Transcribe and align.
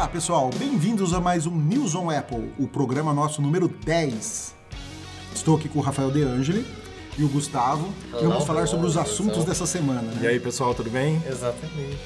Olá 0.00 0.08
pessoal, 0.08 0.48
bem-vindos 0.58 1.12
a 1.12 1.20
mais 1.20 1.44
um 1.46 1.54
News 1.54 1.94
on 1.94 2.08
Apple, 2.08 2.50
o 2.58 2.66
programa 2.66 3.12
nosso 3.12 3.42
número 3.42 3.68
10. 3.68 4.54
Estou 5.34 5.58
aqui 5.58 5.68
com 5.68 5.78
o 5.78 5.82
Rafael 5.82 6.10
De 6.10 6.22
Angeli 6.22 6.64
e 7.18 7.22
o 7.22 7.28
Gustavo 7.28 7.86
e 8.06 8.16
Hello, 8.16 8.30
vamos 8.30 8.44
falar 8.46 8.66
sobre 8.66 8.86
os 8.86 8.96
assuntos 8.96 9.44
pessoal. 9.44 9.46
dessa 9.46 9.66
semana, 9.66 10.10
E 10.14 10.20
né? 10.20 10.28
aí, 10.28 10.40
pessoal, 10.40 10.74
tudo 10.74 10.88
bem? 10.88 11.22
Exatamente. 11.28 11.98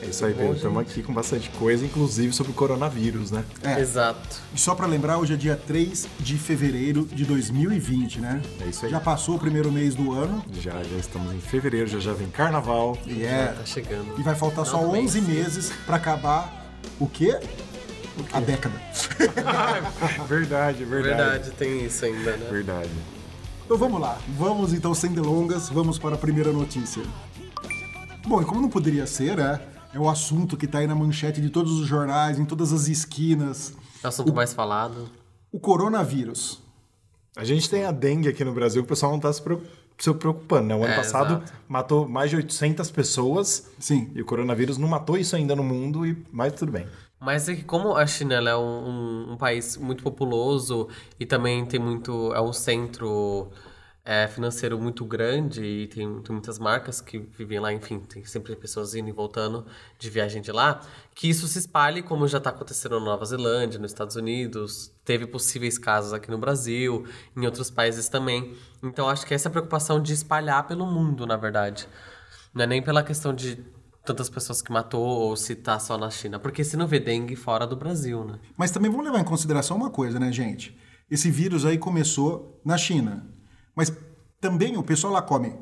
É 0.00 0.06
isso 0.06 0.24
aí, 0.24 0.32
Pedro. 0.32 0.54
Estamos 0.56 0.80
aqui 0.80 1.02
com 1.02 1.12
bastante 1.12 1.50
coisa, 1.50 1.84
inclusive 1.84 2.32
sobre 2.32 2.52
o 2.52 2.54
coronavírus, 2.54 3.30
né? 3.30 3.44
É. 3.62 3.78
Exato. 3.78 4.40
E 4.54 4.58
só 4.58 4.74
pra 4.74 4.86
lembrar, 4.86 5.18
hoje 5.18 5.34
é 5.34 5.36
dia 5.36 5.54
3 5.54 6.08
de 6.20 6.38
fevereiro 6.38 7.04
de 7.04 7.26
2020, 7.26 8.18
né? 8.18 8.40
É 8.62 8.68
isso 8.68 8.86
aí. 8.86 8.90
Já 8.90 8.98
passou 8.98 9.34
o 9.34 9.38
primeiro 9.38 9.70
mês 9.70 9.94
do 9.94 10.10
ano 10.12 10.42
Já, 10.54 10.82
já 10.82 10.96
estamos 10.96 11.34
em 11.34 11.38
fevereiro, 11.38 11.86
já 11.86 11.98
já 12.00 12.14
vem 12.14 12.28
carnaval. 12.30 12.96
e 13.06 13.20
Já 13.24 13.28
é 13.28 13.46
tá 13.48 13.66
chegando. 13.66 14.18
e 14.18 14.22
vai 14.22 14.34
faltar 14.34 14.64
só 14.64 14.78
Não, 14.78 14.86
também 14.86 15.04
11 15.04 15.20
sim. 15.20 15.26
meses 15.26 15.70
pra 15.84 15.96
acabar 15.96 16.61
o 17.00 17.06
quê? 17.08 17.38
A 18.32 18.40
década. 18.40 18.74
verdade, 20.28 20.84
verdade. 20.84 20.86
Verdade, 20.86 21.50
tem 21.52 21.84
isso 21.84 22.04
ainda, 22.04 22.36
né? 22.36 22.46
Verdade. 22.50 22.90
Então 23.64 23.76
vamos 23.78 24.00
lá, 24.00 24.18
vamos 24.36 24.72
então 24.72 24.94
sem 24.94 25.12
delongas, 25.12 25.68
vamos 25.68 25.98
para 25.98 26.14
a 26.14 26.18
primeira 26.18 26.52
notícia. 26.52 27.02
Bom, 28.26 28.40
e 28.42 28.44
como 28.44 28.60
não 28.60 28.68
poderia 28.68 29.06
ser, 29.06 29.36
né? 29.36 29.60
É 29.94 29.98
o 29.98 30.08
assunto 30.08 30.56
que 30.56 30.66
tá 30.66 30.78
aí 30.78 30.86
na 30.86 30.94
manchete 30.94 31.40
de 31.40 31.50
todos 31.50 31.78
os 31.78 31.86
jornais, 31.86 32.38
em 32.38 32.44
todas 32.44 32.72
as 32.72 32.88
esquinas. 32.88 33.74
É 34.02 34.06
o 34.06 34.08
assunto 34.08 34.32
mais 34.32 34.52
falado. 34.52 35.08
O 35.50 35.58
coronavírus. 35.60 36.60
A 37.36 37.44
gente 37.44 37.68
tem 37.68 37.84
a 37.84 37.90
dengue 37.92 38.28
aqui 38.28 38.44
no 38.44 38.52
Brasil 38.52 38.82
que 38.82 38.86
o 38.86 38.88
pessoal 38.88 39.12
não 39.12 39.18
está 39.18 39.32
se 39.32 39.40
preo- 39.42 39.62
se 40.02 40.12
preocupando, 40.14 40.66
né? 40.68 40.74
O 40.74 40.82
ano 40.82 40.92
É, 40.92 40.96
passado 40.96 41.34
exato. 41.34 41.52
matou 41.68 42.08
mais 42.08 42.28
de 42.30 42.36
800 42.36 42.90
pessoas 42.90 43.70
Sim. 43.78 44.10
e 44.14 44.20
o 44.20 44.24
coronavírus 44.24 44.76
não 44.76 44.88
matou 44.88 45.16
isso 45.16 45.36
ainda 45.36 45.54
no 45.54 45.62
mundo, 45.62 46.04
e 46.04 46.16
mas 46.32 46.52
tudo 46.54 46.72
bem. 46.72 46.86
Mas 47.20 47.48
é 47.48 47.54
que 47.54 47.62
como 47.62 47.94
a 47.96 48.04
China 48.04 48.34
ela 48.34 48.50
é 48.50 48.56
um, 48.56 48.60
um- 48.88 49.32
um 49.34 49.36
país 49.36 49.76
muito 49.76 50.02
populoso 50.02 50.88
e 51.20 51.24
também 51.24 51.64
tem 51.64 51.78
muito. 51.78 52.32
é 52.34 52.40
um 52.40 52.52
centro 52.52 53.48
é, 54.04 54.26
financeiro 54.26 54.78
muito 54.80 55.04
grande 55.04 55.64
e 55.64 55.86
tem, 55.86 56.20
tem 56.22 56.32
muitas 56.32 56.58
marcas 56.58 57.00
que 57.00 57.18
vivem 57.18 57.60
lá, 57.60 57.72
enfim, 57.72 58.00
tem 58.00 58.24
sempre 58.24 58.56
pessoas 58.56 58.94
indo 58.94 59.08
e 59.08 59.12
voltando 59.12 59.64
de 59.98 60.10
viagem 60.10 60.42
de 60.42 60.50
lá, 60.50 60.80
que 61.14 61.28
isso 61.28 61.46
se 61.46 61.58
espalhe, 61.60 62.02
como 62.02 62.26
já 62.26 62.38
está 62.38 62.50
acontecendo 62.50 62.98
na 62.98 63.06
Nova 63.06 63.24
Zelândia, 63.24 63.78
nos 63.78 63.92
Estados 63.92 64.16
Unidos, 64.16 64.92
teve 65.04 65.26
possíveis 65.26 65.78
casos 65.78 66.12
aqui 66.12 66.30
no 66.30 66.38
Brasil, 66.38 67.06
em 67.36 67.46
outros 67.46 67.70
países 67.70 68.08
também. 68.08 68.56
Então 68.82 69.08
acho 69.08 69.24
que 69.24 69.34
essa 69.34 69.48
é 69.48 69.50
a 69.50 69.52
preocupação 69.52 70.02
de 70.02 70.12
espalhar 70.12 70.66
pelo 70.66 70.84
mundo, 70.84 71.24
na 71.26 71.36
verdade. 71.36 71.88
Não 72.52 72.64
é 72.64 72.66
nem 72.66 72.82
pela 72.82 73.04
questão 73.04 73.32
de 73.32 73.64
tantas 74.04 74.28
pessoas 74.28 74.60
que 74.60 74.72
matou 74.72 75.00
ou 75.00 75.36
se 75.36 75.54
tá 75.54 75.78
só 75.78 75.96
na 75.96 76.10
China. 76.10 76.38
Porque 76.38 76.64
se 76.64 76.76
não 76.76 76.86
vê 76.88 76.98
dengue 76.98 77.36
fora 77.36 77.66
do 77.66 77.76
Brasil, 77.76 78.24
né? 78.24 78.40
Mas 78.56 78.70
também 78.70 78.90
vamos 78.90 79.06
levar 79.06 79.20
em 79.20 79.24
consideração 79.24 79.76
uma 79.76 79.90
coisa, 79.90 80.18
né, 80.18 80.32
gente? 80.32 80.76
Esse 81.10 81.30
vírus 81.30 81.64
aí 81.64 81.78
começou 81.78 82.60
na 82.64 82.76
China. 82.76 83.26
Mas 83.74 83.92
também 84.40 84.76
o 84.76 84.82
pessoal 84.82 85.12
lá 85.12 85.22
come 85.22 85.54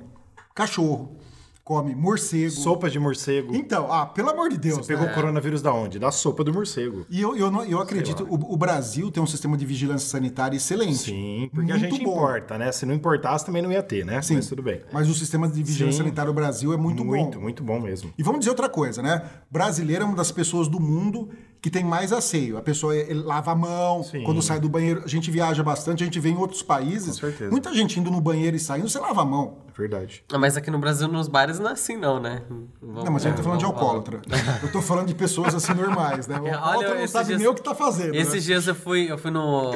cachorro, 0.55 1.17
come 1.63 1.95
morcego. 1.95 2.51
Sopa 2.51 2.91
de 2.91 2.99
morcego. 2.99 3.55
Então, 3.55 3.91
ah, 3.93 4.05
pelo 4.05 4.31
amor 4.31 4.51
de 4.51 4.59
Deus. 4.59 4.79
Você 4.79 4.89
pegou 4.89 5.07
né? 5.07 5.13
o 5.13 5.15
coronavírus 5.15 5.63
da 5.63 5.73
onde? 5.73 5.99
Da 5.99 6.11
sopa 6.11 6.43
do 6.43 6.53
morcego. 6.53 7.07
E 7.09 7.21
eu, 7.21 7.37
eu, 7.37 7.51
não- 7.51 7.65
eu 7.65 7.79
acredito, 7.79 8.27
o, 8.29 8.55
o 8.55 8.57
Brasil 8.57 9.11
tem 9.11 9.23
um 9.23 9.27
sistema 9.27 9.57
de 9.57 9.65
vigilância 9.65 10.09
sanitária 10.09 10.57
excelente. 10.57 10.97
Sim, 10.97 11.49
porque 11.55 11.71
a 11.71 11.77
Muito 11.79 11.91
gente 11.95 12.05
bom. 12.05 12.11
importa, 12.13 12.59
né? 12.59 12.73
Se 12.73 12.85
não 12.85 12.93
importasse, 12.95 13.47
também 13.47 13.63
não 13.63 13.71
ia 13.71 13.83
ter, 13.83 14.05
né? 14.05 14.21
Sim. 14.21 14.35
Mas 14.35 14.49
tudo 14.49 14.63
bem. 14.63 14.81
Mas 14.93 15.09
o 15.09 15.15
sistema 15.15 15.47
de 15.49 15.63
vigilância 15.63 15.99
Sim. 15.99 16.05
sanitária 16.05 16.33
do 16.33 16.35
Brasil 16.35 16.73
é 16.73 16.77
muito, 16.77 17.05
muito, 17.05 17.37
bom. 17.39 17.43
muito 17.45 17.63
bom 17.63 17.79
mesmo. 17.79 18.13
E 18.19 18.23
vamos 18.23 18.41
dizer 18.41 18.51
outra 18.51 18.69
coisa, 18.69 19.01
né? 19.01 19.23
Brasileiro 19.51 20.03
é 20.03 20.07
uma 20.07 20.17
das 20.17 20.33
pessoas 20.33 20.67
do 20.67 20.81
mundo 20.81 21.31
que 21.63 21.69
tem 21.71 21.85
mais 21.85 22.13
asseio. 22.13 22.57
A 22.57 22.63
pessoa 22.63 22.97
ele 22.97 23.23
lava 23.23 23.53
a 23.53 23.55
mão, 23.55 24.03
Sim. 24.03 24.23
quando 24.25 24.41
sai 24.41 24.59
do 24.59 24.69
banheiro. 24.69 25.03
A 25.05 25.09
gente 25.09 25.31
viaja 25.31 25.63
bastante, 25.63 26.03
a 26.03 26.07
gente 26.07 26.19
vê 26.19 26.31
em 26.31 26.37
outros 26.37 26.63
países. 26.63 27.17
Com 27.21 27.27
certeza. 27.27 27.51
Muita 27.51 27.73
gente 27.75 28.01
indo 28.01 28.11
no 28.11 28.21
banheiro 28.21 28.57
e 28.57 28.61
saindo, 28.61 28.89
você 28.89 28.99
lava 28.99 29.21
a 29.23 29.25
mão. 29.25 29.59
É 29.69 29.73
verdade. 29.79 30.25
Ah, 30.33 30.39
Mas 30.39 30.57
aqui 30.57 30.71
no 30.71 30.79
Brasil, 30.79 31.07
nos 31.09 31.29
bares, 31.29 31.59
não 31.59 31.69
é 31.69 31.73
assim, 31.73 31.97
não, 31.97 32.19
né? 32.21 32.43
Vamos- 32.81 33.05
Não, 33.05 33.13
mas 33.13 33.25
a 33.25 33.29
gente 33.29 33.37
tá 33.39 33.43
falando 33.43 33.59
de 33.59 33.65
vamos 33.67 33.79
falar. 33.81 33.93
alcoólatra. 33.95 34.21
Eu 34.63 34.73
tô 34.73 34.81
falando 34.83 35.07
de 35.09 35.15
pessoas 35.15 35.55
assim 35.55 35.75
normais, 35.75 36.27
né? 36.27 36.39
O 36.39 36.43
Olha, 36.45 36.57
alcoólatra 36.57 37.01
não 37.01 37.09
sabe 37.09 37.27
dias- 37.27 37.39
nem 37.41 37.49
o 37.49 37.55
que 37.55 37.63
tá 37.63 37.75
fazendo. 37.75 38.15
Esses 38.15 38.35
né? 38.35 38.41
dias 38.41 38.67
eu 38.67 38.75
fui, 38.75 39.11
eu 39.11 39.19
fui 39.19 39.31
no. 39.31 39.73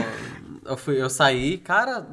Eu, 0.67 0.78
fui, 0.78 1.00
eu 1.03 1.11
saí, 1.11 1.59
cara, 1.59 2.06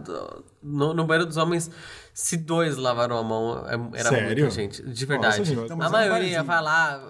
no, 0.62 0.94
no 0.94 1.06
banheiro 1.06 1.26
dos 1.26 1.38
homens, 1.38 1.72
se 2.14 2.36
dois 2.36 2.76
lavaram 2.76 3.18
a 3.18 3.24
mão, 3.24 3.66
é- 3.66 4.00
era 4.00 4.10
Sério? 4.10 4.26
muita 4.26 4.50
gente. 4.50 4.82
De 4.84 5.06
verdade. 5.06 5.56
Nossa, 5.56 5.74
a 5.74 5.88
um 5.88 5.90
maioria 5.90 6.44
vai 6.44 6.62
lá, 6.62 7.02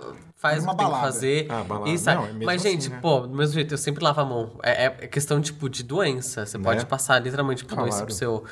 faz 0.42 0.56
Era 0.58 0.64
o 0.64 0.66
uma 0.66 0.72
que 0.74 0.78
tem 0.80 0.86
que 0.88 0.92
balada. 0.92 1.14
fazer. 1.14 1.48
Ah, 1.50 1.64
balada. 1.64 1.90
E 1.90 1.98
sai. 1.98 2.16
Não, 2.16 2.26
é 2.26 2.34
Mas, 2.46 2.62
assim, 2.62 2.72
gente, 2.72 2.90
né? 2.90 3.00
pô, 3.02 3.20
do 3.22 3.36
mesmo 3.38 3.54
jeito, 3.54 3.74
eu 3.74 3.78
sempre 3.78 4.04
lavo 4.04 4.20
a 4.22 4.26
mão. 4.26 4.60
É, 4.64 4.86
é 4.86 4.90
questão, 5.08 5.40
tipo, 5.40 5.70
de 5.70 5.84
doença. 5.84 6.46
Você 6.46 6.58
pode 6.58 6.86
passar 6.86 7.20
literalmente 7.20 7.64
por 7.64 7.76
doença 7.76 7.90
Claro. 7.98 8.06
pro 8.08 8.16
seu 8.16 8.44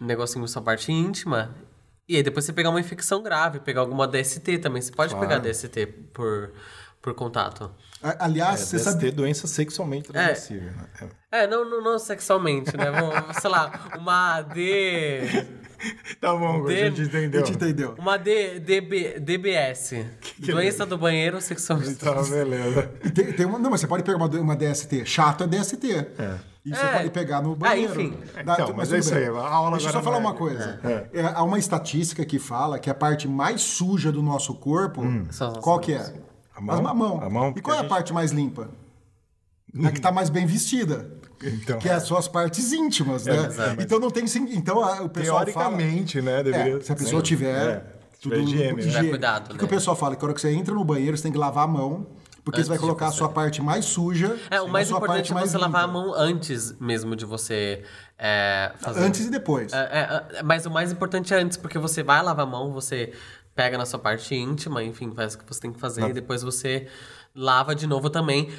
negocinho, 0.00 0.46
sua 0.48 0.62
parte 0.62 0.90
íntima. 0.90 1.54
E 2.08 2.16
aí 2.16 2.22
depois 2.22 2.44
você 2.44 2.52
pegar 2.52 2.70
uma 2.70 2.80
infecção 2.80 3.22
grave, 3.22 3.60
pegar 3.60 3.80
alguma 3.82 4.06
DST 4.06 4.58
também. 4.58 4.82
Você 4.82 4.92
pode 4.92 5.14
Claro. 5.14 5.26
pegar 5.28 5.40
DST 5.40 5.86
por, 6.12 6.52
por 7.00 7.14
contato. 7.14 7.70
Aliás, 8.18 8.60
É, 8.60 8.64
você 8.64 8.76
deve 8.76 8.90
sabe. 8.90 9.00
ter 9.00 9.10
doença 9.12 9.46
sexualmente 9.46 10.12
transmissível. 10.12 10.70
né? 10.72 10.88
É. 11.30 11.44
É, 11.44 11.46
não, 11.46 11.64
não, 11.68 11.82
não 11.82 11.98
sexualmente, 11.98 12.76
né? 12.76 12.90
Vamos, 12.90 13.36
sei 13.38 13.50
lá, 13.50 13.88
uma 13.98 14.42
D. 14.42 15.20
Tá 16.20 16.34
bom, 16.34 16.64
De- 16.64 16.74
a 16.74 16.90
gente 16.90 17.02
entendeu. 17.02 17.42
A 17.42 17.44
gente 17.44 17.56
entendeu. 17.56 17.94
Uma 17.98 18.16
D, 18.16 18.58
DB, 18.60 19.20
DBS. 19.20 20.04
Doença 20.38 20.86
do 20.86 20.96
banheiro 20.96 21.40
sexualmente. 21.40 21.96
Tá, 21.96 22.22
beleza. 22.22 22.90
E 23.04 23.10
tem, 23.10 23.32
tem 23.32 23.46
uma, 23.46 23.58
não, 23.58 23.70
mas 23.70 23.80
você 23.80 23.86
pode 23.86 24.02
pegar 24.02 24.16
uma, 24.16 24.26
uma 24.28 24.56
DST. 24.56 25.04
Chato 25.04 25.44
é 25.44 25.46
DST. 25.46 25.86
E 26.64 26.70
você 26.74 26.80
É. 26.82 26.92
pode 26.98 27.10
pegar 27.10 27.42
no 27.42 27.54
banheiro. 27.54 27.92
enfim. 28.00 28.16
Dá- 28.44 28.54
Então, 28.54 28.72
mas 28.74 28.90
é 28.92 28.98
isso 28.98 29.14
aí, 29.14 29.26
a 29.26 29.30
aula 29.30 29.72
Deixa 29.72 29.88
eu 29.88 29.92
só 29.92 30.02
falar 30.02 30.18
não 30.20 30.28
é- 30.28 30.30
uma 30.30 30.38
coisa. 30.38 30.80
É, 31.12 31.22
há 31.34 31.42
uma 31.42 31.58
estatística 31.58 32.24
que 32.24 32.38
fala 32.38 32.78
que 32.78 32.88
a 32.88 32.94
parte 32.94 33.28
mais 33.28 33.60
suja 33.60 34.10
do 34.10 34.22
nosso 34.22 34.54
corpo, 34.54 35.02
as 35.28 35.38
qual 35.58 35.78
que 35.78 35.92
é? 35.92 36.14
A 36.56 36.60
mão? 36.60 36.74
As 36.74 36.80
mão. 36.96 37.20
A 37.22 37.28
mão, 37.28 37.54
E 37.56 37.60
qual 37.60 37.74
é 37.76 37.80
a 37.80 37.82
gente- 37.82 37.90
parte 37.90 38.12
mais 38.14 38.30
limpa? 38.32 38.70
A 39.84 39.90
que 39.90 40.00
tá 40.00 40.12
mais 40.12 40.30
bem 40.30 40.46
vestida. 40.46 41.10
Então, 41.44 41.78
Que 41.78 41.88
é 41.88 41.92
as 41.94 42.04
suas 42.04 42.26
partes 42.28 42.72
íntimas, 42.72 43.26
né? 43.26 43.46
exato. 43.46 43.82
Então 43.82 43.98
não 44.00 44.10
tem 44.10 44.26
sim. 44.26 44.46
Então 44.54 44.82
a- 44.82 45.02
o 45.02 45.08
pessoal 45.08 45.44
teoricamente, 45.44 46.20
né? 46.22 46.30
fala, 46.32 46.42
Deveria 46.44 46.76
é, 46.76 46.80
se 46.80 46.92
a 46.92 46.96
pessoa 46.96 47.20
né? 47.20 47.22
tiver 47.22 47.66
É, 47.68 47.84
tiver 48.18 48.38
higiene, 48.38 48.82
né? 48.82 48.90
Tiver 48.90 49.08
cuidado, 49.10 49.42
O 49.44 49.46
que 49.48 49.52
né? 49.54 49.58
que 49.58 49.64
o 49.64 49.68
pessoal 49.68 49.94
fala? 49.96 50.16
Que 50.16 50.24
a 50.24 50.26
hora 50.26 50.34
que 50.34 50.40
você 50.40 50.50
entra 50.52 50.74
no 50.74 50.84
banheiro, 50.84 51.16
você 51.16 51.22
tem 51.24 51.32
que 51.32 51.38
lavar 51.38 51.64
a 51.64 51.66
mão, 51.66 52.06
porque 52.44 52.60
Antes 52.60 52.66
você 52.66 52.70
vai 52.70 52.78
colocar 52.78 53.06
a 53.06 53.10
você. 53.10 53.18
sua 53.18 53.28
parte 53.28 53.60
mais 53.62 53.84
suja. 53.84 54.36
É, 54.50 54.60
o 54.60 54.64
a 54.66 54.68
mais 54.68 54.88
sua 54.88 54.96
importante 54.98 55.32
parte 55.32 55.44
é 55.44 55.50
você 55.50 55.58
lavar 55.58 55.84
a 55.84 55.86
mão 55.86 56.14
antes 56.14 56.74
mesmo 56.80 57.14
de 57.16 57.24
você 57.26 57.82
é, 58.18 58.72
fazer. 58.78 59.00
Antes 59.00 59.26
e 59.26 59.30
depois. 59.30 59.72
É, 59.72 59.76
é, 60.32 60.38
é, 60.38 60.42
mas 60.42 60.64
o 60.66 60.70
mais 60.70 60.90
importante 60.92 61.32
é 61.34 61.38
antes, 61.38 61.56
porque 61.58 61.78
você 61.78 62.02
vai 62.02 62.22
lavar 62.22 62.46
a 62.46 62.48
mão, 62.48 62.72
você 62.72 63.12
pega 63.54 63.76
na 63.78 63.86
sua 63.86 63.98
parte 63.98 64.34
íntima, 64.34 64.82
enfim, 64.82 65.12
faz 65.14 65.34
o 65.34 65.38
que 65.38 65.44
você 65.46 65.60
tem 65.60 65.72
que 65.72 65.78
fazer, 65.78 66.08
e 66.08 66.12
depois 66.12 66.42
você 66.42 66.86
lava 67.34 67.74
de 67.74 67.86
novo 67.86 68.08
também. 68.10 68.50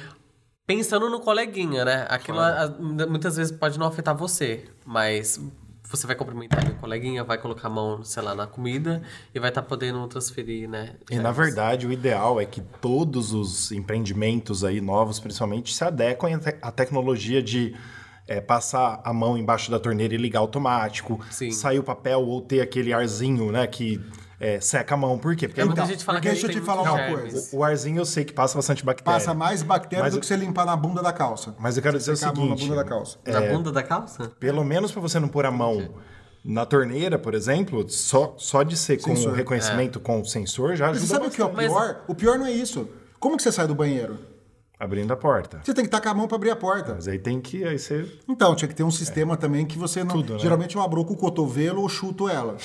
Pensando 0.66 1.08
no 1.08 1.20
coleguinha, 1.20 1.84
né? 1.84 2.06
Aquilo 2.08 2.40
a- 2.40 2.74
muitas 3.08 3.36
vezes 3.36 3.52
pode 3.56 3.78
não 3.78 3.86
afetar 3.86 4.16
você, 4.16 4.64
mas 4.84 5.40
você 5.88 6.06
vai 6.08 6.16
cumprimentar 6.16 6.68
o 6.68 6.74
coleguinha, 6.74 7.22
vai 7.22 7.38
colocar 7.38 7.68
a 7.68 7.70
mão, 7.70 8.02
sei 8.02 8.20
lá, 8.22 8.34
na 8.34 8.48
comida 8.48 9.00
e 9.32 9.38
vai 9.38 9.50
estar 9.50 9.62
podendo 9.62 10.04
transferir, 10.08 10.68
né? 10.68 10.94
E 11.08 11.16
na 11.16 11.30
verdade, 11.30 11.86
o 11.86 11.92
ideal 11.92 12.40
é 12.40 12.44
que 12.44 12.60
todos 12.60 13.32
os 13.32 13.70
empreendimentos 13.70 14.64
aí 14.64 14.80
novos, 14.80 15.20
principalmente, 15.20 15.72
se 15.72 15.84
adequem 15.84 16.34
à 16.60 16.72
tecnologia 16.72 17.40
de 17.40 17.76
é, 18.26 18.40
passar 18.40 19.00
a 19.04 19.12
mão 19.12 19.38
embaixo 19.38 19.70
da 19.70 19.78
torneira 19.78 20.14
e 20.14 20.18
ligar 20.18 20.40
automático, 20.40 21.20
Sim. 21.30 21.52
sair 21.52 21.78
o 21.78 21.84
papel 21.84 22.20
ou 22.22 22.42
ter 22.42 22.60
aquele 22.60 22.92
arzinho, 22.92 23.52
né, 23.52 23.64
que 23.68 24.04
é, 24.38 24.60
seca 24.60 24.94
a 24.94 24.96
mão. 24.98 25.18
Por 25.18 25.34
quê? 25.36 25.48
Porque 25.48 25.60
É, 25.60 25.64
Então, 25.64 25.86
gente 25.86 26.04
fala 26.04 26.18
porque 26.18 26.28
que 26.28 26.34
deixa 26.40 26.46
eu 26.48 26.60
te 26.60 26.66
falar 26.66 26.82
uma 26.82 26.96
germes. 26.96 27.20
coisa. 27.32 27.56
o, 27.56 27.58
o 27.60 27.64
arzinho 27.64 27.98
eu 27.98 28.04
sei 28.04 28.24
que 28.24 28.32
passa 28.32 28.54
bastante 28.56 28.84
bactéria. 28.84 29.12
Passa 29.18 29.32
mais 29.34 29.62
bactéria 29.62 30.04
Mas 30.04 30.12
do 30.12 30.16
eu- 30.16 30.20
que 30.20 30.26
você 30.26 30.36
limpar 30.36 30.66
na 30.66 30.76
bunda 30.76 31.02
da 31.02 31.12
calça. 31.12 31.54
Mas 31.58 31.76
eu 31.76 31.82
quero 31.82 31.96
dizer 31.98 32.12
o 32.12 32.20
mão 32.20 32.28
na 32.28 32.34
seguinte, 32.56 32.62
bunda 32.68 32.76
da 32.76 32.84
calça. 32.84 33.18
Na 33.26 33.40
bunda 33.40 33.72
da 33.72 33.82
calça? 33.82 34.28
pelo 34.38 34.64
menos 34.64 34.92
para 34.92 35.00
você 35.00 35.18
não 35.18 35.28
pôr 35.28 35.46
a 35.46 35.50
mão 35.50 35.88
na 36.44 36.64
torneira, 36.64 37.18
por 37.18 37.34
exemplo, 37.34 37.88
só, 37.88 38.34
só 38.38 38.62
de 38.62 38.76
ser 38.76 39.00
com 39.00 39.12
o 39.12 39.32
reconhecimento 39.32 39.98
com 39.98 40.20
o 40.20 40.24
sensor 40.24 40.76
já 40.76 40.86
Mas 40.88 40.98
ajuda 40.98 41.06
você 41.08 41.14
sabe 41.14 41.26
o 41.26 41.30
que 41.30 41.40
é 41.42 41.44
o 41.44 41.48
bastante. 41.48 41.68
pior? 41.68 42.04
O 42.06 42.14
pior 42.14 42.38
não 42.38 42.46
é 42.46 42.52
isso. 42.52 42.88
Como 43.18 43.36
que 43.36 43.42
você 43.42 43.50
sai 43.50 43.66
do 43.66 43.74
banheiro? 43.74 44.18
Abrindo 44.78 45.10
a 45.10 45.16
porta. 45.16 45.60
Você 45.64 45.72
tem 45.72 45.84
que 45.86 45.90
tacar 45.90 46.12
a 46.12 46.14
mão 46.14 46.28
pra 46.28 46.36
abrir 46.36 46.50
a 46.50 46.56
porta. 46.56 46.92
Mas 46.94 47.08
aí 47.08 47.18
tem 47.18 47.40
que... 47.40 47.64
Aí 47.64 47.78
você... 47.78 48.06
Então, 48.28 48.54
tinha 48.54 48.68
que 48.68 48.74
ter 48.74 48.82
um 48.84 48.90
sistema 48.90 49.34
também 49.34 49.64
que 49.64 49.78
você 49.78 50.04
não. 50.04 50.14
Tudo, 50.16 50.34
né? 50.34 50.38
Geralmente 50.38 50.76
eu 50.76 50.82
abro 50.82 51.02
com 51.02 51.14
o 51.14 51.16
cotovelo 51.16 51.80
ou 51.80 51.88
chuto 51.88 52.28
ela. 52.28 52.56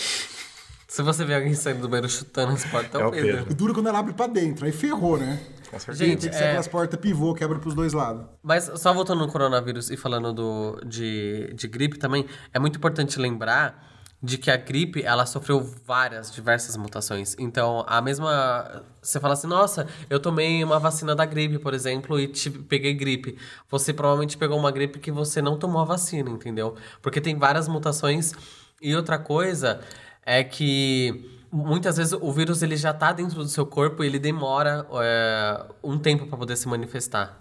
Se 0.91 1.01
você 1.01 1.23
vê 1.23 1.33
alguém 1.33 1.53
saindo 1.53 1.79
do 1.79 1.87
banheiro 1.87 2.09
chutando 2.09 2.51
as 2.51 2.65
portas, 2.65 2.99
é 2.99 3.01
É 3.01 3.07
o 3.07 3.11
Pedro. 3.11 3.37
Pedro. 3.37 3.51
O 3.53 3.55
duro 3.55 3.73
quando 3.73 3.87
ela 3.87 3.99
abre 3.99 4.11
pra 4.11 4.27
dentro, 4.27 4.65
aí 4.65 4.73
ferrou, 4.73 5.17
né? 5.17 5.39
Com 5.69 5.79
certeza. 5.79 6.03
Gente, 6.05 6.19
Tem 6.23 6.29
que 6.29 6.35
ser 6.35 6.43
é, 6.43 6.47
aquelas 6.47 6.67
portas 6.67 6.99
pivô 6.99 7.33
que 7.33 7.41
abrem 7.45 7.61
pros 7.61 7.73
dois 7.73 7.93
lados. 7.93 8.25
Mas 8.43 8.69
só 8.75 8.93
voltando 8.93 9.19
no 9.19 9.31
coronavírus 9.31 9.89
e 9.89 9.95
falando 9.95 10.33
do, 10.33 10.81
de, 10.85 11.53
de 11.53 11.65
gripe 11.69 11.97
também, 11.97 12.25
é 12.53 12.59
muito 12.59 12.75
importante 12.75 13.17
lembrar 13.21 13.89
de 14.21 14.37
que 14.37 14.51
a 14.51 14.57
gripe, 14.57 15.01
ela 15.01 15.25
sofreu 15.25 15.61
várias, 15.85 16.29
diversas 16.29 16.75
mutações. 16.75 17.37
Então, 17.39 17.85
a 17.87 18.01
mesma... 18.01 18.83
Você 19.01 19.17
fala 19.17 19.33
assim, 19.33 19.47
nossa, 19.47 19.87
eu 20.09 20.19
tomei 20.19 20.61
uma 20.61 20.77
vacina 20.77 21.15
da 21.15 21.23
gripe, 21.23 21.57
por 21.57 21.73
exemplo, 21.73 22.19
e 22.19 22.27
tive, 22.27 22.59
peguei 22.63 22.93
gripe. 22.93 23.37
Você 23.69 23.93
provavelmente 23.93 24.37
pegou 24.37 24.59
uma 24.59 24.71
gripe 24.71 24.99
que 24.99 25.09
você 25.09 25.41
não 25.41 25.57
tomou 25.57 25.81
a 25.81 25.85
vacina, 25.85 26.29
entendeu? 26.29 26.75
Porque 27.01 27.21
tem 27.21 27.39
várias 27.39 27.69
mutações. 27.69 28.33
E 28.81 28.93
outra 28.93 29.17
coisa 29.17 29.79
é 30.25 30.43
que 30.43 31.41
muitas 31.51 31.97
vezes 31.97 32.13
o 32.13 32.31
vírus 32.31 32.61
ele 32.61 32.77
já 32.77 32.93
tá 32.93 33.11
dentro 33.11 33.37
do 33.37 33.49
seu 33.49 33.65
corpo 33.65 34.03
e 34.03 34.07
ele 34.07 34.19
demora 34.19 34.87
é, 35.01 35.65
um 35.83 35.97
tempo 35.99 36.27
para 36.27 36.37
poder 36.37 36.55
se 36.55 36.67
manifestar. 36.67 37.37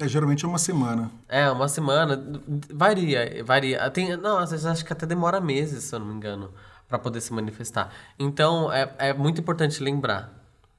É, 0.00 0.06
geralmente 0.06 0.44
é 0.44 0.48
uma 0.48 0.58
semana. 0.58 1.10
É, 1.28 1.50
uma 1.50 1.68
semana. 1.68 2.22
Varia, 2.72 3.42
varia. 3.44 3.90
Tem, 3.90 4.16
não, 4.16 4.38
às 4.38 4.50
vezes 4.50 4.66
acho 4.66 4.84
que 4.84 4.92
até 4.92 5.06
demora 5.06 5.40
meses, 5.40 5.84
se 5.84 5.94
eu 5.94 5.98
não 5.98 6.06
me 6.06 6.14
engano, 6.14 6.52
para 6.86 6.98
poder 6.98 7.20
se 7.20 7.32
manifestar. 7.32 7.90
Então, 8.18 8.70
é, 8.70 8.94
é 8.98 9.14
muito 9.14 9.40
importante 9.40 9.82
lembrar. 9.82 10.34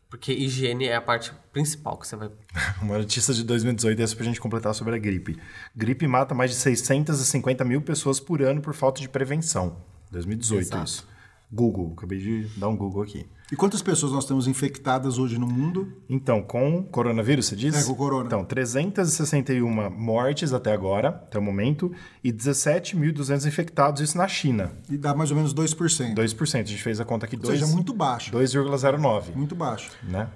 Porque 0.10 0.32
higiene 0.32 0.86
é 0.86 0.96
a 0.96 1.02
parte 1.02 1.34
principal 1.52 1.98
que 1.98 2.08
você 2.08 2.16
vai. 2.16 2.30
Uma 2.82 3.00
notícia 3.00 3.34
de 3.34 3.44
2018, 3.44 4.02
essa 4.02 4.16
pra 4.16 4.24
gente 4.24 4.40
completar 4.40 4.74
sobre 4.74 4.96
a 4.96 4.98
gripe. 4.98 5.38
Gripe 5.76 6.08
mata 6.08 6.34
mais 6.34 6.52
de 6.52 6.56
650 6.56 7.66
mil 7.66 7.82
pessoas 7.82 8.20
por 8.20 8.42
ano 8.42 8.62
por 8.62 8.74
falta 8.74 9.02
de 9.02 9.10
prevenção. 9.10 9.82
2018, 10.12 10.62
Exato. 10.62 10.84
isso. 10.86 11.17
Google, 11.52 11.94
acabei 11.98 12.20
de 12.20 12.44
dar 12.58 12.68
um 12.68 12.76
Google 12.76 13.04
aqui. 13.04 13.26
E 13.50 13.56
quantas 13.56 13.82
pessoas 13.82 14.12
nós 14.12 14.26
temos 14.26 14.46
infectadas 14.48 15.18
hoje 15.18 15.38
no 15.40 15.48
mundo? 15.48 15.94
Então, 16.10 16.42
com 16.42 16.84
coronavírus, 16.84 17.46
você 17.46 17.56
diz? 17.56 17.74
É, 17.74 17.84
com 17.86 17.96
corona. 17.96 18.26
Então, 18.26 18.44
361 18.44 19.90
mortes 19.90 20.52
até 20.52 20.74
agora, 20.74 21.08
até 21.08 21.40
o 21.40 21.42
momento, 21.42 21.94
e 22.22 22.34
17.200 22.34 23.46
infectados, 23.48 24.02
isso 24.02 24.18
na 24.18 24.28
China. 24.28 24.74
E 24.90 24.98
dá 24.98 25.16
mais 25.16 25.32
ou 25.32 25.38
menos 25.38 25.54
2%. 25.54 26.14
2%, 26.14 26.56
a 26.56 26.64
gente 26.66 26.84
fez 26.84 27.00
a 27.00 27.06
conta 27.06 27.26
aqui, 27.26 27.38
Ou 27.38 27.46
seja, 27.46 27.62
2, 27.62 27.74
muito 27.74 27.94
baixo. 27.94 28.32
2,09, 28.32 29.34
Muito 29.34 29.56
baixo. 29.56 29.92
né? 30.04 30.30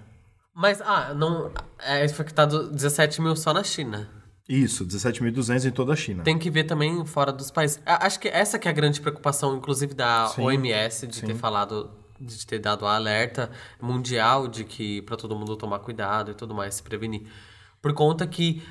Mas, 0.56 0.82
ah, 0.82 1.14
não. 1.14 1.52
É 1.80 2.06
infectado 2.06 2.70
17 2.72 3.22
mil 3.22 3.36
só 3.36 3.54
na 3.54 3.64
China. 3.64 4.08
Isso, 4.52 4.86
17.200 4.86 5.66
em 5.66 5.72
toda 5.72 5.94
a 5.94 5.96
China. 5.96 6.24
Tem 6.24 6.38
que 6.38 6.50
ver 6.50 6.66
também 6.66 7.06
fora 7.06 7.32
dos 7.32 7.50
países. 7.50 7.82
Acho 7.86 8.20
que 8.20 8.28
essa 8.28 8.60
que 8.60 8.68
é 8.68 8.72
a 8.72 8.74
grande 8.74 9.00
preocupação, 9.00 9.56
inclusive, 9.56 9.94
da 9.94 10.28
Sim, 10.28 10.42
OMS, 10.42 11.08
de 11.08 11.22
ter 11.22 11.36
falado, 11.36 11.90
de 12.20 12.46
ter 12.46 12.60
dado 12.60 12.86
a 12.86 12.96
alerta 12.96 13.50
mundial 13.82 14.50
de 14.50 14.66
que 14.66 15.02
para 15.04 15.16
todo 15.16 15.34
mundo 15.38 15.56
tomar 15.56 15.80
cuidado 15.80 16.32
e 16.32 16.34
tudo 16.34 16.54
mais, 16.54 16.76
se 16.76 16.84
prevenir. 16.84 17.22
Por 17.82 17.94
conta 17.94 18.28
que 18.28 18.62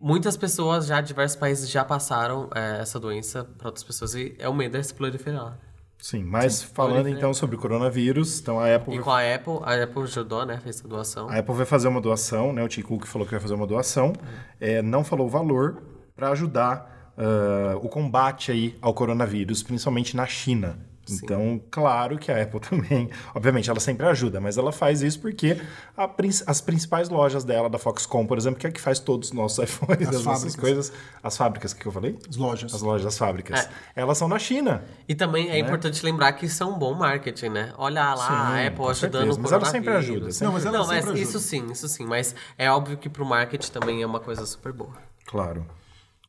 muitas 0.00 0.36
pessoas 0.36 0.86
já, 0.86 1.00
diversos 1.00 1.38
países 1.38 1.70
já 1.70 1.84
passaram 1.84 2.50
é, 2.52 2.80
essa 2.80 2.98
doença 2.98 3.44
para 3.44 3.68
outras 3.68 3.84
pessoas 3.84 4.16
e 4.16 4.34
é 4.40 4.48
o 4.48 4.54
medo 4.54 4.76
é 4.76 4.82
se 4.82 4.92
proliferar. 4.92 5.56
Sim, 6.00 6.22
mas 6.22 6.62
falando 6.62 6.94
proliferar. 6.94 7.18
então 7.18 7.34
sobre 7.34 7.56
o 7.56 7.58
coronavírus, 7.58 8.40
então 8.40 8.60
a 8.60 8.74
Apple 8.74 8.94
E 8.94 8.98
com 9.00 9.10
a 9.10 9.34
Apple, 9.34 9.58
a 9.62 9.82
Apple 9.82 10.02
ajudou, 10.04 10.46
né? 10.46 10.58
Fez 10.62 10.82
a 10.84 10.88
doação. 10.88 11.28
A 11.28 11.38
Apple 11.38 11.54
vai 11.54 11.66
fazer 11.66 11.88
uma 11.88 12.00
doação, 12.00 12.52
né? 12.52 12.62
O 12.62 12.68
Tim 12.68 12.82
Cook 12.82 13.04
falou 13.06 13.26
que 13.26 13.32
vai 13.32 13.40
fazer 13.40 13.54
uma 13.54 13.66
doação, 13.66 14.12
é, 14.60 14.80
não 14.80 15.02
falou 15.02 15.26
o 15.26 15.30
valor 15.30 15.82
para 16.14 16.30
ajudar 16.30 16.98
ah, 17.18 17.76
o 17.82 17.88
combate 17.88 18.52
aí 18.52 18.78
ao 18.80 18.94
coronavírus, 18.94 19.60
principalmente 19.62 20.16
na 20.16 20.24
China. 20.24 20.78
Então, 21.10 21.60
claro 21.70 22.18
que 22.18 22.30
a 22.30 22.42
Apple 22.42 22.60
também, 22.68 23.10
obviamente, 23.34 23.68
ela 23.70 23.80
sempre 23.80 24.06
ajuda, 24.06 24.40
mas 24.40 24.58
ela 24.58 24.72
faz 24.72 25.02
isso 25.02 25.20
porque 25.20 25.60
a 25.96 26.08
as 26.46 26.60
principais 26.60 27.08
lojas 27.08 27.44
dela, 27.44 27.68
da 27.70 27.78
Foxconn, 27.78 28.26
por 28.26 28.36
exemplo, 28.38 28.58
que 28.58 28.66
é 28.66 28.70
a 28.70 28.72
que 28.72 28.80
faz 28.80 28.98
todos 28.98 29.28
os 29.28 29.34
nossos 29.34 29.58
iPhones, 29.64 30.08
As 30.08 30.16
as 30.16 30.24
nossas 30.24 30.56
coisas, 30.56 30.92
as 31.22 31.36
fábricas 31.36 31.72
que 31.72 31.86
eu 31.86 31.92
falei, 31.92 32.18
As 32.28 32.36
lojas. 32.36 32.74
as 32.74 32.80
lojas, 32.82 33.06
as 33.06 33.18
fábricas, 33.18 33.60
É. 33.60 33.68
elas 33.96 34.18
são 34.18 34.28
na 34.28 34.38
China. 34.38 34.82
E 35.08 35.14
também 35.14 35.48
é 35.50 35.58
importante 35.58 36.04
lembrar 36.04 36.32
que 36.32 36.46
isso 36.46 36.62
é 36.62 36.66
um 36.66 36.78
bom 36.78 36.94
marketing, 36.94 37.48
né? 37.50 37.72
Olha 37.78 38.14
lá, 38.14 38.26
Sim, 38.26 38.32
a 38.32 38.66
Apple 38.66 38.76
com 38.78 38.88
ajudando 38.88 39.12
certeza. 39.34 39.38
o 39.38 39.42
Mas 39.42 39.52
ela 39.52 39.64
sempre 39.64 39.90
ajuda, 39.94 40.30
sempre 40.30 40.46
Não, 40.46 40.52
mas 40.52 40.64
ela 40.66 40.78
Não, 40.78 40.84
sempre 40.84 40.96
mas 41.00 41.04
ajuda. 41.14 41.20
isso 41.20 41.38
sim, 41.40 41.66
isso 41.72 41.88
sim. 41.88 42.06
Mas 42.06 42.34
é 42.56 42.70
óbvio 42.70 42.96
que 42.96 43.08
pro 43.08 43.24
marketing 43.24 43.70
também 43.72 44.02
é 44.02 44.06
uma 44.06 44.20
coisa 44.20 44.44
super 44.46 44.72
boa. 44.72 44.92
Claro. 45.26 45.66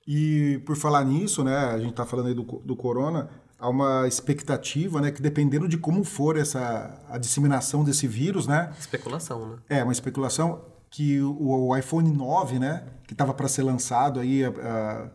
E 0.08 0.62
por 0.66 0.76
falar 0.76 1.04
nisso, 1.06 1.44
né, 1.44 1.56
a 1.56 1.78
gente 1.78 1.94
tá 1.94 2.06
falando 2.06 2.28
aí 2.28 2.34
do, 2.34 2.42
do 2.44 2.76
corona, 2.76 3.30
há 3.60 3.68
uma 3.70 4.08
expectativa, 4.08 5.02
né, 5.02 5.12
que 5.12 5.22
dependendo 5.22 5.68
de 5.68 5.78
como 5.78 6.04
for 6.04 6.38
essa 6.38 6.98
a 7.10 7.18
disseminação 7.18 7.84
desse 7.84 8.08
vírus, 8.08 8.48
né, 8.48 8.72
Especulação, 8.80 9.50
né? 9.50 9.56
é 9.70 9.84
uma 9.84 9.92
especulação 9.94 10.62
que 10.90 11.20
o, 11.22 11.68
o 11.68 11.78
iPhone 11.78 12.10
9, 12.12 12.58
né, 12.60 12.84
que 13.06 13.14
estava 13.14 13.34
para 13.34 13.48
ser 13.48 13.64
lançado 13.64 14.20
aí, 14.20 14.44
a- 14.46 14.50
a- 14.50 15.08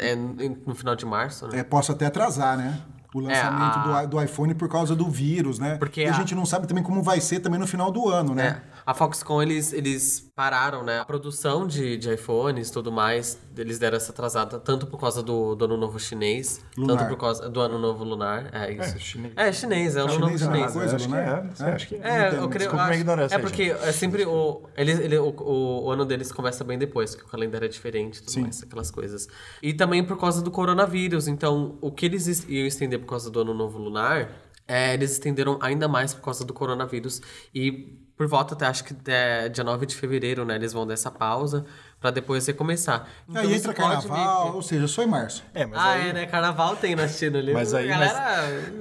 É 0.00 0.14
no 0.16 0.74
final 0.74 0.96
de 0.96 1.04
março, 1.04 1.46
né? 1.48 1.58
é, 1.58 1.62
possa 1.62 1.92
até 1.92 2.06
atrasar, 2.06 2.56
né? 2.56 2.80
O 3.14 3.20
lançamento 3.20 3.78
a- 3.78 4.04
do, 4.06 4.10
do 4.16 4.22
iPhone 4.22 4.54
por 4.54 4.68
causa 4.70 4.96
do 4.96 5.06
vírus, 5.10 5.58
né? 5.58 5.76
Porque 5.76 6.00
e 6.00 6.06
a, 6.06 6.10
a- 6.10 6.12
gente 6.14 6.34
não 6.34 6.46
sabe 6.46 6.66
também 6.66 6.82
como 6.82 7.02
vai 7.02 7.20
ser 7.20 7.40
também 7.40 7.60
no 7.60 7.66
final 7.66 7.92
do 7.92 8.08
ano, 8.08 8.34
né? 8.34 8.46
É. 8.68 8.71
A 8.84 8.94
Foxconn, 8.94 9.42
eles, 9.42 9.72
eles 9.72 10.30
pararam, 10.34 10.82
né? 10.82 11.00
A 11.00 11.04
produção 11.04 11.66
de, 11.66 11.96
de 11.96 12.12
iPhones 12.12 12.68
e 12.68 12.72
tudo 12.72 12.90
mais, 12.90 13.38
eles 13.56 13.78
deram 13.78 13.96
essa 13.96 14.10
atrasada 14.12 14.58
tanto 14.58 14.86
por 14.86 14.98
causa 14.98 15.22
do, 15.22 15.54
do 15.54 15.64
Ano 15.66 15.76
Novo 15.76 15.98
Chinês, 16.00 16.64
Lunar. 16.76 16.96
tanto 16.98 17.08
por 17.08 17.16
causa 17.18 17.48
do 17.48 17.60
Ano 17.60 17.78
Novo 17.78 18.02
Lunar. 18.04 18.48
É 18.52 18.72
isso. 18.72 18.96
É, 18.96 18.98
chinês. 18.98 19.32
É, 19.36 19.52
chinês, 19.52 19.96
é 19.96 20.02
o 20.02 20.06
Ano 20.08 20.18
Novo 20.18 20.38
Chinês 20.38 20.70
é 20.70 20.72
coisa, 20.72 20.96
acho 20.96 21.08
que 21.08 21.14
é? 21.14 21.18
é, 21.18 21.72
acha 21.72 21.86
que 21.86 21.94
é? 21.94 21.98
É, 21.98 22.28
eu 22.28 22.48
creio. 22.48 22.50
desculpa 22.58 22.82
acho- 22.84 22.94
ignorância 23.00 23.34
É 23.34 23.38
porque 23.38 23.62
é 23.62 23.92
sempre 23.92 24.24
o. 24.24 24.62
Eles, 24.76 24.98
ele, 24.98 25.16
o, 25.18 25.28
o, 25.30 25.84
o 25.84 25.90
ano 25.90 26.04
deles 26.04 26.32
começa 26.32 26.64
bem 26.64 26.78
depois, 26.78 27.14
que 27.14 27.22
o 27.22 27.26
calendário 27.26 27.66
é 27.66 27.68
diferente 27.68 28.16
e 28.16 28.20
tudo 28.20 28.30
Sim. 28.32 28.42
mais, 28.42 28.62
aquelas 28.62 28.90
coisas. 28.90 29.28
E 29.62 29.72
também 29.72 30.02
por 30.04 30.18
causa 30.18 30.42
do 30.42 30.50
coronavírus. 30.50 31.28
Então, 31.28 31.78
o 31.80 31.90
que 31.92 32.06
eles 32.06 32.26
iam 32.48 32.66
estender 32.66 32.98
por 32.98 33.06
causa 33.06 33.30
do 33.30 33.40
ano 33.40 33.54
novo 33.54 33.78
lunar, 33.78 34.30
é, 34.66 34.94
eles 34.94 35.12
estenderam 35.12 35.58
ainda 35.60 35.86
mais 35.88 36.14
por 36.14 36.22
causa 36.22 36.44
do 36.44 36.52
coronavírus. 36.52 37.20
E 37.54 37.98
por 38.22 38.28
volta 38.28 38.54
até 38.54 38.66
acho 38.66 38.84
que 38.84 38.94
é, 39.08 39.48
dia 39.48 39.64
9 39.64 39.84
de 39.84 39.96
fevereiro, 39.96 40.44
né? 40.44 40.54
Eles 40.54 40.72
vão 40.72 40.86
dar 40.86 40.94
essa 40.94 41.10
pausa 41.10 41.64
pra 42.00 42.12
depois 42.12 42.46
recomeçar. 42.46 43.08
Então, 43.28 43.42
Aí 43.42 43.52
entra 43.52 43.74
carnaval, 43.74 44.54
ou 44.54 44.62
seja, 44.62 44.86
só 44.86 45.02
em 45.02 45.08
março. 45.08 45.42
É, 45.52 45.66
mas 45.66 45.76
Ah, 45.76 45.90
aí... 45.90 46.10
é, 46.10 46.12
né? 46.12 46.26
Carnaval 46.26 46.76
tem 46.76 46.94
na 46.94 47.08
China 47.08 47.40
ali. 47.40 47.52
Mas 47.52 47.74
aí- 47.74 47.88
galera. 47.88 48.72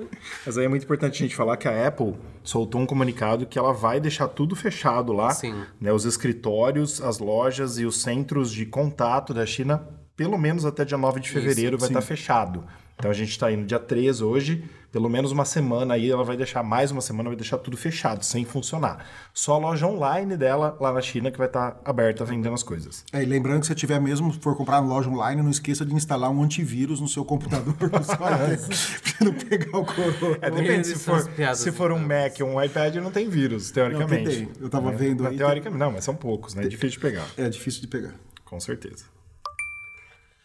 Mas 0.45 0.57
aí 0.59 0.65
é 0.65 0.67
muito 0.67 0.83
importante 0.83 1.15
a 1.15 1.25
gente 1.25 1.35
falar 1.35 1.57
que 1.57 1.67
a 1.67 1.87
Apple 1.87 2.15
soltou 2.43 2.79
um 2.79 2.85
comunicado 2.85 3.47
que 3.47 3.57
ela 3.57 3.73
vai 3.73 3.99
deixar 3.99 4.27
tudo 4.27 4.55
fechado 4.55 5.11
lá. 5.11 5.31
Sim. 5.31 5.63
Né, 5.79 5.91
os 5.91 6.05
escritórios, 6.05 7.01
as 7.01 7.17
lojas 7.17 7.79
e 7.79 7.85
os 7.85 7.99
centros 7.99 8.51
de 8.51 8.67
contato 8.67 9.33
da 9.33 9.43
China, 9.43 9.83
pelo 10.15 10.37
menos 10.37 10.65
até 10.65 10.85
dia 10.85 10.99
9 10.99 11.19
de 11.19 11.31
fevereiro, 11.31 11.79
vai 11.79 11.87
sim. 11.87 11.93
estar 11.95 12.05
fechado. 12.05 12.63
Então 13.01 13.09
a 13.09 13.15
gente 13.15 13.31
está 13.31 13.51
indo 13.51 13.65
dia 13.65 13.79
3 13.79 14.21
hoje, 14.21 14.63
pelo 14.91 15.09
menos 15.09 15.31
uma 15.31 15.43
semana 15.43 15.95
aí, 15.95 16.11
ela 16.11 16.23
vai 16.23 16.37
deixar 16.37 16.61
mais 16.61 16.91
uma 16.91 17.01
semana, 17.01 17.29
vai 17.29 17.35
deixar 17.35 17.57
tudo 17.57 17.75
fechado, 17.75 18.23
sem 18.23 18.45
funcionar. 18.45 19.03
Só 19.33 19.55
a 19.55 19.57
loja 19.57 19.87
online 19.87 20.37
dela 20.37 20.77
lá 20.79 20.93
na 20.93 21.01
China 21.01 21.31
que 21.31 21.37
vai 21.39 21.47
estar 21.47 21.81
aberta 21.83 22.23
vendendo 22.23 22.53
as 22.53 22.61
coisas. 22.61 23.03
É, 23.11 23.23
e 23.23 23.25
lembrando 23.25 23.61
que 23.61 23.65
se 23.65 23.73
tiver 23.73 23.99
mesmo, 23.99 24.31
for 24.31 24.55
comprar 24.55 24.81
na 24.81 24.87
loja 24.87 25.09
online, 25.09 25.41
não 25.41 25.49
esqueça 25.49 25.83
de 25.83 25.95
instalar 25.95 26.29
um 26.29 26.43
antivírus 26.43 27.01
no 27.01 27.07
seu 27.07 27.25
computador 27.25 27.73
pra 27.73 27.89
você 27.89 29.23
não 29.23 29.33
pegar 29.33 29.79
o 29.79 29.83
corona. 29.83 30.37
É, 30.39 30.51
depende, 30.51 30.85
se 30.87 30.99
for, 30.99 31.27
se 31.55 31.71
for 31.71 31.91
um 31.91 31.97
Mac 31.99 32.35
ou 32.39 32.49
um 32.49 32.61
iPad, 32.61 32.97
não 32.97 33.09
tem 33.09 33.27
vírus, 33.27 33.71
teoricamente. 33.71 34.29
tem. 34.29 34.49
Eu 34.59 34.69
tava 34.69 34.91
Né? 34.91 34.97
vendo 34.97 35.23
Mas 35.23 35.31
aí, 35.31 35.37
Teoricamente, 35.39 35.79
não, 35.79 35.91
mas 35.91 36.03
são 36.03 36.13
poucos, 36.15 36.53
né? 36.53 36.65
É 36.65 36.67
difícil 36.67 36.91
de 36.91 36.99
pegar, 36.99 37.25
É 37.35 37.49
difícil 37.49 37.81
de 37.81 37.87
pegar. 37.87 38.13
com 38.45 38.59
certeza. 38.59 39.05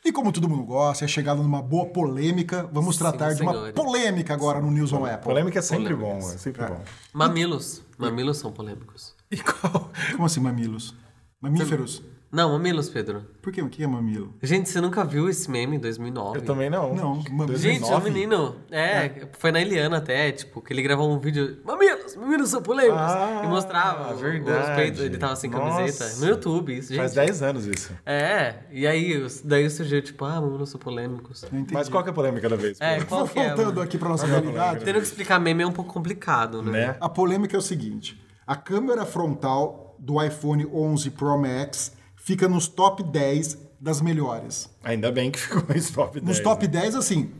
E 0.06 0.12
como 0.12 0.30
todo 0.30 0.48
mundo 0.48 0.62
gosta, 0.62 1.04
é 1.04 1.08
chegado 1.08 1.42
numa 1.42 1.60
boa 1.60 1.86
polêmica, 1.86 2.70
vamos 2.72 2.94
Sim, 2.94 3.00
tratar 3.00 3.34
de 3.34 3.42
uma 3.42 3.72
polêmica 3.72 4.32
agora 4.34 4.60
no 4.60 4.70
News 4.70 4.92
on 4.92 5.04
Apple. 5.04 5.24
Polêmica 5.24 5.58
é 5.58 5.62
sempre 5.62 5.96
Polêmicas. 5.96 6.24
bom, 6.24 6.32
é 6.32 6.38
sempre 6.38 6.64
bom. 6.64 6.80
Mamilos. 7.12 7.82
Mamilos 7.98 8.38
são 8.38 8.52
polêmicos. 8.52 9.16
E 9.32 9.38
qual? 9.38 9.90
Como 10.12 10.24
assim, 10.24 10.38
mamilos? 10.38 10.94
Mamíferos? 11.40 12.04
Não, 12.30 12.50
mamilos, 12.52 12.90
Pedro. 12.90 13.24
Por 13.40 13.52
quê? 13.52 13.62
O 13.62 13.68
que 13.68 13.82
é 13.84 13.86
mamilo? 13.86 14.34
Gente, 14.42 14.68
você 14.68 14.80
nunca 14.80 15.04
viu 15.04 15.28
esse 15.28 15.48
meme 15.50 15.76
em 15.76 15.78
2009? 15.78 16.38
Eu 16.38 16.42
também 16.44 16.68
não. 16.68 16.92
Não, 16.94 17.22
mamilos. 17.30 17.60
Gente, 17.60 17.84
é 17.84 17.86
um 17.86 18.00
2009? 18.00 18.10
menino. 18.10 18.56
É, 18.70 19.28
foi 19.38 19.52
na 19.52 19.60
Eliana 19.60 19.98
até, 19.98 20.32
tipo, 20.32 20.60
que 20.60 20.72
ele 20.72 20.82
gravou 20.82 21.08
um 21.10 21.18
vídeo. 21.20 21.58
Mamilos, 21.64 22.16
mamilos 22.16 22.50
são 22.50 22.60
polêmicos. 22.60 22.98
Ah, 23.00 23.42
e 23.44 23.46
mostrava 23.46 24.12
os 24.12 24.20
verdade. 24.20 24.74
peitos, 24.76 25.00
ele 25.00 25.16
tava 25.16 25.36
sem 25.36 25.48
camiseta. 25.48 26.04
Nossa. 26.04 26.20
No 26.24 26.30
YouTube, 26.30 26.76
isso, 26.76 26.88
gente. 26.88 26.98
Faz 26.98 27.14
10 27.14 27.42
anos 27.42 27.64
isso. 27.66 27.92
É, 28.04 28.56
e 28.72 28.86
aí, 28.86 29.16
os- 29.16 29.40
daí 29.42 29.70
surgiu, 29.70 30.02
tipo, 30.02 30.24
ah, 30.24 30.40
mamilos 30.40 30.68
são 30.70 30.80
polêmicos. 30.80 31.42
Não 31.50 31.60
entendi. 31.60 31.74
Mas 31.74 31.88
qual 31.88 32.02
que 32.02 32.10
é 32.10 32.12
a 32.12 32.14
polêmica 32.14 32.48
da 32.48 32.56
vez? 32.56 32.76
É, 32.80 33.00
qual 33.04 33.26
que 33.28 33.38
é? 33.38 33.46
Voltando 33.48 33.66
mano? 33.68 33.80
aqui 33.82 33.96
pra 33.96 34.08
nossa 34.08 34.26
Qual 34.26 34.36
é 34.36 34.40
realidade? 34.40 34.84
Tendo 34.84 34.96
que 34.98 35.06
explicar 35.06 35.38
meme 35.38 35.62
é 35.62 35.66
um 35.66 35.72
pouco 35.72 35.92
complicado, 35.92 36.60
né? 36.60 36.72
Né? 36.88 36.96
a 37.00 37.08
polêmica 37.08 37.56
é 37.56 37.58
o 37.58 37.62
seguinte: 37.62 38.20
a 38.46 38.56
câmera 38.56 39.06
frontal 39.06 39.96
do 39.98 40.22
iPhone 40.22 40.66
11 40.66 41.10
Pro 41.10 41.38
Max 41.38 41.95
fica 42.26 42.48
nos 42.48 42.66
top 42.66 43.04
10 43.04 43.56
das 43.80 44.00
melhores. 44.00 44.68
Ainda 44.82 45.12
bem 45.12 45.30
que 45.30 45.38
ficou 45.38 45.64
esse 45.74 45.92
top 45.92 46.14
10. 46.14 46.26
Nos 46.26 46.40
top 46.40 46.66
né? 46.66 46.72
10, 46.80 46.96
assim, 46.96 47.30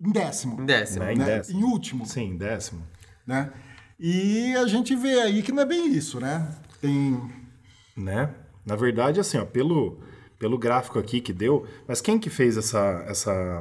em 0.00 0.12
décimo. 0.12 0.62
Em 0.62 0.64
décimo. 0.64 1.04
Né? 1.04 1.12
Em 1.12 1.18
né? 1.18 1.24
décimo. 1.24 1.60
Em 1.60 1.64
último. 1.64 2.06
Sim, 2.06 2.36
décimo. 2.36 2.86
né? 3.26 3.50
E 3.98 4.54
a 4.54 4.66
gente 4.68 4.94
vê 4.94 5.20
aí 5.20 5.42
que 5.42 5.50
não 5.50 5.64
é 5.64 5.66
bem 5.66 5.88
isso, 5.88 6.20
né? 6.20 6.54
Tem. 6.80 7.20
Né? 7.96 8.32
Na 8.64 8.76
verdade, 8.76 9.18
assim, 9.18 9.38
ó, 9.38 9.44
pelo, 9.44 9.98
pelo 10.38 10.56
gráfico 10.56 11.00
aqui 11.00 11.20
que 11.20 11.32
deu, 11.32 11.66
mas 11.88 12.00
quem 12.00 12.16
que 12.16 12.30
fez 12.30 12.56
essa, 12.56 13.04
essa, 13.08 13.60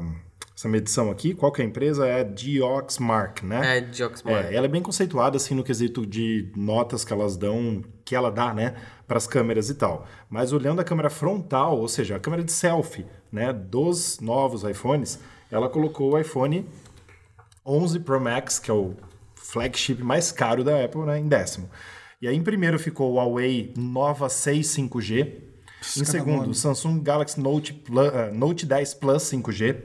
essa 0.56 0.68
medição 0.68 1.10
aqui. 1.10 1.34
Qual 1.34 1.52
que 1.52 1.60
é 1.60 1.66
a 1.66 1.68
empresa? 1.68 2.06
É 2.06 2.22
a 2.22 2.24
Dioxmark, 2.24 3.42
né? 3.42 3.78
É, 3.78 3.82
Dioxmark. 3.82 4.46
É, 4.46 4.56
ela 4.56 4.68
é 4.68 4.70
bem 4.70 4.84
conceituada 4.84 5.38
assim 5.38 5.56
no 5.56 5.64
quesito 5.64 6.06
de 6.06 6.52
notas 6.56 7.04
que 7.04 7.12
elas 7.12 7.36
dão, 7.36 7.84
que 8.06 8.16
ela 8.16 8.32
dá, 8.32 8.54
né, 8.54 8.76
para 9.08 9.18
as 9.18 9.26
câmeras 9.26 9.70
e 9.70 9.76
tal. 9.76 10.06
Mas 10.30 10.52
olhando 10.52 10.82
a 10.82 10.84
câmera 10.84 11.10
frontal, 11.10 11.80
ou 11.80 11.88
seja, 11.88 12.18
a 12.18 12.20
câmera 12.20 12.44
de 12.44 12.52
selfie, 12.52 13.06
né, 13.32 13.54
dos 13.54 14.20
novos 14.20 14.64
iPhones, 14.64 15.20
ela 15.50 15.70
colocou 15.70 16.14
o 16.14 16.20
iPhone 16.20 16.68
11 17.66 18.00
Pro 18.02 18.20
Max, 18.20 18.60
que 18.60 18.70
é 18.70 18.74
o 18.74 18.96
flagship 19.36 20.04
mais 20.04 20.32
caro 20.32 20.64
da 20.64 20.84
Apple, 20.84 21.02
né, 21.02 21.20
em 21.20 21.28
décimo. 21.28 21.70
E 22.22 22.28
aí 22.28 22.36
em 22.36 22.44
primeiro 22.44 22.80
ficou 22.80 23.12
o 23.12 23.16
Huawei 23.16 23.74
Nova 23.78 24.28
6 24.28 24.68
5G. 24.68 25.48
Em 25.98 26.04
segundo, 26.04 26.42
nome. 26.42 26.56
Samsung 26.56 27.00
Galaxy 27.02 27.40
Note, 27.40 27.74
Plus, 27.74 28.08
eh, 28.08 28.32
Note 28.32 28.66
10 28.66 28.96
Plus 28.96 29.24
5G. 29.24 29.84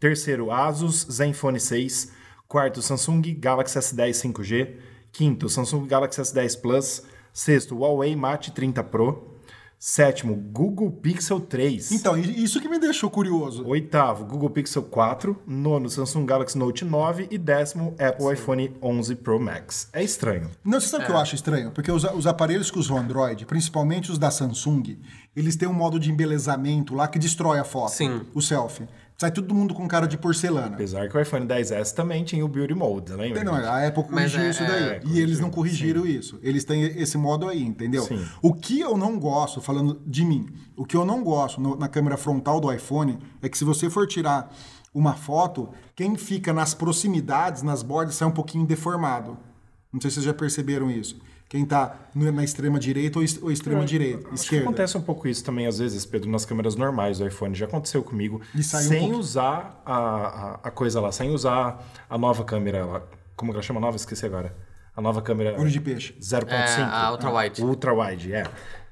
Terceiro, 0.00 0.50
Asus 0.50 1.06
Zenfone 1.10 1.60
6. 1.60 2.12
Quarto, 2.48 2.80
Samsung 2.80 3.20
Galaxy 3.38 3.78
S10 3.78 4.14
5G. 4.14 4.76
Quinto, 5.12 5.48
Samsung 5.48 5.86
Galaxy 5.86 6.20
S10 6.20 6.60
Plus. 6.60 7.02
Sexto, 7.34 7.74
Huawei 7.76 8.14
Mate 8.16 8.52
30 8.52 8.82
Pro. 8.84 9.34
Sétimo, 9.76 10.34
Google 10.34 10.90
Pixel 10.90 11.38
3. 11.40 11.92
Então, 11.92 12.16
e- 12.16 12.42
isso 12.42 12.58
que 12.58 12.68
me 12.70 12.78
deixou 12.78 13.10
curioso. 13.10 13.66
Oitavo, 13.66 14.24
Google 14.24 14.48
Pixel 14.48 14.82
4. 14.84 15.36
Nono, 15.46 15.90
Samsung 15.90 16.24
Galaxy 16.24 16.56
Note 16.56 16.86
9. 16.86 17.28
E 17.30 17.36
décimo, 17.36 17.94
Apple 17.98 18.32
iPhone 18.32 18.74
11 18.80 19.14
Pro 19.16 19.38
Max. 19.38 19.90
É 19.92 20.02
estranho. 20.02 20.48
Não, 20.64 20.80
você 20.80 20.86
sabe 20.86 21.02
o 21.02 21.06
que 21.08 21.12
eu 21.12 21.18
acho 21.18 21.34
estranho? 21.34 21.70
Porque 21.70 21.92
os, 21.92 22.02
os 22.04 22.26
aparelhos 22.26 22.70
que 22.70 22.78
usam 22.78 22.96
Android, 22.96 23.44
principalmente 23.44 24.10
os 24.10 24.16
da 24.16 24.30
Samsung, 24.30 24.96
eles 25.36 25.54
têm 25.54 25.68
um 25.68 25.74
modo 25.74 25.98
de 26.00 26.10
embelezamento 26.10 26.94
lá 26.94 27.06
que 27.06 27.18
destrói 27.18 27.58
a 27.58 27.64
foto. 27.64 27.90
Sim. 27.92 28.22
O 28.32 28.40
selfie. 28.40 28.88
Sai 29.24 29.30
todo 29.30 29.54
mundo 29.54 29.72
com 29.72 29.88
cara 29.88 30.06
de 30.06 30.18
porcelana. 30.18 30.74
Apesar 30.74 31.08
que 31.08 31.16
o 31.16 31.20
iPhone 31.20 31.46
10S 31.46 31.94
também 31.94 32.22
tinha 32.24 32.44
o 32.44 32.48
Beauty 32.48 32.74
Mode, 32.74 33.10
lembra? 33.14 33.42
Não, 33.42 33.54
a 33.54 33.86
Apple 33.86 34.04
corrigiu 34.04 34.40
é- 34.42 34.50
isso 34.50 34.62
daí. 34.62 34.82
é, 34.82 35.00
e 35.02 35.18
eles 35.18 35.40
não 35.40 35.48
corrigiram 35.50 36.04
isso. 36.06 36.38
Eles 36.42 36.62
têm 36.62 36.82
esse 36.82 37.16
modo 37.16 37.48
aí, 37.48 37.62
entendeu? 37.62 38.02
Sim. 38.02 38.22
O 38.42 38.52
que 38.52 38.80
eu 38.80 38.98
não 38.98 39.18
gosto, 39.18 39.62
falando 39.62 39.98
de 40.06 40.26
mim, 40.26 40.46
o 40.76 40.84
que 40.84 40.94
eu 40.94 41.06
não 41.06 41.24
gosto 41.24 41.58
no- 41.58 41.74
na 41.74 41.88
câmera 41.88 42.18
frontal 42.18 42.60
do 42.60 42.70
iPhone 42.70 43.18
é 43.40 43.48
que 43.48 43.56
se 43.56 43.64
você 43.64 43.88
for 43.88 44.06
tirar 44.06 44.54
uma 44.92 45.14
foto, 45.14 45.70
quem 45.96 46.16
fica 46.16 46.52
nas 46.52 46.74
proximidades, 46.74 47.62
nas 47.62 47.82
bordas, 47.82 48.16
sai 48.16 48.28
um 48.28 48.30
pouquinho 48.30 48.66
deformado. 48.66 49.38
Não 49.90 50.02
sei 50.02 50.10
se 50.10 50.16
vocês 50.16 50.26
já 50.26 50.34
perceberam 50.34 50.90
isso. 50.90 51.16
Quem 51.54 51.64
tá 51.64 51.94
no- 52.12 52.32
na 52.32 52.42
extrema 52.42 52.80
direita 52.80 53.16
ou, 53.20 53.24
ou 53.42 53.52
extrema 53.52 53.84
direita, 53.84 54.18
Acho 54.26 54.28
que 54.28 54.34
esquerda. 54.34 54.64
acontece 54.64 54.98
um 54.98 55.00
pouco 55.00 55.28
isso 55.28 55.44
também, 55.44 55.68
às 55.68 55.78
vezes, 55.78 56.04
Pedro, 56.04 56.28
nas 56.28 56.44
câmeras 56.44 56.74
normais 56.74 57.18
do 57.20 57.26
iPhone. 57.28 57.54
Já 57.54 57.66
aconteceu 57.66 58.02
comigo. 58.02 58.40
E 58.52 58.58
um 58.58 58.62
sem 58.64 58.88
pouquinho. 58.98 59.16
usar 59.18 59.80
a, 59.86 59.94
a, 59.94 60.54
a 60.64 60.70
coisa 60.72 61.00
lá, 61.00 61.12
sem 61.12 61.30
usar 61.30 61.80
a 62.10 62.18
nova 62.18 62.42
câmera 62.42 62.84
lá. 62.84 63.02
Como 63.36 63.52
que 63.52 63.56
ela 63.56 63.62
chama 63.62 63.78
nova? 63.78 63.94
Esqueci 63.96 64.26
agora. 64.26 64.52
A 64.96 65.00
nova 65.00 65.22
câmera. 65.22 65.54
Olho 65.56 65.70
de 65.70 65.80
peixe. 65.80 66.12
0.5. 66.20 66.50
É, 66.50 66.82
a 66.82 67.12
ultra-wide. 67.12 67.62
Ultra-wide, 67.62 68.32
é. 68.32 68.44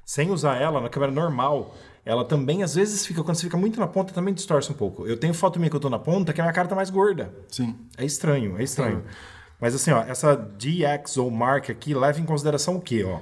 Sem 0.05 0.31
usar 0.31 0.55
ela 0.55 0.79
na 0.79 0.87
câmera 0.87 1.11
normal, 1.11 1.75
ela 2.05 2.23
também, 2.23 2.63
às 2.63 2.75
vezes, 2.75 3.05
fica, 3.05 3.21
quando 3.25 3.35
você 3.35 3.43
fica 3.43 3.57
muito 3.57 3.77
na 3.77 3.87
ponta, 3.87 4.13
também 4.13 4.33
distorce 4.33 4.71
um 4.71 4.75
pouco. 4.75 5.05
Eu 5.05 5.17
tenho 5.17 5.33
foto 5.33 5.59
minha 5.59 5.69
que 5.69 5.75
eu 5.75 5.81
tô 5.81 5.89
na 5.89 5.99
ponta, 5.99 6.31
que 6.31 6.39
a 6.39 6.45
minha 6.45 6.53
cara 6.53 6.69
tá 6.69 6.75
mais 6.75 6.89
gorda. 6.89 7.29
Sim. 7.49 7.75
É 7.97 8.05
estranho, 8.05 8.57
é 8.57 8.63
estranho. 8.63 9.03
Mas 9.63 9.73
assim, 9.73 9.91
ó, 9.91 10.01
essa 10.01 10.35
DxO 10.35 11.31
Mark 11.31 11.69
aqui 11.69 11.93
leva 11.93 12.19
em 12.19 12.25
consideração 12.25 12.75
o 12.75 12.81
quê, 12.81 13.01
ó? 13.05 13.21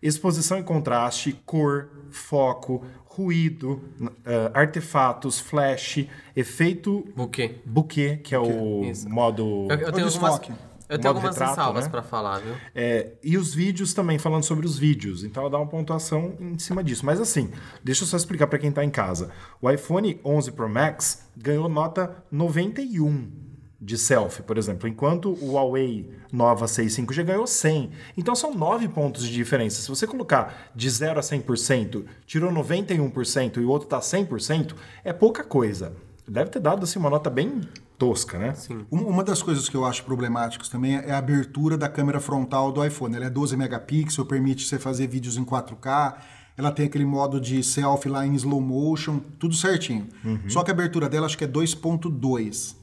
Exposição 0.00 0.56
em 0.56 0.62
contraste, 0.62 1.38
cor, 1.44 1.90
foco, 2.10 2.82
ruído, 3.04 3.84
eh, 4.24 4.50
artefatos, 4.54 5.38
flash, 5.38 6.06
efeito 6.34 7.06
Buquê. 7.14 7.56
bouquet, 7.66 8.22
que 8.22 8.34
é 8.34 8.38
o 8.38 8.84
Isso. 8.84 9.06
modo... 9.06 9.66
Eu, 9.68 9.76
eu 9.76 9.92
tenho 9.92 10.06
algumas, 10.06 10.40
eu 10.88 10.98
tenho 10.98 11.08
algumas 11.08 11.34
retrato, 11.34 11.50
ressalvas 11.50 11.84
né? 11.84 11.90
pra 11.90 12.02
falar, 12.02 12.38
viu? 12.38 12.54
É, 12.74 13.12
e 13.22 13.36
os 13.36 13.52
vídeos 13.52 13.92
também, 13.92 14.18
falando 14.18 14.44
sobre 14.44 14.64
os 14.64 14.78
vídeos. 14.78 15.24
Então 15.24 15.42
ela 15.42 15.50
dá 15.50 15.58
uma 15.58 15.66
pontuação 15.66 16.36
em 16.40 16.58
cima 16.58 16.82
disso. 16.82 17.04
Mas 17.04 17.20
assim, 17.20 17.50
deixa 17.84 18.02
eu 18.02 18.06
só 18.06 18.16
explicar 18.16 18.46
para 18.46 18.58
quem 18.58 18.72
tá 18.72 18.82
em 18.82 18.88
casa. 18.88 19.30
O 19.60 19.70
iPhone 19.70 20.18
11 20.24 20.52
Pro 20.52 20.70
Max 20.70 21.28
ganhou 21.36 21.68
nota 21.68 22.24
91 22.32 23.44
de 23.86 23.96
selfie, 23.96 24.42
por 24.42 24.58
exemplo, 24.58 24.88
enquanto 24.88 25.30
o 25.40 25.52
Huawei 25.52 26.10
Nova 26.32 26.66
6 26.66 26.92
5G 26.92 27.22
ganhou 27.24 27.46
100. 27.46 27.90
Então 28.16 28.34
são 28.34 28.52
9 28.52 28.88
pontos 28.88 29.22
de 29.26 29.32
diferença. 29.32 29.80
Se 29.80 29.88
você 29.88 30.06
colocar 30.06 30.70
de 30.74 30.90
0 30.90 31.20
a 31.20 31.22
100%, 31.22 32.04
tirou 32.26 32.50
91% 32.52 33.58
e 33.58 33.64
o 33.64 33.68
outro 33.70 33.88
tá 33.88 34.00
100%, 34.00 34.74
é 35.04 35.12
pouca 35.12 35.44
coisa. 35.44 35.92
Deve 36.28 36.50
ter 36.50 36.58
dado 36.60 36.82
assim 36.82 36.98
uma 36.98 37.08
nota 37.08 37.30
bem 37.30 37.60
tosca, 37.96 38.36
né? 38.36 38.54
Sim. 38.54 38.84
Um- 38.90 39.04
Uma 39.06 39.22
das 39.22 39.40
coisas 39.40 39.68
que 39.68 39.76
eu 39.76 39.84
acho 39.84 40.02
problemáticos 40.04 40.68
também 40.68 40.96
é 40.96 41.12
a 41.12 41.18
abertura 41.18 41.78
da 41.78 41.88
câmera 41.88 42.18
frontal 42.20 42.72
do 42.72 42.84
iPhone. 42.84 43.14
Ela 43.14 43.26
é 43.26 43.30
12 43.30 43.56
megapixels, 43.56 44.26
permite 44.28 44.64
você 44.66 44.78
fazer 44.80 45.06
vídeos 45.06 45.36
em 45.36 45.44
4K. 45.44 46.16
Ela 46.58 46.72
tem 46.72 46.86
aquele 46.86 47.04
modo 47.04 47.40
de 47.40 47.62
selfie 47.62 48.08
lá 48.08 48.26
em 48.26 48.34
slow 48.34 48.60
motion, 48.60 49.20
tudo 49.38 49.54
certinho. 49.54 50.08
Só 50.48 50.64
que 50.64 50.70
a 50.72 50.74
abertura 50.74 51.08
dela 51.08 51.26
acho 51.26 51.38
que 51.38 51.44
é 51.44 51.46
2.2. 51.48 52.74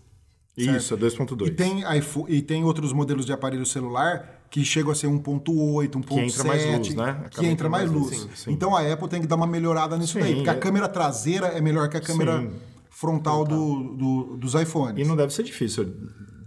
Isso, 0.55 0.93
é 0.93 0.97
E 0.97 0.99
2.2. 0.99 1.55
tem, 1.55 1.83
iPhone, 1.97 2.25
e 2.31 2.41
tem 2.41 2.63
outros 2.63 2.93
modelos 2.93 3.25
de 3.25 3.33
aparelho 3.33 3.65
celular 3.65 4.41
que 4.51 4.63
chegam 4.63 4.91
a 4.91 4.95
ser 4.95 5.07
1.8, 5.07 5.89
1.7. 5.89 6.05
Que 6.05 6.19
entra 6.19 6.43
mais 6.43 6.65
luz, 6.65 6.95
né? 6.95 7.09
Acaba 7.09 7.29
Que 7.29 7.45
entra 7.47 7.69
mais 7.69 7.89
luz. 7.91 8.05
luz, 8.11 8.17
sim, 8.21 8.29
sim. 8.35 8.51
Então 8.51 8.75
a 8.75 8.81
Apple 8.93 9.07
tem 9.07 9.19
que 9.21 9.25
dar 9.27 9.35
uma 9.35 9.47
melhorada 9.47 9.97
nisso 9.97 10.13
Sim, 10.13 10.19
daí. 10.19 10.35
Porque 10.35 10.49
a 10.49 10.53
é- 10.53 10.57
câmera 10.57 10.87
traseira 10.87 11.47
é 11.47 11.59
melhor 11.59 11.89
que 11.89 11.97
a 11.97 12.01
câmera 12.01 12.47
frontal 12.91 13.43
do, 13.43 13.83
do- 13.95 14.37
dos 14.37 14.53
iPhones. 14.53 15.03
E 15.03 15.07
não 15.07 15.15
deve 15.15 15.33
ser 15.33 15.41
difícil 15.43 15.91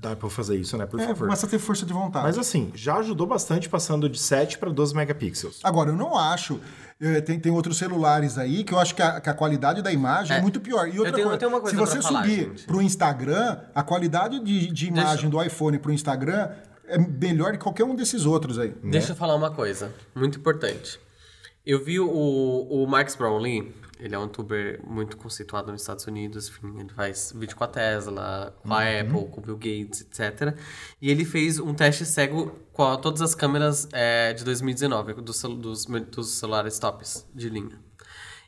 da 0.06 0.12
Apple 0.12 0.30
fazer 0.30 0.56
isso, 0.56 0.76
né? 0.76 0.86
Por 0.86 1.00
É, 1.00 1.06
favor. 1.08 1.28
basta 1.28 1.46
ter 1.46 1.58
força 1.58 1.84
de 1.84 1.92
vontade. 1.92 2.25
Mas 2.26 2.38
assim, 2.38 2.70
já 2.75 2.96
ajudou 2.98 3.26
bastante 3.26 3.68
passando 3.68 4.08
de 4.08 4.18
7 4.18 4.58
para 4.58 4.70
12 4.70 4.94
megapixels. 4.94 5.60
Agora, 5.64 5.90
eu 5.90 5.96
não 5.96 6.16
acho. 6.16 6.60
eh, 6.98 7.20
tem, 7.20 7.38
tem 7.38 7.52
outros 7.52 7.76
celulares 7.76 8.38
aí 8.38 8.64
que 8.64 8.72
eu 8.72 8.78
acho 8.78 8.94
que 8.94 9.02
a, 9.02 9.20
que 9.20 9.28
a 9.28 9.34
qualidade 9.34 9.82
da 9.82 9.92
imagem 9.92 10.34
é, 10.34 10.38
É. 10.38 10.42
muito 10.42 10.58
pior. 10.60 10.88
E 10.88 10.98
outra 10.98 11.12
tenho- 11.12 11.25
coisa, 11.28 11.34
eu 11.34 11.38
tenho 11.38 11.50
uma 11.50 11.60
coisa 11.60 11.76
se 11.76 11.80
você 11.80 12.00
subir 12.00 12.44
gente. 12.48 12.64
pro 12.64 12.80
Instagram, 12.80 13.58
a 13.75 13.82
qualidade 13.82 14.40
de, 14.40 14.72
de 14.72 14.86
imagem 14.86 15.28
do 15.28 15.42
iPhone 15.42 15.78
pro 15.78 15.92
Instagram 15.92 16.48
é 16.88 16.96
melhor 16.96 17.52
que 17.52 17.58
qualquer 17.58 17.84
um 17.84 17.94
desses 17.94 18.25
outros 18.25 18.58
aí. 18.58 18.72
Deixa 18.82 19.12
eu 19.12 19.16
falar 19.16 19.34
uma 19.34 19.50
coisa 19.50 19.92
muito 20.14 20.38
importante. 20.38 20.98
Eu 21.66 21.84
vi 21.84 22.00
o, 22.00 22.08
o 22.08 22.86
Marcus 22.86 23.14
Brownlee, 23.16 23.75
ele 23.99 24.15
é 24.15 24.19
um 24.19 24.23
youtuber 24.23 24.81
muito 24.87 25.17
conceituado 25.17 25.73
nos 25.73 25.81
Estados 25.81 26.07
Unidos, 26.07 26.49
enfim, 26.49 26.81
ele 26.81 26.91
faz 26.91 27.33
vídeo 27.35 27.57
com 27.57 27.65
a 27.65 27.67
Tesla, 27.67 28.57
com 28.62 28.73
a 28.73 28.83
Apple, 28.83 29.29
com 29.31 29.41
o 29.41 29.43
Bill 29.43 29.57
Gates, 29.57 30.03
etc. 30.03 30.57
E 31.00 31.11
ele 31.11 31.25
fez 31.25 31.59
um 31.59 31.75
teste 31.75 32.05
cego 32.05 32.59
com 32.73 32.97
todas 32.97 33.23
as 33.23 33.35
câmeras 33.35 33.88
é, 33.93 34.33
de 34.33 34.45
2019, 34.45 35.15
dos, 35.15 35.43
dos, 35.43 35.87
dos 35.87 36.31
celulares 36.31 36.79
tops 36.79 37.26
de 37.35 37.49
linha. 37.49 37.81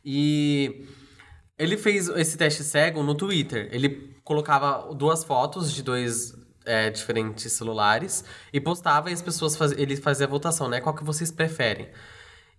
E 0.05 0.87
ele 1.59 1.77
fez 1.77 2.09
esse 2.09 2.37
teste 2.37 2.63
cego 2.63 3.03
no 3.03 3.15
Twitter. 3.15 3.69
Ele 3.73 4.17
colocava 4.23 4.95
duas 4.95 5.25
fotos 5.25 5.73
de 5.73 5.83
dois 5.83 6.35
é, 6.65 6.91
diferentes 6.91 7.51
celulares 7.53 8.25
e 8.53 8.61
postava 8.61 9.11
e 9.11 9.15
as 9.15 9.23
pessoas 9.23 9.57
faz... 9.57 9.73
ele 9.73 9.97
fazia 9.97 10.27
a 10.27 10.29
votação, 10.29 10.69
né? 10.69 10.81
Qual 10.81 10.95
que 10.95 11.03
vocês 11.03 11.33
preferem? 11.33 11.89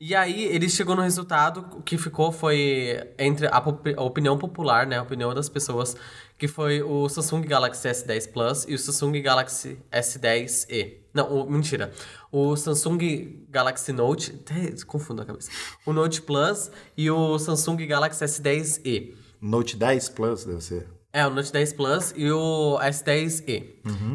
E 0.01 0.15
aí 0.15 0.45
ele 0.45 0.69
chegou 0.69 0.95
no 0.95 1.01
resultado 1.01 1.65
o 1.77 1.81
que 1.81 1.97
ficou 1.97 2.31
foi 2.31 2.97
entre 3.17 3.47
a, 3.47 3.59
pop- 3.59 3.93
a 3.97 4.01
opinião 4.01 4.37
popular, 4.37 4.87
né? 4.87 4.97
A 4.97 5.01
opinião 5.01 5.33
das 5.33 5.49
pessoas, 5.49 5.95
que 6.37 6.47
foi 6.47 6.81
o 6.81 7.09
Samsung 7.09 7.41
Galaxy 7.41 7.85
S10 7.87 8.31
Plus 8.31 8.65
e 8.67 8.73
o 8.75 8.79
Samsung 8.79 9.21
Galaxy 9.21 9.77
S10e. 9.91 10.93
Não, 11.13 11.27
o- 11.41 11.51
mentira. 11.51 11.91
O 12.31 12.55
Samsung 12.55 13.45
Galaxy 13.49 13.91
Note. 13.91 14.39
Até 14.39 14.73
confundo 14.85 15.21
a 15.21 15.25
cabeça. 15.25 15.51
O 15.85 15.91
Note 15.91 16.21
Plus 16.21 16.71
e 16.95 17.11
o 17.11 17.37
Samsung 17.37 17.85
Galaxy 17.85 18.23
S10e. 18.23 19.13
Note 19.41 19.75
10 19.75 20.09
Plus 20.09 20.45
deve 20.45 20.61
ser. 20.61 20.87
É, 21.11 21.25
o 21.25 21.29
Note 21.29 21.51
10 21.51 21.73
Plus 21.73 22.13
e 22.15 22.31
o 22.31 22.77
S10e. 22.81 23.63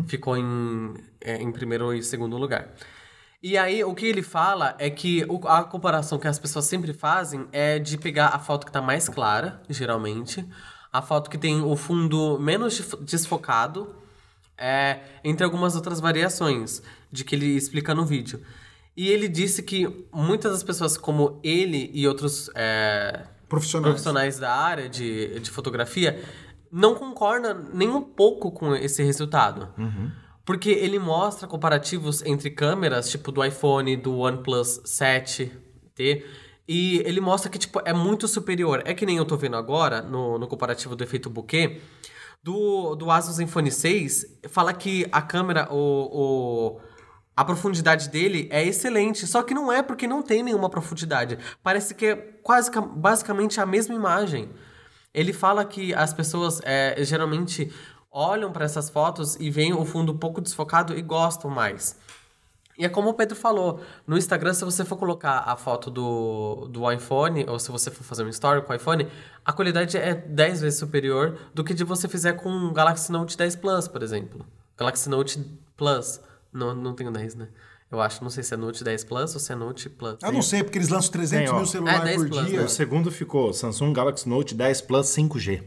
Ficou 0.06 0.36
em, 0.36 0.94
é, 1.20 1.36
em 1.42 1.50
primeiro 1.52 1.92
e 1.92 2.02
segundo 2.02 2.36
lugar. 2.38 2.72
E 3.46 3.58
aí, 3.58 3.84
o 3.84 3.94
que 3.94 4.06
ele 4.06 4.22
fala 4.22 4.74
é 4.78 4.88
que 4.88 5.22
o- 5.28 5.46
a 5.46 5.62
comparação 5.64 6.18
que 6.18 6.26
as 6.26 6.38
pessoas 6.38 6.64
sempre 6.64 6.94
fazem 6.94 7.46
é 7.52 7.78
de 7.78 7.98
pegar 7.98 8.28
a 8.28 8.38
foto 8.38 8.64
que 8.64 8.72
tá 8.72 8.80
mais 8.80 9.06
clara, 9.06 9.60
geralmente, 9.68 10.42
a 10.90 11.02
foto 11.02 11.28
que 11.28 11.36
tem 11.36 11.60
o 11.60 11.76
fundo 11.76 12.38
menos 12.40 12.80
desfocado, 13.02 13.94
é, 14.56 15.00
entre 15.22 15.44
algumas 15.44 15.76
outras 15.76 16.00
variações 16.00 16.82
de 17.12 17.22
que 17.22 17.34
ele 17.34 17.54
explica 17.54 17.94
no 17.94 18.06
vídeo. 18.06 18.40
E 18.96 19.08
ele 19.10 19.28
disse 19.28 19.62
que 19.62 20.06
muitas 20.10 20.52
das 20.52 20.62
pessoas, 20.62 20.96
como 20.96 21.38
ele 21.44 21.90
e 21.92 22.08
outros 22.08 22.48
é, 22.54 23.26
Profissionais. 23.46 23.90
profissionais 23.90 24.38
da 24.38 24.54
área 24.54 24.88
de, 24.88 25.38
de 25.40 25.50
fotografia, 25.50 26.18
não 26.72 26.94
concordam 26.94 27.62
nem 27.74 27.90
um 27.90 28.00
pouco 28.00 28.50
com 28.50 28.74
esse 28.74 29.02
resultado. 29.02 29.68
Porque 30.44 30.70
ele 30.70 30.98
mostra 30.98 31.48
comparativos 31.48 32.22
entre 32.24 32.50
câmeras, 32.50 33.10
tipo 33.10 33.32
do 33.32 33.42
iPhone, 33.42 33.96
do 33.96 34.18
OnePlus 34.18 34.82
7T, 34.84 36.22
e 36.66 36.98
ele 37.04 37.20
mostra 37.20 37.50
que 37.50 37.58
tipo, 37.58 37.80
é 37.84 37.92
muito 37.92 38.26
superior. 38.28 38.82
É 38.84 38.94
que 38.94 39.06
nem 39.06 39.16
eu 39.16 39.24
tô 39.24 39.36
vendo 39.36 39.56
agora, 39.56 40.02
no, 40.02 40.38
no 40.38 40.46
comparativo 40.46 40.94
do 40.96 41.04
efeito 41.04 41.30
bokeh, 41.30 41.80
Do, 42.42 42.94
do 42.94 43.10
Asus 43.10 43.36
Zenfone 43.36 43.70
6, 43.70 44.40
fala 44.48 44.72
que 44.74 45.06
a 45.10 45.22
câmera, 45.22 45.66
o, 45.70 45.76
o, 45.76 46.80
a 47.36 47.44
profundidade 47.44 48.10
dele 48.10 48.48
é 48.50 48.62
excelente. 48.62 49.26
Só 49.26 49.42
que 49.42 49.54
não 49.54 49.72
é 49.72 49.82
porque 49.82 50.06
não 50.06 50.22
tem 50.22 50.42
nenhuma 50.42 50.68
profundidade. 50.68 51.38
Parece 51.62 51.94
que 51.94 52.06
é 52.06 52.16
quase 52.42 52.70
basicamente 52.96 53.60
a 53.60 53.66
mesma 53.66 53.94
imagem. 53.94 54.50
Ele 55.12 55.32
fala 55.32 55.64
que 55.64 55.94
as 55.94 56.12
pessoas 56.12 56.60
é, 56.64 56.96
geralmente 57.04 57.72
olham 58.14 58.52
para 58.52 58.64
essas 58.64 58.88
fotos 58.88 59.36
e 59.40 59.50
veem 59.50 59.74
o 59.74 59.84
fundo 59.84 60.12
um 60.12 60.16
pouco 60.16 60.40
desfocado 60.40 60.96
e 60.96 61.02
gostam 61.02 61.50
mais. 61.50 61.96
E 62.78 62.84
é 62.84 62.88
como 62.88 63.10
o 63.10 63.14
Pedro 63.14 63.36
falou, 63.36 63.80
no 64.06 64.16
Instagram, 64.16 64.52
se 64.54 64.64
você 64.64 64.84
for 64.84 64.96
colocar 64.96 65.40
a 65.46 65.56
foto 65.56 65.90
do, 65.90 66.66
do 66.70 66.90
iPhone, 66.90 67.44
ou 67.48 67.58
se 67.58 67.70
você 67.70 67.90
for 67.90 68.02
fazer 68.02 68.24
um 68.24 68.28
story 68.28 68.62
com 68.62 68.72
o 68.72 68.76
iPhone, 68.76 69.06
a 69.44 69.52
qualidade 69.52 69.96
é 69.96 70.14
10 70.14 70.60
vezes 70.60 70.78
superior 70.78 71.38
do 71.52 71.62
que 71.62 71.72
de 71.74 71.84
você 71.84 72.08
fizer 72.08 72.32
com 72.34 72.48
o 72.50 72.72
Galaxy 72.72 73.12
Note 73.12 73.36
10 73.36 73.56
Plus, 73.56 73.86
por 73.88 74.02
exemplo. 74.02 74.44
Galaxy 74.76 75.08
Note 75.08 75.38
Plus. 75.76 76.20
Não, 76.52 76.74
não 76.74 76.94
tenho 76.94 77.12
10, 77.12 77.34
né? 77.36 77.48
Eu 77.90 78.00
acho, 78.00 78.24
não 78.24 78.30
sei 78.30 78.42
se 78.42 78.54
é 78.54 78.56
Note 78.56 78.82
10 78.82 79.04
Plus 79.04 79.34
ou 79.34 79.40
se 79.40 79.52
é 79.52 79.54
Note 79.54 79.88
Plus. 79.88 80.16
Eu 80.20 80.32
não 80.32 80.42
sei, 80.42 80.64
porque 80.64 80.78
eles 80.78 80.88
lançam 80.88 81.12
300 81.12 81.48
Tem, 81.48 81.56
mil 81.56 81.66
celulares 81.66 82.00
É, 82.00 82.04
10 82.06 82.16
por 82.22 82.28
Plus, 82.28 82.46
dia. 82.46 82.58
né? 82.58 82.64
O 82.64 82.68
segundo 82.68 83.10
ficou 83.12 83.52
Samsung 83.52 83.92
Galaxy 83.92 84.28
Note 84.28 84.52
10 84.52 84.80
Plus 84.80 85.06
5G. 85.06 85.62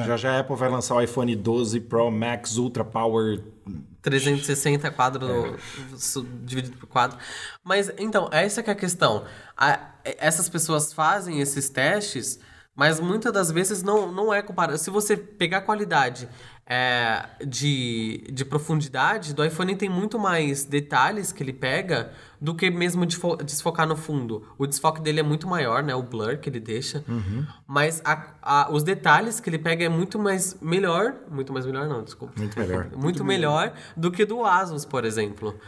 É. 0.00 0.04
Já 0.04 0.16
já 0.16 0.36
a 0.36 0.40
Apple 0.40 0.56
vai 0.56 0.68
lançar 0.68 0.94
o 0.94 1.00
iPhone 1.00 1.34
12 1.34 1.80
Pro 1.80 2.10
Max 2.10 2.56
Ultra 2.56 2.84
Power 2.84 3.40
360 4.02 4.90
quadro 4.90 5.56
su- 5.96 6.24
dividido 6.44 6.76
por 6.76 6.86
quadro. 6.86 7.18
Mas, 7.64 7.90
então, 7.98 8.28
essa 8.32 8.62
que 8.62 8.70
é 8.70 8.72
a 8.72 8.76
questão. 8.76 9.24
A- 9.56 9.90
essas 10.04 10.48
pessoas 10.48 10.92
fazem 10.92 11.40
esses 11.40 11.68
testes, 11.68 12.38
mas 12.74 13.00
muitas 13.00 13.32
das 13.32 13.50
vezes 13.50 13.82
não, 13.82 14.12
não 14.12 14.32
é 14.32 14.42
comparado. 14.42 14.78
Se 14.78 14.90
você 14.90 15.16
pegar 15.16 15.58
a 15.58 15.62
qualidade 15.62 16.28
é, 16.68 17.24
de, 17.46 18.26
de 18.32 18.44
profundidade, 18.44 19.32
do 19.32 19.44
iPhone 19.44 19.76
tem 19.76 19.88
muito 19.88 20.18
mais 20.18 20.64
detalhes 20.64 21.30
que 21.30 21.42
ele 21.42 21.52
pega 21.52 22.10
do 22.40 22.54
que 22.56 22.68
mesmo 22.70 23.06
de 23.06 23.16
fo- 23.16 23.36
desfocar 23.36 23.86
no 23.86 23.94
fundo. 23.96 24.42
O 24.58 24.66
desfoque 24.66 25.00
dele 25.00 25.20
é 25.20 25.22
muito 25.22 25.46
maior, 25.46 25.82
né? 25.82 25.94
O 25.94 26.02
blur 26.02 26.38
que 26.38 26.48
ele 26.50 26.58
deixa. 26.60 27.04
Mas 27.66 28.02
a- 28.04 28.34
a- 28.42 28.68
os 28.72 28.82
detalhes 28.82 29.38
que 29.38 29.48
ele 29.48 29.58
pega 29.58 29.84
é 29.84 29.88
muito 29.88 30.18
mais 30.18 30.56
melhor. 30.60 31.14
Muito 31.30 31.52
mais 31.52 31.64
melhor, 31.64 31.86
não, 31.88 32.02
desculpa. 32.02 32.34
Muito 32.36 32.58
melhor. 32.58 32.86
muito 32.96 33.24
melhor 33.24 33.72
do 33.96 34.10
que 34.10 34.24
do 34.24 34.44
Asus, 34.44 34.84
por 34.84 35.04
exemplo. 35.04 35.58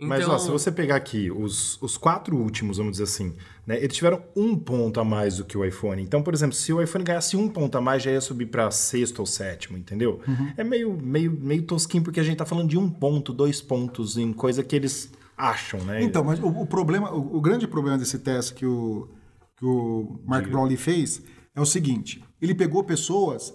Mas, 0.00 0.22
Então, 0.22 0.34
ó, 0.34 0.38
se 0.38 0.50
você 0.50 0.72
pegar 0.72 0.96
aqui 0.96 1.30
os, 1.30 1.80
os 1.82 1.96
quatro 1.98 2.36
últimos, 2.36 2.78
vamos 2.78 2.92
dizer 2.92 3.04
assim, 3.04 3.34
né? 3.66 3.76
Eles 3.76 3.94
tiveram 3.94 4.22
um 4.34 4.56
ponto 4.56 4.98
a 4.98 5.04
mais 5.04 5.36
do 5.36 5.44
que 5.44 5.58
o 5.58 5.64
iPhone. 5.64 6.02
Então, 6.02 6.22
por 6.22 6.32
exemplo, 6.32 6.54
se 6.54 6.72
o 6.72 6.80
iPhone 6.80 7.04
ganhasse 7.04 7.36
um 7.36 7.48
ponto 7.48 7.76
a 7.76 7.80
mais, 7.80 8.02
já 8.02 8.10
ia 8.10 8.20
subir 8.20 8.46
para 8.46 8.70
sexto 8.70 9.20
ou 9.20 9.26
sétimo, 9.26 9.76
entendeu? 9.76 10.20
Uhum. 10.26 10.52
É 10.56 10.64
meio, 10.64 10.98
meio, 11.00 11.30
meio 11.30 11.62
tosquinho, 11.62 12.02
porque 12.02 12.18
a 12.18 12.22
gente 12.22 12.38
tá 12.38 12.46
falando 12.46 12.68
de 12.68 12.78
um 12.78 12.88
ponto, 12.88 13.32
dois 13.32 13.60
pontos 13.60 14.16
em 14.16 14.32
coisa 14.32 14.64
que 14.64 14.74
eles 14.74 15.12
acham, 15.36 15.80
né? 15.80 16.02
Então, 16.02 16.24
mas 16.24 16.40
o, 16.40 16.48
o 16.48 16.66
problema, 16.66 17.12
o, 17.12 17.36
o 17.36 17.40
grande 17.40 17.68
problema 17.68 17.98
desse 17.98 18.18
teste 18.18 18.54
que 18.54 18.66
o, 18.66 19.08
que 19.56 19.64
o 19.64 20.20
Mark 20.26 20.48
Brownlee 20.48 20.76
fez 20.76 21.22
é 21.54 21.60
o 21.60 21.66
seguinte: 21.66 22.24
ele 22.40 22.54
pegou 22.54 22.82
pessoas 22.84 23.52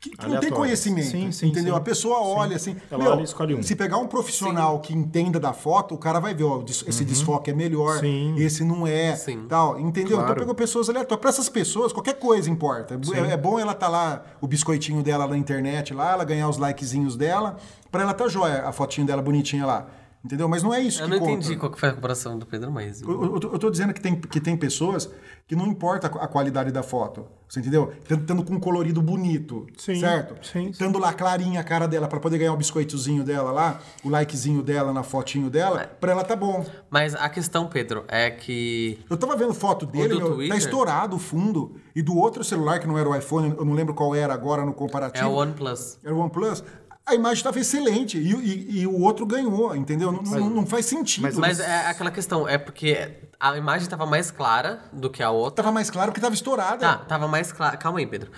que, 0.00 0.10
que 0.16 0.26
não 0.26 0.40
tem 0.40 0.50
conhecimento. 0.50 1.08
Sim, 1.10 1.30
sim, 1.30 1.48
entendeu? 1.48 1.74
sim. 1.74 1.78
A 1.78 1.82
pessoa 1.82 2.20
olha 2.22 2.56
assim. 2.56 2.74
Ela 2.90 3.02
meu, 3.02 3.12
olha 3.12 3.20
e 3.20 3.24
escolhe 3.24 3.54
um. 3.54 3.62
Se 3.62 3.76
pegar 3.76 3.98
um 3.98 4.06
profissional 4.06 4.80
que 4.80 4.94
entenda 4.94 5.38
da 5.38 5.52
foto, 5.52 5.94
o 5.94 5.98
cara 5.98 6.18
vai 6.18 6.34
ver, 6.34 6.44
ó, 6.44 6.62
esse 6.66 7.04
desfoque 7.04 7.50
é 7.50 7.54
melhor, 7.54 7.96
Uhum. 7.96 8.00
Sim. 8.00 8.34
esse 8.38 8.64
não 8.64 8.86
é, 8.86 9.14
Sim. 9.14 9.44
tal, 9.48 9.78
entendeu? 9.78 10.12
Claro. 10.16 10.24
Então 10.24 10.36
pegou 10.36 10.54
pessoas 10.54 10.88
aleatórias. 10.88 11.20
Para 11.20 11.30
essas 11.30 11.48
pessoas, 11.50 11.92
qualquer 11.92 12.14
coisa 12.18 12.48
importa. 12.48 12.98
É, 13.14 13.32
é 13.32 13.36
bom 13.36 13.58
ela 13.60 13.74
tá 13.74 13.88
lá, 13.88 14.24
o 14.40 14.46
biscoitinho 14.46 15.02
dela 15.02 15.26
na 15.26 15.36
internet 15.36 15.92
lá, 15.92 16.12
ela 16.12 16.24
ganhar 16.24 16.48
os 16.48 16.56
likezinhos 16.56 17.14
dela, 17.16 17.56
para 17.90 18.02
ela 18.02 18.14
tá 18.14 18.26
jóia, 18.26 18.66
a 18.66 18.72
fotinho 18.72 19.06
dela 19.06 19.20
bonitinha 19.20 19.66
lá. 19.66 19.86
Entendeu? 20.24 20.46
Mas 20.50 20.62
não 20.62 20.72
é 20.74 20.80
isso 20.80 21.00
eu 21.00 21.06
que 21.06 21.12
não 21.12 21.18
conta. 21.18 21.32
entendi 21.32 21.56
qual 21.56 21.72
que 21.72 21.80
foi 21.80 21.88
a 21.88 21.92
comparação 21.94 22.38
do 22.38 22.44
Pedro, 22.44 22.70
mas. 22.70 23.00
Eu, 23.00 23.22
eu, 23.34 23.40
tô- 23.40 23.48
eu 23.54 23.58
tô 23.58 23.70
dizendo 23.70 23.94
que 23.94 24.00
tem, 24.02 24.20
que 24.20 24.38
tem 24.38 24.54
pessoas 24.54 25.08
que 25.46 25.56
não 25.56 25.66
importa 25.66 26.06
a 26.06 26.28
qualidade 26.28 26.70
da 26.70 26.82
foto. 26.82 27.26
Você 27.48 27.58
entendeu? 27.58 27.92
Tendo, 28.06 28.44
com 28.44 28.54
um 28.54 28.60
colorido 28.60 29.02
bonito. 29.02 29.66
Sim, 29.76 29.98
certo? 29.98 30.36
sim. 30.46 30.70
Tendo 30.70 31.00
lá 31.00 31.12
clarinha 31.12 31.58
a 31.58 31.64
cara 31.64 31.88
dela 31.88 32.06
para 32.06 32.20
poder 32.20 32.38
ganhar 32.38 32.52
o 32.52 32.56
biscoitozinho 32.56 33.24
dela 33.24 33.50
lá, 33.50 33.80
o 34.04 34.08
likezinho 34.08 34.62
dela 34.62 34.92
na 34.92 35.02
fotinho 35.02 35.50
dela, 35.50 35.90
pra 36.00 36.12
ela 36.12 36.22
tá 36.22 36.36
bom. 36.36 36.64
Mas 36.88 37.16
a 37.16 37.28
questão, 37.28 37.66
Pedro, 37.66 38.04
é 38.06 38.30
que. 38.30 39.00
Eu 39.10 39.16
tava 39.16 39.34
vendo 39.34 39.52
foto 39.52 39.84
dele, 39.84 40.10
do 40.10 40.20
meu, 40.20 40.28
tá 40.28 40.34
Twitter? 40.36 40.56
estourado 40.56 41.16
o 41.16 41.18
fundo. 41.18 41.74
E 41.92 42.00
do 42.00 42.16
outro 42.16 42.44
celular, 42.44 42.78
que 42.78 42.86
não 42.86 42.96
era 42.96 43.08
o 43.08 43.16
iPhone, 43.16 43.52
eu 43.58 43.64
não 43.64 43.72
lembro 43.72 43.94
qual 43.94 44.14
era 44.14 44.32
agora 44.32 44.64
no 44.64 44.72
comparativo. 44.72 45.26
É 45.26 45.28
o 45.28 45.32
OnePlus. 45.32 45.98
Era 46.04 46.14
o 46.14 46.18
OnePlus. 46.20 46.62
A 47.06 47.14
imagem 47.14 47.38
estava 47.38 47.58
excelente 47.58 48.18
e, 48.18 48.32
e- 48.34 48.80
e 48.82 48.86
o 48.86 49.00
outro 49.00 49.26
ganhou, 49.26 49.74
entendeu? 49.74 50.12
Não, 50.12 50.22
não- 50.22 50.50
não 50.50 50.66
faz 50.66 50.86
sentido. 50.86 51.22
mas- 51.22 51.36
Mas 51.36 51.60
é 51.60 51.86
aquela 51.88 52.10
questão, 52.10 52.46
é 52.48 52.56
porque 52.56 53.16
a 53.38 53.56
imagem 53.56 53.88
tava 53.88 54.06
mais 54.06 54.30
clara 54.30 54.80
do 54.92 55.10
que 55.10 55.22
a 55.22 55.30
outra. 55.30 55.64
Tava 55.64 55.72
mais 55.74 55.90
claro 55.90 56.12
que 56.12 56.20
tava 56.20 56.34
estourada. 56.34 56.78
Tá, 56.78 56.98
tava 56.98 57.26
mais 57.26 57.50
clara. 57.52 57.76
Calma 57.76 57.98
aí, 57.98 58.06
Pedro. 58.06 58.30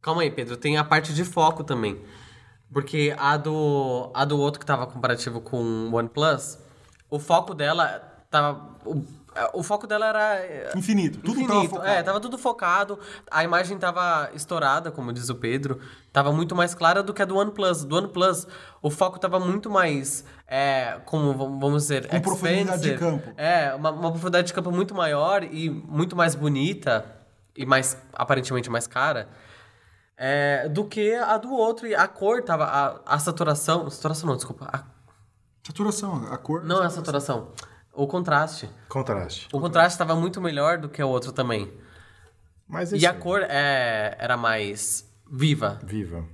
Calma 0.00 0.22
aí, 0.22 0.30
Pedro. 0.30 0.56
Tem 0.56 0.78
a 0.78 0.84
parte 0.84 1.12
de 1.12 1.24
foco 1.24 1.62
também. 1.62 2.00
Porque 2.72 3.14
a 3.18 3.36
do, 3.36 4.10
a 4.14 4.24
do 4.24 4.38
outro 4.38 4.58
que 4.58 4.64
tava 4.64 4.86
comparativo 4.86 5.40
com 5.42 5.58
o 5.90 5.94
OnePlus, 5.94 6.58
o 7.10 7.18
foco 7.18 7.52
dela 7.54 7.98
tava. 8.30 8.78
O, 8.86 9.04
o 9.52 9.62
foco 9.62 9.86
dela 9.86 10.06
era. 10.06 10.34
é, 10.36 10.72
Infinito. 10.76 11.18
Tudo 11.20 11.34
tava 11.40 11.42
Infinito. 11.54 11.70
focado. 11.70 11.88
É, 11.90 12.02
tava 12.02 12.20
tudo 12.20 12.38
focado. 12.38 12.98
A 13.30 13.42
imagem 13.44 13.78
tava 13.78 14.30
estourada, 14.34 14.90
como 14.90 15.12
diz 15.12 15.28
o 15.28 15.34
Pedro. 15.34 15.80
Tava 16.12 16.32
muito 16.32 16.54
mais 16.54 16.74
clara 16.74 17.02
do 17.02 17.14
que 17.14 17.22
a 17.22 17.24
do 17.24 17.36
OnePlus. 17.36 17.84
Do 17.84 17.96
OnePlus, 17.96 18.46
o 18.82 18.90
foco 18.90 19.18
tava 19.18 19.38
muito 19.40 19.70
mais. 19.70 20.24
É, 20.46 21.00
como 21.06 21.32
vamos 21.34 21.82
dizer. 21.84 22.06
Com 22.08 22.20
profundidade 22.20 22.82
de 22.82 22.98
campo. 22.98 23.32
É, 23.36 23.74
uma, 23.74 23.90
uma 23.90 24.10
profundidade 24.10 24.46
de 24.48 24.52
campo 24.54 24.70
muito 24.70 24.94
maior 24.94 25.42
e 25.42 25.70
muito 25.70 26.14
mais 26.16 26.34
bonita. 26.34 27.04
E 27.56 27.64
mais, 27.66 27.96
aparentemente, 28.12 28.70
mais 28.70 28.86
cara. 28.86 29.28
é, 30.16 30.68
do 30.68 30.84
que 30.84 31.14
a 31.14 31.36
do 31.38 31.52
outro. 31.52 31.86
E 31.86 31.94
a 31.94 32.06
cor 32.08 32.42
tava. 32.42 32.64
A, 32.64 33.14
a 33.14 33.18
saturação. 33.18 33.88
Saturação 33.90 34.28
não, 34.28 34.36
desculpa. 34.36 34.68
A- 34.72 34.84
Saturação, 35.64 36.26
a 36.32 36.36
cor. 36.38 36.64
não 36.64 36.82
é 36.82 36.86
a 36.86 36.90
saturação. 36.90 37.48
O 37.94 38.06
contraste. 38.06 38.68
Contraste. 38.88 39.48
O 39.52 39.60
contraste 39.60 39.98
tava 39.98 40.14
muito 40.14 40.40
melhor 40.40 40.78
do 40.78 40.88
que 40.88 41.02
o 41.02 41.08
outro 41.08 41.32
também. 41.32 41.70
Mas 42.66 42.92
E 42.92 43.06
a 43.06 43.12
cor 43.12 43.42
é, 43.42 44.16
era 44.18 44.36
mais 44.36 45.06
viva. 45.30 45.78
Viva. 45.84 46.24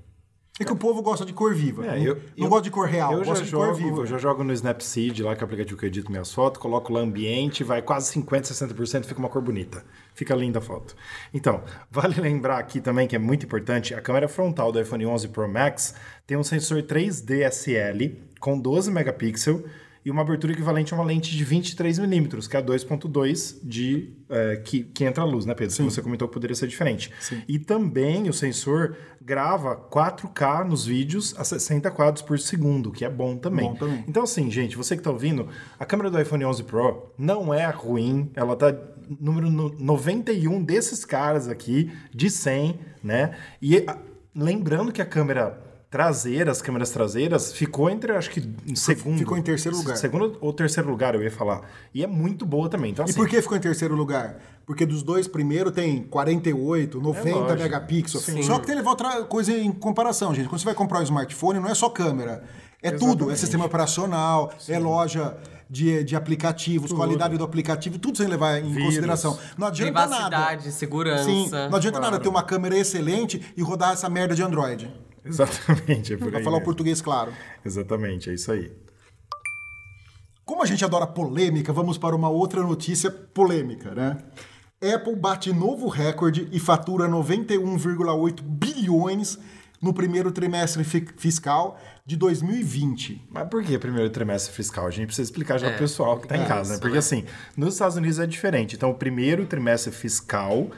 É 0.61 0.65
que 0.65 0.73
o 0.73 0.77
povo 0.77 1.03
gosta 1.03 1.25
de 1.25 1.33
cor 1.33 1.55
viva. 1.55 1.87
É, 1.87 1.97
não 1.97 2.05
eu- 2.05 2.15
não 2.37 2.47
eu- 2.47 2.49
gosta 2.49 2.65
de 2.65 2.71
cor 2.71 2.87
real, 2.89 3.13
Eu 3.13 3.21
já, 3.21 3.31
gosta 3.31 3.45
de 3.45 3.51
cor 3.53 3.67
jogo, 3.67 3.77
viva. 3.79 3.97
eu 4.01 4.07
já 4.07 4.19
jogo 4.19 4.43
no 4.43 4.53
Snapseed, 4.53 5.23
lá 5.23 5.35
que 5.37 5.41
é 5.41 5.45
o 5.45 5.47
aplicativo 5.47 5.79
que 5.79 5.85
eu 5.85 5.89
edito 5.89 6.11
minhas 6.11 6.33
fotos, 6.33 6.61
coloco 6.61 6.93
lá 6.93 6.99
ambiente, 7.01 7.63
vai 7.63 7.81
quase 7.81 8.11
50%, 8.13 8.47
60%, 8.75 9.05
fica 9.07 9.21
uma 9.21 9.29
cor 9.29 9.41
bonita. 9.41 9.85
Fica 10.15 10.35
linda 10.35 10.59
a 10.59 10.63
foto. 10.63 10.97
Então, 11.33 11.63
vale 11.91 12.21
lembrar 12.21 12.59
aqui 12.59 12.81
também 12.81 13.07
que 13.07 13.15
é 13.15 13.21
muito 13.21 13.47
importante, 13.47 13.95
a 13.95 14.01
câmera 14.03 14.27
frontal 14.29 14.73
do 14.73 14.81
iPhone 14.81 15.07
11 15.07 15.29
Pro 15.29 15.49
Max 15.49 15.95
tem 16.27 16.37
um 16.37 16.43
sensor 16.43 16.83
3D 16.83 17.43
SL 17.49 18.17
com 18.41 18.59
12 18.59 18.91
megapixels 18.91 19.63
e 20.05 20.11
uma 20.11 20.23
abertura 20.23 20.53
equivalente 20.53 20.93
a 20.95 20.97
uma 20.97 21.05
lente 21.05 21.37
de 21.37 21.45
23mm, 21.45 22.49
que 22.49 22.57
é 22.57 22.61
a 22.61 22.63
2.2 22.63 23.59
de 23.63 24.13
é, 24.31 24.57
que, 24.57 24.85
que 24.85 25.05
entra 25.05 25.23
a 25.23 25.27
luz, 25.27 25.45
né, 25.45 25.55
Pedro? 25.55 25.75
Que 25.75 25.83
você 25.83 26.01
comentou 26.03 26.29
que 26.29 26.35
poderia 26.35 26.55
ser 26.55 26.67
diferente. 26.67 27.11
E 27.47 27.59
também 27.59 28.29
o 28.29 28.33
sensor 28.33 28.97
grava 29.21 29.77
4K 29.77 30.65
nos 30.65 30.87
vídeos 30.87 31.35
a 31.37 31.45
60 31.45 31.91
quadros 31.91 32.23
por 32.23 32.39
segundo, 32.39 32.91
que 32.91 33.05
é 33.05 33.11
bom 33.11 33.37
também. 33.37 33.69
Bom 33.71 33.75
também. 33.75 34.05
Então, 34.09 34.23
assim, 34.23 34.51
gente, 34.51 34.77
você 34.77 34.97
que 34.97 35.03
tá 35.03 35.11
ouvindo, 35.11 35.49
a 35.79 35.85
câmera 35.85 36.11
do 36.11 36.21
iPhone 36.21 36.45
11 36.45 36.63
Pro 36.65 37.13
não 37.19 37.53
é 37.53 37.67
ruim, 37.71 38.31
ela 38.35 38.57
tá 38.57 38.75
número 39.21 39.51
no- 39.51 39.75
91 39.79 40.63
desses 40.63 41.05
caras 41.05 41.49
aqui, 41.49 41.91
de 42.15 42.29
100, 42.31 42.79
né? 43.03 43.35
E 43.61 43.85
lembrando 44.35 44.93
que 44.93 45.01
a 45.03 45.07
câmera 45.07 45.59
traseira, 45.91 46.51
as 46.51 46.61
câmeras 46.61 46.91
traseiras, 46.91 47.53
ficou 47.53 47.89
entre, 47.89 48.13
acho 48.13 48.31
que, 48.31 48.41
em 48.67 48.75
segundo. 48.77 49.17
ficou 49.19 49.39
em 49.39 49.43
terceiro 49.43 49.77
lugar. 49.77 49.97
Segundo 49.97 50.37
ou 50.41 50.53
terceiro 50.53 50.89
lugar, 50.91 51.15
eu 51.15 51.23
ia 51.23 51.31
falar. 51.31 51.63
E 51.95 52.05
é 52.05 52.07
muito 52.07 52.45
boa 52.45 52.69
também. 52.69 52.91
Então, 52.91 53.05
E 53.07 53.11
assim, 53.11 53.19
por 53.19 53.27
que 53.29 53.41
ficou 53.41 53.57
em 53.57 53.61
terceiro 53.61 53.95
lugar? 53.95 54.39
Porque 54.67 54.85
dos 54.85 55.03
dois 55.03 55.27
primeiros 55.27 55.73
tem 55.73 56.03
48, 56.03 57.01
90 57.01 57.29
É 57.29 57.33
lógico. 57.35 57.63
megapixels. 57.63 58.25
Sim. 58.25 58.43
Só 58.43 58.59
que 58.59 58.67
tem 58.67 58.75
que 58.75 58.81
levar 58.81 58.91
outra 58.91 59.23
coisa 59.25 59.51
em 59.53 59.73
comparação, 59.73 60.35
gente. 60.35 60.47
Quando 60.49 60.61
você 60.61 60.67
vai 60.67 60.75
comprar 60.75 61.01
um 61.01 61.05
smartphone, 61.05 61.59
não 61.59 61.69
é 61.71 61.75
só 61.75 61.89
câmera. 61.89 62.43
É 62.83 62.91
tudo. 62.91 63.07
É 63.07 63.13
Exatamente. 63.13 63.39
sistema 63.41 63.65
operacional, 63.65 64.53
é 64.69 64.79
loja 64.79 65.37
de, 65.71 66.05
de 66.05 66.15
aplicativos, 66.15 66.93
qualidade 66.93 67.37
do 67.39 67.45
aplicativo, 67.45 67.99
tudo 67.99 68.17
que 68.23 68.25
levar 68.29 68.59
em 68.59 68.69
Vírus. 68.71 68.85
consideração. 68.85 69.39
Não 69.57 69.67
adianta 69.67 69.93
nada. 69.93 70.07
Privacidade, 70.15 70.73
segurança. 70.73 71.25
Sim, 71.25 71.49
não 71.51 71.77
adianta 71.77 71.99
nada 71.99 72.09
Claro. 72.11 72.23
ter 72.23 72.29
uma 72.29 72.43
câmera 72.43 72.77
excelente 72.77 73.41
e 73.57 73.63
rodar 73.63 73.93
essa 73.95 74.09
merda 74.11 74.35
de 74.35 74.43
Android. 74.43 74.91
Exatamente, 75.25 76.15
é 76.15 76.17
por 76.17 76.29
Pra 76.31 76.39
aí 76.39 76.45
falar 76.45 76.57
o 76.57 76.59
mesmo. 76.61 76.65
português 76.65 77.01
claro. 77.01 77.33
Exatamente, 77.65 78.31
é 78.31 78.35
isso 78.35 78.51
aí. 78.53 78.71
Como 80.45 80.63
a 80.63 80.67
gente 80.67 80.85
adora 80.85 81.07
polêmica, 81.07 81.73
vamos 81.73 81.99
para 81.99 82.17
uma 82.17 82.29
outra 82.31 82.63
notícia 82.63 83.11
polêmica, 83.11 83.95
né? 83.95 84.17
Apple 84.95 85.17
bate 85.17 85.53
novo 85.53 85.89
recorde 85.89 86.49
e 86.53 86.59
fatura 86.59 87.07
91,8 87.09 88.41
bilhões 88.43 89.39
no 89.83 89.93
primeiro 89.93 90.33
trimestre 90.33 90.83
fi- 90.85 91.07
fiscal 91.17 91.79
de 92.07 92.17
2020. 92.17 93.27
Mas 93.31 93.49
por 93.49 93.63
que 93.63 93.79
primeiro 93.79 94.09
trimestre 94.11 94.53
fiscal? 94.55 94.87
A 94.87 94.91
gente 94.91 95.07
precisa 95.07 95.29
explicar 95.29 95.59
já 95.59 95.67
É, 95.67 95.71
pro 95.71 95.81
pessoal 95.81 96.17
que 96.19 96.25
está 96.25 96.37
em 96.37 96.43
é 96.43 96.47
casa, 96.47 96.71
né? 96.71 96.75
isso, 96.75 96.81
Porque 96.81 96.95
né? 96.95 96.99
assim, 96.99 97.25
nos 97.57 97.75
Estados 97.75 97.97
Unidos 97.97 98.19
é 98.19 98.27
diferente. 98.27 98.75
Então, 98.77 98.91
o 98.91 98.95
primeiro 98.95 99.47
trimestre 99.47 99.93
fiscal 99.93 100.69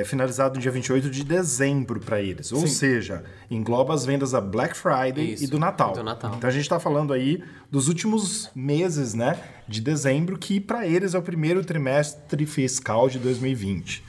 é 0.00 0.04
finalizado 0.04 0.54
no 0.54 0.60
dia 0.60 0.70
28 0.70 1.10
de 1.10 1.22
dezembro 1.24 2.00
para 2.00 2.20
eles. 2.20 2.50
Ou 2.52 2.60
Sim. 2.60 2.66
seja, 2.68 3.24
engloba 3.50 3.92
as 3.92 4.06
vendas 4.06 4.30
da 4.30 4.40
Black 4.40 4.74
Friday 4.76 5.32
Isso, 5.34 5.44
e 5.44 5.46
do 5.46 5.58
Natal. 5.58 5.92
do 5.92 6.02
Natal. 6.02 6.34
Então 6.36 6.48
a 6.48 6.52
gente 6.52 6.62
está 6.62 6.80
falando 6.80 7.12
aí 7.12 7.42
dos 7.70 7.88
últimos 7.88 8.50
meses, 8.54 9.12
né, 9.12 9.38
de 9.68 9.80
dezembro, 9.80 10.38
que 10.38 10.58
para 10.60 10.86
eles 10.86 11.14
é 11.14 11.18
o 11.18 11.22
primeiro 11.22 11.62
trimestre 11.64 12.46
fiscal 12.46 13.08
de 13.08 13.18
2020. 13.18 14.02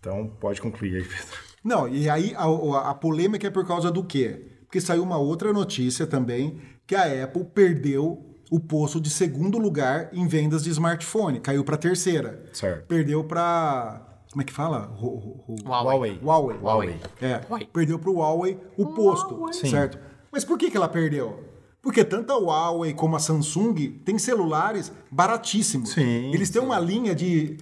Então, 0.00 0.26
pode 0.40 0.60
concluir 0.60 0.96
aí, 0.96 1.02
Pedro. 1.04 1.38
Não, 1.62 1.88
e 1.88 2.10
aí 2.10 2.34
a, 2.36 2.42
a- 2.44 2.90
a 2.90 2.94
polêmica 2.94 3.46
é 3.46 3.50
por 3.50 3.64
causa 3.64 3.90
do 3.90 4.02
quê? 4.02 4.46
Porque 4.64 4.80
saiu 4.80 5.02
uma 5.04 5.18
outra 5.18 5.52
notícia 5.52 6.06
também 6.06 6.58
que 6.86 6.96
a 6.96 7.22
Apple 7.24 7.44
perdeu 7.54 8.28
o 8.50 8.58
posto 8.58 9.00
de 9.00 9.08
segundo 9.08 9.56
lugar 9.58 10.10
em 10.12 10.26
vendas 10.26 10.64
de 10.64 10.70
smartphone, 10.70 11.38
caiu 11.40 11.62
para 11.62 11.76
terceira. 11.76 12.42
Certo. 12.52 12.86
Perdeu 12.86 13.22
para 13.24 14.11
como 14.32 14.42
é 14.42 14.44
que 14.44 14.52
fala? 14.52 14.90
Huawei. 15.64 16.18
Huawei. 16.22 16.56
Huawei. 16.58 17.00
É, 17.20 17.42
Huawei. 17.48 17.68
perdeu 17.72 17.98
para 17.98 18.10
o 18.10 18.14
Huawei 18.16 18.58
o 18.78 18.86
posto, 18.86 19.52
Sim. 19.52 19.70
certo? 19.70 19.98
Mas 20.30 20.44
por 20.44 20.58
que, 20.58 20.70
que 20.70 20.76
ela 20.76 20.88
perdeu? 20.88 21.44
Porque 21.82 22.02
tanto 22.04 22.32
a 22.32 22.38
Huawei 22.38 22.94
como 22.94 23.14
a 23.16 23.18
Samsung 23.18 23.74
têm 24.04 24.18
celulares 24.18 24.90
baratíssimos. 25.10 25.90
Sim, 25.90 26.32
Eles 26.32 26.48
têm 26.48 26.62
uma 26.62 26.78
linha 26.78 27.14
de 27.14 27.58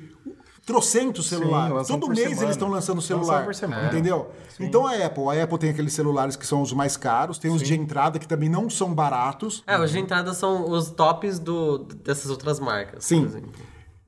trocentos 0.65 1.27
celulares. 1.27 1.89
Todo 1.89 2.07
mês 2.07 2.21
semana. 2.21 2.43
eles 2.43 2.51
estão 2.51 2.69
lançando 2.69 3.03
celular. 3.03 3.45
por 3.45 3.55
semana. 3.55 3.89
Entendeu? 3.89 4.31
Então 4.61 4.87
a 4.87 4.95
Apple, 4.95 5.25
a 5.25 5.43
Apple 5.43 5.59
tem 5.59 5.71
aqueles 5.71 5.93
celulares 5.93 6.37
que 6.37 6.47
são 6.47 6.63
os 6.63 6.73
mais 6.73 6.97
caros, 6.97 7.39
tem 7.39 7.51
os 7.51 7.63
de 7.63 7.75
entrada 7.75 8.19
que 8.19 8.29
também 8.29 8.49
não 8.49 8.71
são 8.71 8.95
baratos. 8.95 9.65
É, 9.67 9.77
os 9.81 9.91
de 9.91 9.99
entrada 9.99 10.33
são 10.35 10.71
os 10.71 10.91
tops 10.91 11.39
do, 11.41 11.79
dessas 11.79 12.31
outras 12.31 12.61
marcas. 12.61 13.05
Sim. 13.05 13.23
Por 13.23 13.27
exemplo. 13.29 13.53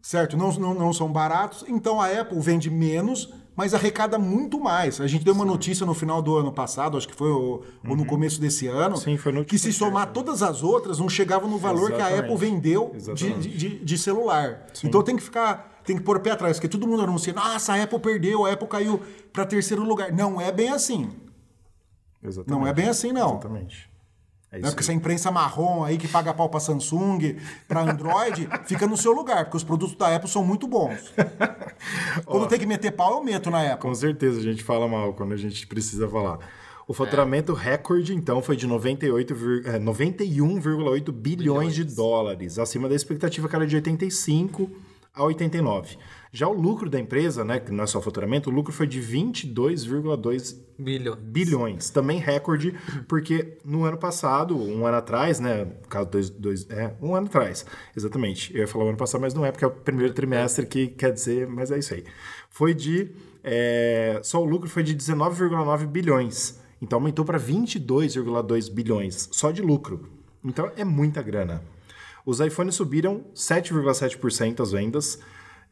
Certo? 0.02 0.36
Não, 0.36 0.52
não, 0.54 0.74
não 0.74 0.92
são 0.92 1.10
baratos. 1.12 1.64
Então 1.68 2.00
a 2.00 2.08
Apple 2.08 2.40
vende 2.40 2.68
menos, 2.68 3.32
mas 3.54 3.72
arrecada 3.72 4.18
muito 4.18 4.58
mais. 4.58 5.00
A 5.00 5.06
gente 5.06 5.24
deu 5.24 5.32
uma 5.32 5.44
notícia 5.44 5.86
no 5.86 5.94
final 5.94 6.20
do 6.20 6.36
ano 6.36 6.50
passado, 6.52 6.96
acho 6.98 7.06
que 7.06 7.14
foi 7.14 7.30
o- 7.30 7.62
ou 7.88 7.96
no 7.96 8.04
começo 8.04 8.40
desse 8.40 8.66
ano, 8.66 8.96
Uhum. 8.96 9.16
Sim, 9.16 9.44
que 9.46 9.56
se 9.58 9.72
somar 9.72 10.12
todas 10.12 10.42
as 10.42 10.62
outras, 10.64 10.98
não 10.98 11.08
chegava 11.08 11.46
no 11.46 11.56
valor 11.56 11.88
que 11.92 11.94
a 12.02 12.10
Exatamente. 12.10 12.20
Apple 12.24 12.36
vendeu 12.36 12.90
de, 12.90 12.96
Exatamente. 12.96 13.48
de, 13.48 13.84
de- 13.84 13.98
celular. 13.98 14.66
Então 14.82 15.02
tem 15.04 15.14
que 15.14 15.22
ficar, 15.22 15.80
tem 15.84 15.96
que 15.96 16.02
pôr 16.02 16.16
o 16.16 16.20
pé 16.20 16.32
atrás, 16.32 16.56
porque 16.56 16.68
todo 16.68 16.84
mundo 16.86 17.02
anuncia, 17.04 17.32
nossa, 17.32 17.72
a 17.74 17.82
Apple 17.84 18.00
perdeu, 18.00 18.44
a 18.44 18.52
Apple 18.52 18.66
caiu 18.66 19.00
para 19.32 19.46
terceiro 19.46 19.84
lugar. 19.84 20.10
Não 20.12 20.40
é 20.40 20.50
bem 20.50 20.70
assim. 20.70 21.10
Exatamente. 22.20 22.60
Não 22.60 22.66
é 22.66 22.72
bem 22.72 22.88
assim, 22.88 23.12
não. 23.12 23.30
Exatamente. 23.30 23.88
É 24.52 24.58
Né? 24.58 24.68
Porque 24.68 24.82
essa 24.82 24.92
imprensa 24.92 25.30
marrom 25.30 25.82
aí 25.82 25.96
que 25.96 26.06
paga 26.06 26.34
pau 26.34 26.48
pra 26.48 26.60
Samsung, 26.60 27.36
pra 27.66 27.80
Android, 27.80 28.46
fica 28.66 28.86
no 28.86 28.96
seu 28.96 29.12
lugar, 29.12 29.44
porque 29.44 29.56
os 29.56 29.64
produtos 29.64 29.96
da 29.96 30.14
Apple 30.14 30.28
são 30.28 30.44
muito 30.44 30.68
bons. 30.68 31.12
Quando 32.26 32.46
tem 32.46 32.58
que 32.58 32.66
meter 32.66 32.92
pau, 32.92 33.14
eu 33.14 33.24
meto 33.24 33.50
na 33.50 33.62
Apple. 33.62 33.78
Com 33.88 33.94
certeza 33.94 34.38
a 34.38 34.42
gente 34.42 34.62
fala 34.62 34.86
mal 34.86 35.14
quando 35.14 35.32
a 35.32 35.36
gente 35.36 35.66
precisa 35.66 36.06
falar. 36.08 36.38
O 36.86 36.92
faturamento 36.92 37.54
recorde, 37.54 38.14
então, 38.14 38.42
foi 38.42 38.56
de 38.56 38.66
98, 38.66 39.34
vir- 39.34 39.66
é, 39.66 39.78
91,8 39.78 41.10
bilhões 41.12 41.74
de 41.74 41.84
dólares, 41.84 42.58
acima 42.58 42.88
da 42.88 42.94
expectativa 42.94 43.48
que 43.48 43.56
era 43.56 43.66
de 43.66 43.76
85 43.76 44.70
a 45.14 45.24
89. 45.24 45.98
Já 46.32 46.48
o 46.48 46.52
lucro 46.52 46.88
da 46.88 46.98
empresa, 46.98 47.44
né, 47.44 47.60
que 47.60 47.70
não 47.70 47.84
é 47.84 47.86
só 47.86 48.00
faturamento, 48.00 48.48
o 48.48 48.52
lucro 48.52 48.72
foi 48.72 48.86
de 48.86 49.00
22,2 49.02 50.56
Bilhões. 50.78 51.18
bilhões. 51.20 51.90
Também 51.90 52.18
recorde, 52.18 52.74
porque 53.06 53.58
no 53.64 53.84
ano 53.84 53.98
passado, 53.98 54.56
um 54.56 54.86
ano 54.86 54.96
atrás, 54.96 55.38
né? 55.38 55.64
No 55.64 55.88
caso, 55.88 56.08
dois, 56.10 56.30
dois, 56.30 56.70
é, 56.70 56.94
um 57.02 57.14
ano 57.14 57.26
atrás, 57.26 57.66
exatamente. 57.94 58.52
Eu 58.54 58.60
ia 58.60 58.66
falar 58.66 58.86
o 58.86 58.88
ano 58.88 58.96
passado, 58.96 59.20
mas 59.20 59.34
não 59.34 59.44
é, 59.44 59.52
porque 59.52 59.64
é 59.64 59.68
o 59.68 59.70
primeiro 59.70 60.14
trimestre 60.14 60.64
que 60.64 60.88
quer 60.88 61.12
dizer, 61.12 61.46
mas 61.46 61.70
é 61.70 61.78
isso 61.78 61.92
aí. 61.92 62.04
Foi 62.48 62.72
de. 62.72 63.10
é, 63.44 64.20
só 64.22 64.42
o 64.42 64.46
lucro 64.46 64.68
foi 64.68 64.82
de 64.82 64.96
19,9 64.96 65.86
bilhões. 65.86 66.58
Então 66.80 66.98
aumentou 66.98 67.24
para 67.24 67.38
22,2 67.38 68.72
bilhões 68.72 69.28
só 69.30 69.50
de 69.52 69.60
lucro. 69.62 70.08
Então 70.42 70.72
é 70.76 70.84
muita 70.84 71.22
grana. 71.22 71.62
Os 72.24 72.40
iPhones 72.40 72.74
subiram 72.74 73.24
7,7% 73.34 74.60
as 74.62 74.72
vendas. 74.72 75.18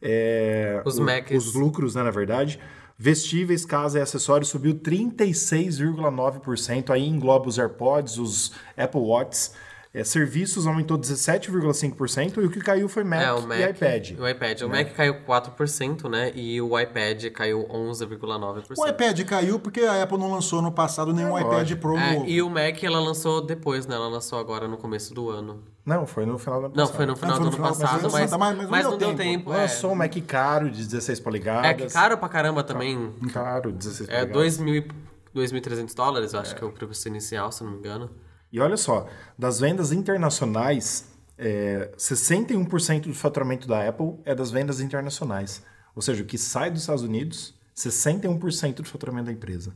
É, 0.01 0.81
Os 0.85 0.97
o- 0.97 1.03
Macs. 1.03 1.35
Os 1.47 1.53
lucros, 1.53 1.95
né, 1.95 2.03
na 2.03 2.11
verdade. 2.11 2.59
Vestíveis, 2.97 3.65
casa 3.65 3.99
e 3.99 4.01
acessórios 4.01 4.49
subiu 4.49 4.75
36,9%. 4.75 6.91
Aí 6.91 7.07
engloba 7.07 7.47
os 7.47 7.57
AirPods, 7.57 8.17
os 8.17 8.51
Apple 8.77 8.99
Watches. 9.01 9.53
É, 9.93 10.05
serviços 10.05 10.65
aumentou 10.65 10.97
17,5% 10.97 12.41
e 12.41 12.45
o 12.45 12.49
que 12.49 12.61
caiu 12.61 12.87
foi 12.87 13.03
Mac, 13.03 13.21
É, 13.21 13.33
o 13.33 13.41
Mac 13.45 13.59
e 13.59 13.69
iPad. 13.71 14.11
O 14.19 14.25
iPad. 14.27 14.61
O 14.61 14.69
Mac 14.69 14.93
caiu 14.93 15.15
4%, 15.25 16.07
né? 16.07 16.31
E 16.33 16.61
o 16.61 16.79
iPad 16.79 17.25
caiu 17.33 17.67
11,9%. 17.69 18.77
O 18.77 18.87
iPad 18.87 19.19
caiu 19.25 19.59
porque 19.59 19.81
a 19.81 20.01
Apple 20.01 20.17
não 20.17 20.31
lançou 20.31 20.61
no 20.61 20.71
passado 20.71 21.13
nenhum 21.13 21.37
É, 21.37 21.41
iPad. 21.41 21.73
Pro 21.77 21.97
É, 21.97 22.23
e 22.25 22.41
o 22.41 22.49
Mac 22.49 22.81
ela 22.81 23.01
lançou 23.01 23.45
depois, 23.45 23.85
né? 23.85 23.95
Ela 23.95 24.07
lançou 24.07 24.39
agora 24.39 24.65
no 24.65 24.77
começo 24.77 25.13
do 25.13 25.29
ano. 25.29 25.61
Não, 25.85 26.05
foi 26.05 26.25
no 26.25 26.37
final 26.37 26.59
do 26.59 26.65
ano 26.67 26.75
Não, 26.75 26.83
passado. 26.83 26.95
foi 26.97 27.05
no 27.07 27.15
final 27.15 27.31
foi 27.35 27.39
do 27.39 27.41
no 27.43 27.47
ano 27.47 27.55
final, 27.55 27.69
mas 27.69 27.77
passado, 27.79 27.99
foi 28.01 28.09
mas, 28.11 28.31
lançado, 28.31 28.39
mas- 28.39 28.69
mas 28.69 28.83
não 28.83 28.91
não 28.91 28.97
deu 28.99 29.07
tempo. 29.09 29.21
tempo. 29.23 29.53
é. 29.53 29.57
Lançou 29.63 29.91
um 29.91 29.95
Mac 29.95 30.13
caro 30.27 30.69
de 30.69 30.85
16 30.85 31.19
polegadas. 31.19 31.65
É 31.71 31.73
que 31.73 31.87
caro 31.87 32.17
pra 32.17 32.29
caramba 32.29 32.63
também. 32.63 33.11
Caro, 33.33 33.71
16 33.71 34.07
É 34.09 34.25
polegadas. 34.25 34.57
2.000 34.57 34.75
e- 34.75 34.87
2.300 35.33 35.93
dólares, 35.95 36.33
eu 36.33 36.39
acho 36.39 36.55
que 36.55 36.63
é 36.63 36.67
o 36.67 36.71
preço 36.71 37.07
inicial, 37.07 37.51
se 37.51 37.63
não 37.63 37.71
me 37.71 37.77
engano. 37.77 38.09
E 38.51 38.59
olha 38.59 38.75
só, 38.77 39.07
das 39.39 39.59
vendas 39.59 39.91
internacionais, 39.91 41.05
é, 41.37 41.89
61% 41.97 43.07
do 43.07 43.15
faturamento 43.15 43.67
da 43.67 43.87
Apple 43.87 44.19
é 44.25 44.35
das 44.35 44.51
vendas 44.51 44.79
internacionais. 44.81 45.63
Ou 45.95 46.01
seja, 46.01 46.21
o 46.21 46.25
que 46.25 46.37
sai 46.37 46.69
dos 46.69 46.81
Estados 46.81 47.01
Unidos, 47.03 47.55
61% 47.73 48.83
do 48.83 48.89
faturamento 48.89 49.25
da 49.27 49.31
empresa. 49.31 49.73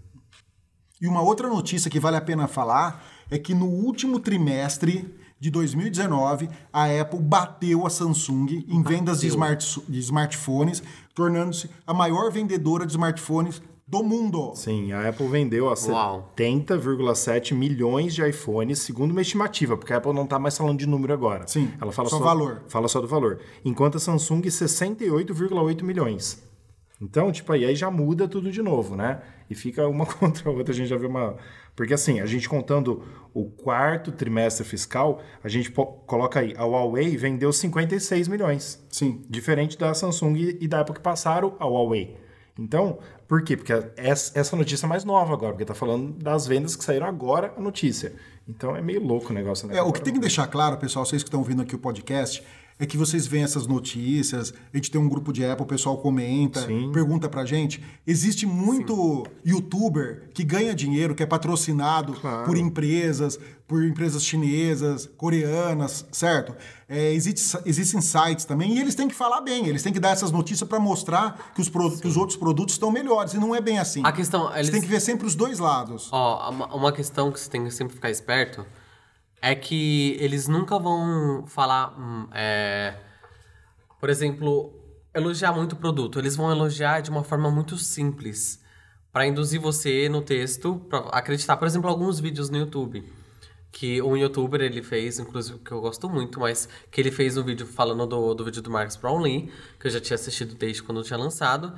E 1.01 1.07
uma 1.07 1.21
outra 1.21 1.47
notícia 1.49 1.89
que 1.89 1.99
vale 1.99 2.17
a 2.17 2.21
pena 2.21 2.47
falar 2.47 3.03
é 3.31 3.37
que 3.39 3.53
no 3.55 3.65
último 3.65 4.19
trimestre 4.19 5.13
de 5.45 5.51
2019, 5.51 6.49
a 6.73 6.85
Apple 6.99 7.19
bateu 7.19 7.85
a 7.85 7.89
Samsung 7.89 8.65
em 8.67 8.81
vendas 8.81 9.21
de, 9.21 9.27
smart, 9.27 9.81
de 9.87 9.99
smartphones, 9.99 10.81
tornando-se 11.13 11.69
a 11.85 11.93
maior 11.93 12.31
vendedora 12.31 12.83
de 12.83 12.93
smartphones 12.93 13.61
do 13.87 14.01
mundo. 14.01 14.53
Sim, 14.55 14.91
a 14.91 15.07
Apple 15.07 15.27
vendeu 15.27 15.69
a 15.69 15.75
Uau. 15.87 16.33
70,7 16.35 17.53
milhões 17.53 18.15
de 18.15 18.27
iPhones, 18.27 18.79
segundo 18.79 19.11
uma 19.11 19.21
estimativa, 19.21 19.77
porque 19.77 19.93
a 19.93 19.97
Apple 19.97 20.13
não 20.13 20.23
está 20.23 20.39
mais 20.39 20.57
falando 20.57 20.79
de 20.79 20.87
número 20.87 21.13
agora. 21.13 21.47
Sim, 21.47 21.71
ela 21.79 21.91
fala 21.91 22.09
só 22.09 22.17
só, 22.17 22.23
valor. 22.23 22.63
Fala 22.67 22.87
só 22.87 22.99
do 22.99 23.07
valor. 23.07 23.39
Enquanto 23.63 23.97
a 23.97 23.99
Samsung 23.99 24.41
68,8 24.41 25.83
milhões. 25.83 26.43
Então, 27.05 27.31
tipo, 27.31 27.53
aí, 27.53 27.63
aí 27.63 27.75
já 27.75 27.91
muda 27.91 28.27
tudo 28.27 28.51
de 28.51 28.61
novo, 28.61 28.95
né? 28.95 29.21
E 29.47 29.53
fica 29.53 29.87
uma 29.87 30.05
contra 30.09 30.49
a 30.49 30.51
outra, 30.51 30.73
a 30.73 30.75
gente 30.75 30.87
já 30.87 30.97
vê 30.97 31.05
uma. 31.05 31.37
Porque 31.75 31.93
assim, 31.93 32.19
a 32.19 32.25
gente 32.25 32.49
contando 32.49 33.03
o 33.33 33.45
quarto 33.45 34.11
trimestre 34.11 34.65
fiscal, 34.65 35.21
a 35.43 35.47
gente 35.47 35.71
coloca 35.71 36.39
aí, 36.39 36.53
a 36.57 36.63
Huawei 36.63 37.15
vendeu 37.15 37.53
56 37.53 38.27
milhões. 38.27 38.83
Sim. 38.89 39.21
Diferente 39.29 39.77
da 39.77 39.93
Samsung 39.93 40.57
e 40.59 40.67
da 40.67 40.79
Apple 40.81 40.95
que 40.95 41.01
passaram 41.01 41.55
a 41.59 41.65
Huawei. 41.65 42.17
Então, 42.57 42.99
por 43.27 43.43
quê? 43.43 43.57
Porque 43.57 43.73
essa 43.97 44.39
essa 44.39 44.55
notícia 44.55 44.85
é 44.85 44.89
mais 44.89 45.03
nova 45.03 45.33
agora, 45.33 45.51
porque 45.51 45.65
tá 45.65 45.73
falando 45.73 46.13
das 46.13 46.47
vendas 46.47 46.75
que 46.75 46.83
saíram 46.85 47.05
agora 47.05 47.53
a 47.57 47.61
notícia. 47.61 48.13
Então 48.47 48.75
é 48.75 48.81
meio 48.81 49.03
louco 49.03 49.31
o 49.31 49.33
negócio, 49.33 49.67
né? 49.67 49.77
É, 49.77 49.81
o 49.81 49.91
que 49.91 50.01
tem 50.01 50.13
que 50.13 50.19
deixar 50.19 50.47
claro, 50.47 50.77
pessoal, 50.77 51.05
vocês 51.05 51.21
que 51.21 51.27
estão 51.27 51.41
ouvindo 51.41 51.61
aqui 51.61 51.75
o 51.75 51.79
podcast, 51.79 52.41
é 52.77 52.85
que 52.85 52.97
vocês 52.97 53.25
veem 53.25 53.43
essas 53.43 53.65
notícias, 53.65 54.53
a 54.73 54.75
gente 54.77 54.91
tem 54.91 54.99
um 54.99 55.07
grupo 55.07 55.31
de 55.31 55.45
Apple, 55.45 55.63
o 55.63 55.67
pessoal 55.67 55.97
comenta, 55.97 56.61
Sim. 56.67 56.91
pergunta 56.91 57.29
pra 57.29 57.45
gente. 57.45 57.81
Existe 58.05 58.45
muito 58.45 59.25
youtuber 59.45 60.29
que 60.33 60.43
ganha 60.43 60.75
dinheiro, 60.75 61.15
que 61.15 61.23
é 61.23 61.25
patrocinado 61.25 62.13
Claro. 62.13 62.45
por 62.45 62.57
empresas, 62.57 63.39
por 63.65 63.83
empresas 63.83 64.23
chinesas, 64.23 65.09
coreanas, 65.17 66.05
certo? 66.11 66.53
É, 66.89 67.13
existe- 67.13 67.57
existem 67.65 68.01
sites 68.01 68.43
também 68.45 68.75
e 68.75 68.79
eles 68.79 68.93
têm 68.93 69.07
que 69.07 69.15
falar 69.15 69.39
bem, 69.41 69.67
eles 69.67 69.81
têm 69.81 69.93
que 69.93 69.99
dar 69.99 70.09
essas 70.09 70.31
notícias 70.31 70.67
pra 70.67 70.79
mostrar 70.79 71.51
que 71.55 71.61
os, 71.61 71.69
que 71.69 72.07
os 72.07 72.17
outros 72.17 72.37
produtos 72.37 72.75
estão 72.75 72.91
melhores, 72.91 73.33
e 73.33 73.37
não 73.39 73.55
é 73.55 73.61
bem 73.61 73.79
assim. 73.79 74.01
A 74.03 74.11
questão, 74.11 74.49
Você 74.49 74.59
eles- 74.59 74.69
tem 74.69 74.81
que 74.81 74.87
ver 74.87 74.99
sempre 74.99 75.25
os 75.25 75.33
dois 75.33 75.59
lados. 75.59 76.09
Ó, 76.11 76.49
uma, 76.51 76.75
uma 76.75 76.91
questão 76.91 77.31
que 77.31 77.39
você 77.39 77.49
tem 77.49 77.63
que 77.63 77.71
sempre 77.71 77.95
ficar 77.95 78.09
esperto 78.11 78.65
é 79.45 79.53
que 79.53 80.17
eles 80.19 80.47
nunca 80.47 80.79
vão 80.79 81.45
falar, 81.45 81.95
hum, 81.99 82.27
é, 82.33 82.95
por 83.99 84.09
exemplo, 84.09 84.73
elogiar 85.13 85.53
muito 85.53 85.73
o 85.73 85.75
produto. 85.75 86.17
Eles 86.17 86.35
vão 86.35 86.49
elogiar 86.49 87.01
de 87.01 87.11
uma 87.11 87.23
forma 87.23 87.51
muito 87.51 87.77
simples 87.77 88.59
para 89.11 89.27
induzir 89.27 89.61
você 89.61 90.09
no 90.09 90.23
texto, 90.23 90.77
para 90.89 90.97
acreditar. 91.09 91.57
Por 91.57 91.67
exemplo, 91.67 91.87
alguns 91.87 92.19
vídeos 92.19 92.49
no 92.49 92.57
YouTube 92.57 93.07
que 93.71 94.01
um 94.01 94.17
youtuber 94.17 94.61
ele 94.61 94.81
fez, 94.81 95.19
inclusive 95.19 95.59
que 95.59 95.71
eu 95.71 95.79
gosto 95.79 96.09
muito, 96.09 96.39
mas 96.39 96.67
que 96.89 96.99
ele 96.99 97.11
fez 97.11 97.37
um 97.37 97.43
vídeo 97.43 97.67
falando 97.67 98.07
do, 98.07 98.33
do 98.33 98.45
vídeo 98.45 98.63
do 98.63 98.71
Marcus 98.71 98.95
Brownlee, 98.95 99.51
que 99.79 99.85
eu 99.85 99.91
já 99.91 100.01
tinha 100.01 100.15
assistido 100.15 100.55
desde 100.55 100.81
quando 100.81 101.03
tinha 101.03 101.19
lançado. 101.19 101.71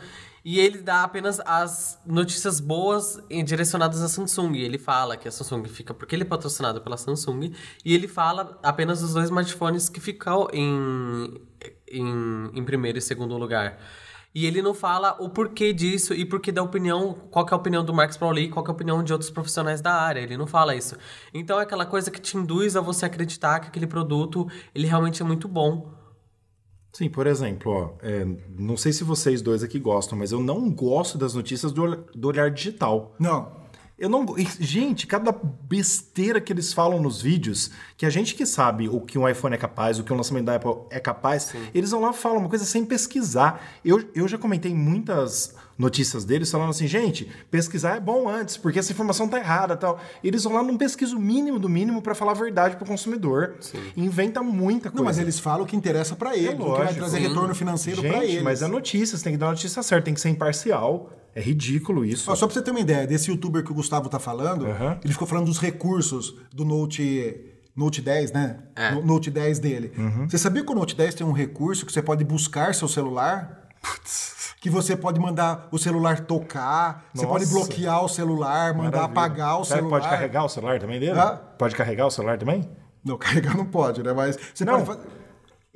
E 0.49 0.61
ele 0.61 0.77
dá 0.77 1.03
apenas 1.03 1.41
as 1.41 1.99
notícias 2.05 2.61
boas 2.61 3.21
direcionadas 3.43 4.01
à 4.01 4.07
Samsung. 4.07 4.55
Ele 4.55 4.77
fala 4.77 5.17
que 5.17 5.27
a 5.27 5.31
Samsung 5.31 5.65
fica 5.65 5.93
porque 5.93 6.15
ele 6.15 6.23
é 6.23 6.25
patrocinado 6.25 6.79
pela 6.79 6.95
Samsung. 6.95 7.51
E 7.83 7.93
ele 7.93 8.07
fala 8.07 8.57
apenas 8.63 9.01
dos 9.01 9.13
dois 9.13 9.25
smartphones 9.25 9.89
que 9.89 9.99
ficam 9.99 10.47
em, 10.53 11.37
em, 11.91 12.49
em 12.53 12.63
primeiro 12.63 12.97
e 12.97 13.01
segundo 13.01 13.35
lugar. 13.37 13.77
E 14.33 14.45
ele 14.45 14.61
não 14.61 14.73
fala 14.73 15.17
o 15.19 15.29
porquê 15.29 15.73
disso 15.73 16.13
e 16.13 16.23
porquê 16.23 16.49
da 16.49 16.63
opinião, 16.63 17.13
qual 17.29 17.45
é 17.45 17.51
a 17.51 17.57
opinião 17.57 17.83
do 17.83 17.93
Marcos 17.93 18.15
Pauli 18.15 18.47
qual 18.47 18.65
é 18.65 18.69
a 18.69 18.71
opinião 18.71 19.03
de 19.03 19.11
outros 19.11 19.29
profissionais 19.29 19.81
da 19.81 19.95
área. 19.95 20.21
Ele 20.21 20.37
não 20.37 20.47
fala 20.47 20.73
isso. 20.73 20.95
Então 21.33 21.59
é 21.59 21.63
aquela 21.63 21.85
coisa 21.85 22.09
que 22.09 22.21
te 22.21 22.37
induz 22.37 22.77
a 22.77 22.79
você 22.79 23.05
acreditar 23.05 23.59
que 23.59 23.67
aquele 23.67 23.85
produto 23.85 24.49
ele 24.73 24.87
realmente 24.87 25.21
é 25.21 25.25
muito 25.25 25.45
bom. 25.45 25.96
Sim, 26.91 27.09
por 27.09 27.27
exemplo, 27.27 27.71
ó, 27.71 27.89
é, 28.01 28.25
não 28.57 28.75
sei 28.75 28.91
se 28.91 29.03
vocês 29.03 29.41
dois 29.41 29.61
aqui 29.61 29.77
gostam, 29.77 30.17
mas 30.17 30.31
eu 30.31 30.41
não 30.41 30.71
gosto 30.71 31.17
das 31.17 31.33
notícias 31.33 31.71
do, 31.71 31.95
do 32.15 32.27
olhar 32.27 32.49
digital. 32.49 33.15
Não. 33.19 33.67
Eu 33.97 34.09
não. 34.09 34.25
Gente, 34.59 35.07
cada 35.07 35.31
besteira 35.31 36.39
que 36.39 36.53
eles 36.53 36.71
falam 36.71 37.01
nos 37.01 37.19
vídeos, 37.19 37.71
que 37.97 38.05
a 38.05 38.09
gente 38.09 38.35
que 38.35 38.45
sabe 38.45 38.87
o 38.87 39.01
que 39.01 39.17
um 39.17 39.27
iPhone 39.27 39.55
é 39.55 39.57
capaz, 39.57 39.97
o 39.97 40.03
que 40.03 40.13
um 40.13 40.15
lançamento 40.15 40.45
da 40.45 40.55
Apple 40.55 40.75
é 40.91 40.99
capaz, 40.99 41.43
Sim. 41.43 41.67
eles 41.73 41.89
vão 41.89 42.01
lá 42.01 42.11
e 42.11 42.13
falam 42.13 42.37
uma 42.37 42.49
coisa 42.49 42.63
sem 42.63 42.85
pesquisar. 42.85 43.59
Eu, 43.83 44.07
eu 44.13 44.27
já 44.27 44.37
comentei 44.37 44.73
muitas 44.73 45.55
notícias 45.77 46.25
deles 46.25 46.49
falando 46.49 46.69
assim, 46.69 46.87
gente, 46.87 47.29
pesquisar 47.51 47.95
é 47.95 47.99
bom 47.99 48.27
antes, 48.27 48.57
porque 48.57 48.79
essa 48.79 48.91
informação 48.91 49.27
tá 49.27 49.37
errada 49.37 49.77
tal. 49.77 49.99
Eles 50.23 50.43
vão 50.43 50.53
lá 50.53 50.63
num 50.63 50.77
pesquiso 50.77 51.19
mínimo 51.19 51.59
do 51.59 51.69
mínimo 51.69 52.01
para 52.01 52.15
falar 52.15 52.31
a 52.31 52.35
verdade 52.35 52.75
pro 52.77 52.85
consumidor. 52.85 53.55
Sim. 53.59 53.79
Inventa 53.95 54.41
muita 54.41 54.89
coisa. 54.89 54.97
Não, 54.97 55.05
mas 55.05 55.19
eles 55.19 55.39
falam 55.39 55.63
o 55.63 55.67
que 55.67 55.75
interessa 55.75 56.15
para 56.15 56.35
eles, 56.35 56.49
é 56.49 56.53
o 56.53 56.73
que 56.73 56.83
vai 56.83 56.93
trazer 56.93 57.17
Sim. 57.17 57.27
retorno 57.27 57.53
financeiro 57.53 58.01
para 58.01 58.25
eles. 58.25 58.41
Mas 58.41 58.61
é 58.61 58.67
notícia, 58.67 59.17
você 59.17 59.23
tem 59.23 59.33
que 59.33 59.39
dar 59.39 59.47
a 59.47 59.51
notícia 59.51 59.83
certa, 59.83 60.05
tem 60.05 60.13
que 60.13 60.21
ser 60.21 60.29
imparcial. 60.29 61.11
É 61.35 61.41
ridículo 61.41 62.03
isso. 62.03 62.35
só 62.35 62.47
pra 62.47 62.53
você 62.53 62.61
ter 62.63 62.71
uma 62.71 62.79
ideia, 62.79 63.05
desse 63.05 63.29
youtuber 63.29 63.63
que 63.63 63.71
o 63.71 63.75
Gustavo 63.75 64.09
tá 64.09 64.17
falando, 64.17 64.65
uhum. 64.65 64.97
ele 65.03 65.13
ficou 65.13 65.27
falando 65.27 65.45
dos 65.45 65.59
recursos 65.59 66.35
do 66.51 66.65
Note, 66.65 67.35
Note 67.75 68.01
10, 68.01 68.31
né? 68.31 68.57
É. 68.75 68.91
Note 68.91 69.29
10 69.29 69.59
dele. 69.59 69.91
Uhum. 69.95 70.27
Você 70.27 70.39
sabia 70.39 70.63
que 70.63 70.71
o 70.71 70.73
Note 70.73 70.95
10 70.95 71.13
tem 71.13 71.27
um 71.27 71.31
recurso 71.31 71.85
que 71.85 71.93
você 71.93 72.01
pode 72.01 72.23
buscar 72.23 72.73
seu 72.73 72.87
celular? 72.87 73.67
Putz. 73.83 74.36
Que 74.59 74.69
você 74.69 74.97
pode 74.97 75.19
mandar 75.19 75.67
o 75.71 75.77
celular 75.77 76.21
tocar, 76.21 77.05
Nossa. 77.13 77.27
você 77.27 77.27
pode 77.27 77.45
bloquear 77.45 78.03
o 78.03 78.09
celular, 78.09 78.73
mandar 78.73 78.97
Maravilha. 78.97 79.03
apagar 79.05 79.59
o 79.61 79.65
Será 79.65 79.77
celular. 79.79 79.99
pode 79.99 80.09
carregar 80.09 80.43
o 80.43 80.49
celular 80.49 80.79
também 80.79 80.99
dele? 80.99 81.19
Ah? 81.19 81.39
Pode 81.57 81.75
carregar 81.75 82.07
o 82.07 82.11
celular 82.11 82.37
também? 82.37 82.67
Não, 83.05 83.17
carregar 83.19 83.55
não 83.55 83.65
pode, 83.65 84.01
né? 84.01 84.13
Mas 84.13 84.37
você 84.53 84.65
não. 84.65 84.83
pode 84.83 84.99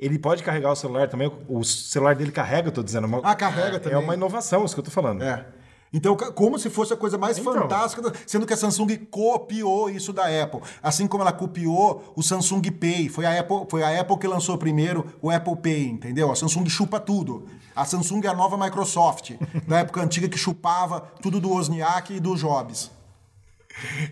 ele 0.02 0.18
pode 0.18 0.42
carregar 0.42 0.72
o 0.72 0.74
celular 0.74 1.08
também. 1.08 1.30
O 1.48 1.62
celular 1.62 2.16
dele 2.16 2.32
carrega, 2.32 2.66
eu 2.68 2.72
tô 2.72 2.82
dizendo. 2.82 3.06
Uma, 3.06 3.20
ah, 3.22 3.36
carrega 3.36 3.78
também. 3.78 3.96
É 3.96 4.02
uma 4.02 4.14
inovação, 4.14 4.64
isso 4.64 4.74
que 4.74 4.80
eu 4.80 4.84
tô 4.84 4.90
falando. 4.90 5.22
É. 5.22 5.46
Então, 5.92 6.16
como 6.16 6.58
se 6.58 6.70
fosse 6.70 6.94
a 6.94 6.96
coisa 6.96 7.18
mais 7.18 7.36
então. 7.36 7.52
fantástica, 7.52 8.12
sendo 8.26 8.46
que 8.46 8.54
a 8.54 8.56
Samsung 8.56 8.96
copiou 9.10 9.90
isso 9.90 10.12
da 10.12 10.24
Apple. 10.42 10.60
Assim 10.82 11.06
como 11.06 11.22
ela 11.22 11.32
copiou 11.32 12.12
o 12.16 12.22
Samsung 12.22 12.62
Pay. 12.70 13.10
Foi 13.10 13.26
a 13.26 13.38
Apple, 13.38 13.66
foi 13.68 13.82
a 13.82 14.00
Apple 14.00 14.18
que 14.18 14.26
lançou 14.26 14.56
primeiro 14.56 15.06
o 15.20 15.30
Apple 15.30 15.56
Pay, 15.56 15.88
entendeu? 15.88 16.32
A 16.32 16.36
Samsung 16.36 16.68
chupa 16.68 16.98
tudo. 16.98 17.46
A 17.76 17.84
Samsung 17.84 18.24
é 18.24 18.28
a 18.28 18.34
nova 18.34 18.56
Microsoft, 18.56 19.32
da 19.68 19.80
época 19.80 20.02
antiga 20.02 20.28
que 20.28 20.38
chupava 20.38 21.00
tudo 21.20 21.40
do 21.40 21.50
Wozniak 21.50 22.14
e 22.14 22.20
do 22.20 22.36
Jobs. 22.36 22.90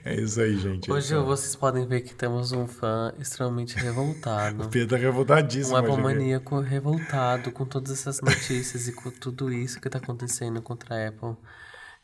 É 0.04 0.14
isso 0.20 0.40
aí, 0.40 0.56
gente. 0.56 0.90
Hoje 0.90 1.14
é 1.14 1.18
vocês 1.18 1.54
podem 1.54 1.86
ver 1.86 2.00
que 2.00 2.14
temos 2.14 2.52
um 2.52 2.66
fã 2.66 3.12
extremamente 3.18 3.76
revoltado. 3.76 4.64
o 4.64 4.68
Pedro 4.68 4.96
é 4.96 5.00
revoltadíssimo. 5.00 5.76
Um 5.76 5.78
Apple 5.78 6.02
maníaco 6.02 6.60
revoltado 6.60 7.52
com 7.52 7.64
todas 7.64 7.92
essas 7.92 8.20
notícias 8.20 8.88
e 8.88 8.92
com 8.92 9.10
tudo 9.10 9.52
isso 9.52 9.80
que 9.80 9.88
está 9.88 9.98
acontecendo 9.98 10.62
contra 10.62 10.94
a 10.94 11.08
Apple. 11.08 11.36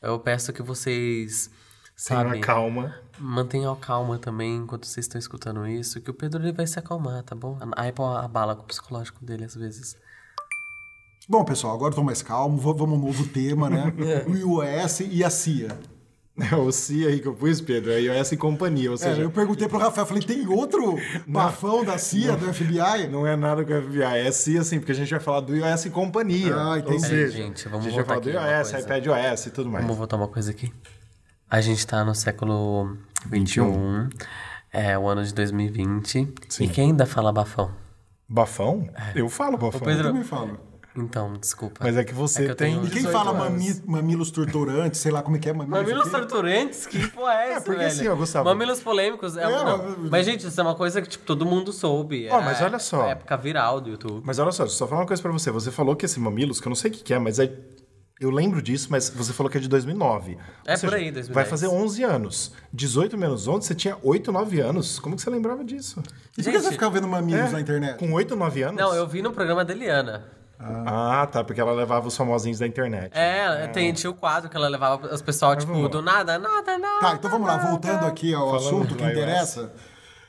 Eu 0.07 0.19
peço 0.19 0.53
que 0.53 0.63
vocês 0.63 1.51
Sabe? 1.97 2.31
Tenha 2.31 2.43
calma. 2.43 2.95
Mantenham 3.19 3.73
a 3.73 3.77
calma 3.77 4.19
também 4.19 4.57
enquanto 4.57 4.85
vocês 4.85 5.07
estão 5.07 5.19
escutando 5.19 5.67
isso, 5.67 5.99
que 6.03 6.11
o 6.11 6.15
Pedro 6.15 6.43
ele 6.43 6.53
vai 6.53 6.67
se 6.67 6.79
acalmar, 6.79 7.23
tá 7.23 7.35
bom? 7.35 7.57
A 7.75 7.89
Apple 7.89 8.05
abala 8.05 8.55
com 8.55 8.63
o 8.63 8.67
psicológico 8.67 9.25
dele 9.25 9.45
às 9.45 9.55
vezes. 9.55 9.97
Bom, 11.27 11.43
pessoal, 11.43 11.75
agora 11.75 11.91
estou 11.91 12.05
mais 12.05 12.21
calmo, 12.21 12.59
vamos 12.59 12.99
um 12.99 13.01
novo 13.01 13.27
tema, 13.27 13.71
né? 13.71 13.93
É. 13.99 14.29
O 14.29 14.63
iOS 14.63 15.01
e 15.01 15.25
a 15.25 15.31
CIA. 15.31 15.77
É 16.39 16.55
o 16.55 16.71
CIA 16.71 17.09
aí 17.09 17.21
que 17.21 17.27
eu 17.27 17.33
pus, 17.33 17.63
Pedro, 17.63 17.91
é 17.91 18.01
iOS 18.01 18.33
e 18.33 18.37
companhia, 18.37 18.91
ou 18.91 18.97
é, 18.97 18.99
seja... 18.99 19.23
É, 19.23 19.25
eu 19.25 19.31
perguntei 19.31 19.67
pro 19.69 19.79
Rafael, 19.79 20.07
falei, 20.07 20.23
tem 20.23 20.47
outro 20.47 20.97
bafão 21.27 21.83
da 21.83 21.97
CIA, 21.97 22.33
não, 22.33 22.39
do 22.39 22.53
FBI? 22.53 23.09
Não 23.11 23.27
é 23.27 23.35
nada 23.35 23.65
com 23.65 23.73
o 23.73 23.83
FBI, 23.83 24.03
é 24.03 24.31
CIA 24.31 24.63
sim, 24.63 24.79
porque 24.79 24.93
a 24.93 24.95
gente 24.95 25.09
vai 25.11 25.21
falar 25.21 25.41
do 25.41 25.57
iOS 25.57 25.87
e 25.87 25.91
companhia. 25.91 26.55
Ah, 26.55 26.79
entendi. 26.79 26.93
Ou 26.93 27.01
seja, 27.01 27.37
gente, 27.37 27.69
vamos 27.69 27.87
a 27.87 27.89
gente 27.89 27.97
vai 27.97 28.05
falar 28.05 28.21
do 28.21 28.31
iOS, 28.31 28.73
iPadOS 28.73 29.47
e 29.47 29.51
tudo 29.51 29.71
mais. 29.71 29.83
Vamos 29.83 29.97
voltar 29.97 30.17
uma 30.17 30.29
coisa 30.29 30.51
aqui. 30.51 30.71
A 31.49 31.61
gente 31.61 31.79
está 31.79 32.05
no 32.05 32.15
século 32.15 32.99
21, 33.31 34.11
é 34.73 34.99
o 34.99 35.09
ano 35.09 35.25
de 35.25 35.33
2020. 35.33 36.35
Sim. 36.49 36.65
E 36.65 36.69
quem 36.69 36.91
ainda 36.91 37.07
fala 37.07 37.33
bafão? 37.33 37.71
Bafão? 38.29 38.89
É. 38.95 39.21
Eu 39.21 39.29
falo 39.31 39.57
bafão. 39.57 39.81
Pedro... 39.81 40.01
Eu 40.01 40.07
também 40.09 40.25
falo. 40.25 40.61
Então, 40.97 41.35
desculpa. 41.35 41.81
Mas 41.83 41.97
é 41.97 42.05
que 42.05 42.15
você 42.15 42.45
é 42.45 42.49
que 42.49 42.55
tem. 42.55 42.83
E 42.85 42.91
quem 42.91 43.03
fala 43.03 43.33
mami, 43.33 43.83
mamilos 43.85 44.31
torturantes, 44.31 45.01
sei 45.01 45.13
lá 45.13 45.23
como 45.23 45.37
é 45.37 45.39
que 45.39 45.49
é 45.49 45.53
mamilos. 45.53 45.81
Mamilos 45.81 46.11
torturantes? 46.11 46.87
Que 46.87 47.07
porra 47.09 47.35
é, 47.35 47.37
é 47.37 47.53
essa? 47.53 47.59
É, 47.59 47.61
porque 47.61 47.79
velho? 47.79 47.93
assim, 47.93 48.09
ó, 48.09 48.17
Gustavo. 48.17 48.49
Mamilos 48.49 48.81
polêmicos. 48.81 49.37
É, 49.37 49.43
é 49.43 49.49
não. 49.49 49.97
Mas, 50.11 50.25
gente, 50.25 50.47
isso 50.47 50.61
é 50.61 50.65
uma 50.65 50.75
coisa 50.75 51.03
que, 51.03 51.09
tipo, 51.09 51.25
todo 51.25 51.45
mundo 51.45 51.73
soube. 51.73 52.29
Ó, 52.31 52.39
oh, 52.39 52.43
mas 52.43 52.61
olha 52.63 52.79
só. 52.79 53.07
É 53.07 53.11
época 53.11 53.37
viral 53.37 53.81
do 53.81 53.91
YouTube. 53.91 54.23
Mas 54.25 54.39
olha 54.39 54.53
só, 54.53 54.67
só 54.67 54.87
falar 54.87 55.03
uma 55.03 55.07
coisa 55.07 55.23
pra 55.23 55.33
você. 55.33 55.51
Você 55.51 55.71
falou 55.71 55.95
que 55.95 56.07
esse 56.07 56.19
mamilos, 56.19 56.61
que 56.61 56.67
eu 56.67 56.71
não 56.71 56.77
sei 56.77 56.91
o 56.91 56.95
que, 56.95 57.03
que 57.03 57.15
é, 57.15 57.19
mas 57.19 57.39
é 57.39 57.53
eu 58.19 58.31
lembro 58.31 58.63
disso, 58.63 58.89
mas 58.91 59.11
você 59.11 59.31
falou 59.31 59.51
que 59.51 59.59
é 59.59 59.61
de 59.61 59.69
2009. 59.69 60.39
É 60.65 60.75
seja, 60.75 60.91
por 60.91 60.97
aí, 60.97 61.13
2010. 61.13 61.29
Vai 61.29 61.45
fazer 61.45 61.69
11 61.69 62.03
anos. 62.03 62.53
18 62.73 63.19
menos 63.19 63.47
11, 63.47 63.67
você 63.67 63.75
tinha 63.75 63.99
8, 64.03 64.33
9 64.33 64.61
anos. 64.61 64.99
Como 64.99 65.15
que 65.15 65.21
você 65.21 65.29
lembrava 65.29 65.63
disso? 65.63 66.03
E 66.37 66.43
por 66.43 66.51
que 66.51 66.59
você 66.59 66.73
ficava 66.73 66.95
vendo 66.95 67.07
mamilos 67.07 67.51
é, 67.51 67.53
na 67.53 67.61
internet? 67.61 67.99
Com 67.99 68.11
8, 68.13 68.35
9 68.35 68.63
anos? 68.63 68.81
Não, 68.81 68.95
eu 68.95 69.07
vi 69.07 69.21
no 69.21 69.33
programa 69.33 69.67
da 69.67 69.75
Eliana. 69.75 70.25
Ah. 70.59 71.23
ah. 71.23 71.27
tá, 71.27 71.45
porque 71.45 71.61
ela 71.61 71.73
levava 71.73 72.09
os 72.09 72.17
famosinhos 72.17 72.59
da 72.59 72.67
internet. 72.67 73.13
É, 73.15 73.65
é. 73.65 73.69
Tem, 73.69 73.93
tinha 73.93 74.11
o 74.11 74.15
quadro 74.15 74.49
que 74.49 74.57
ela 74.57 74.69
levava 74.69 75.09
as 75.09 75.23
pessoas, 75.23 75.65
tipo, 75.65 75.89
do 75.89 76.03
nada, 76.03 76.39
nada, 76.39 76.79
nada. 76.79 77.01
Tá, 77.01 77.15
então 77.15 77.31
vamos 77.31 77.47
lá, 77.47 77.59
voltando 77.59 78.07
aqui 78.07 78.35
ao 78.35 78.47
Falando 78.47 78.67
assunto 78.67 78.95
que 78.95 79.05
interessa. 79.05 79.73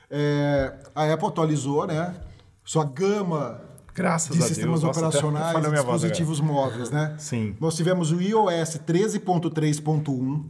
É, 0.09 0.73
a 0.95 1.11
Apple 1.11 1.27
atualizou, 1.27 1.85
né? 1.85 2.15
Sua 2.63 2.85
gama 2.85 3.61
Graças 3.97 4.37
de 4.37 4.43
sistemas 4.43 4.81
Deus. 4.81 4.95
operacionais 4.95 5.65
e 5.65 5.71
dispositivos 5.71 6.39
móveis, 6.39 6.91
né? 6.91 7.15
Sim. 7.17 7.55
Nós 7.59 7.75
tivemos 7.75 8.11
o 8.11 8.21
iOS 8.21 8.79
13.3.1, 8.85 10.45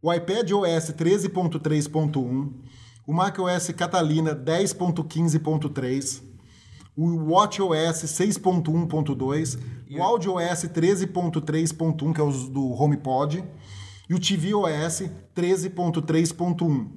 o 0.00 0.14
iPad 0.14 0.52
OS 0.52 0.92
13.3.1, 0.92 2.52
o 3.08 3.12
macOS 3.12 3.70
Catalina 3.76 4.36
10.15.3, 4.36 6.22
o 7.00 7.32
WatchOS 7.32 8.04
6.1.2, 8.04 9.58
o 9.90 10.02
AudioOS 10.02 10.64
13.3.1, 10.64 12.14
que 12.14 12.20
é 12.20 12.24
o 12.24 12.30
do 12.30 12.70
HomePod, 12.72 13.42
e 14.08 14.14
o 14.14 14.20
tvOS 14.20 15.08
13.3.1. 15.34 16.90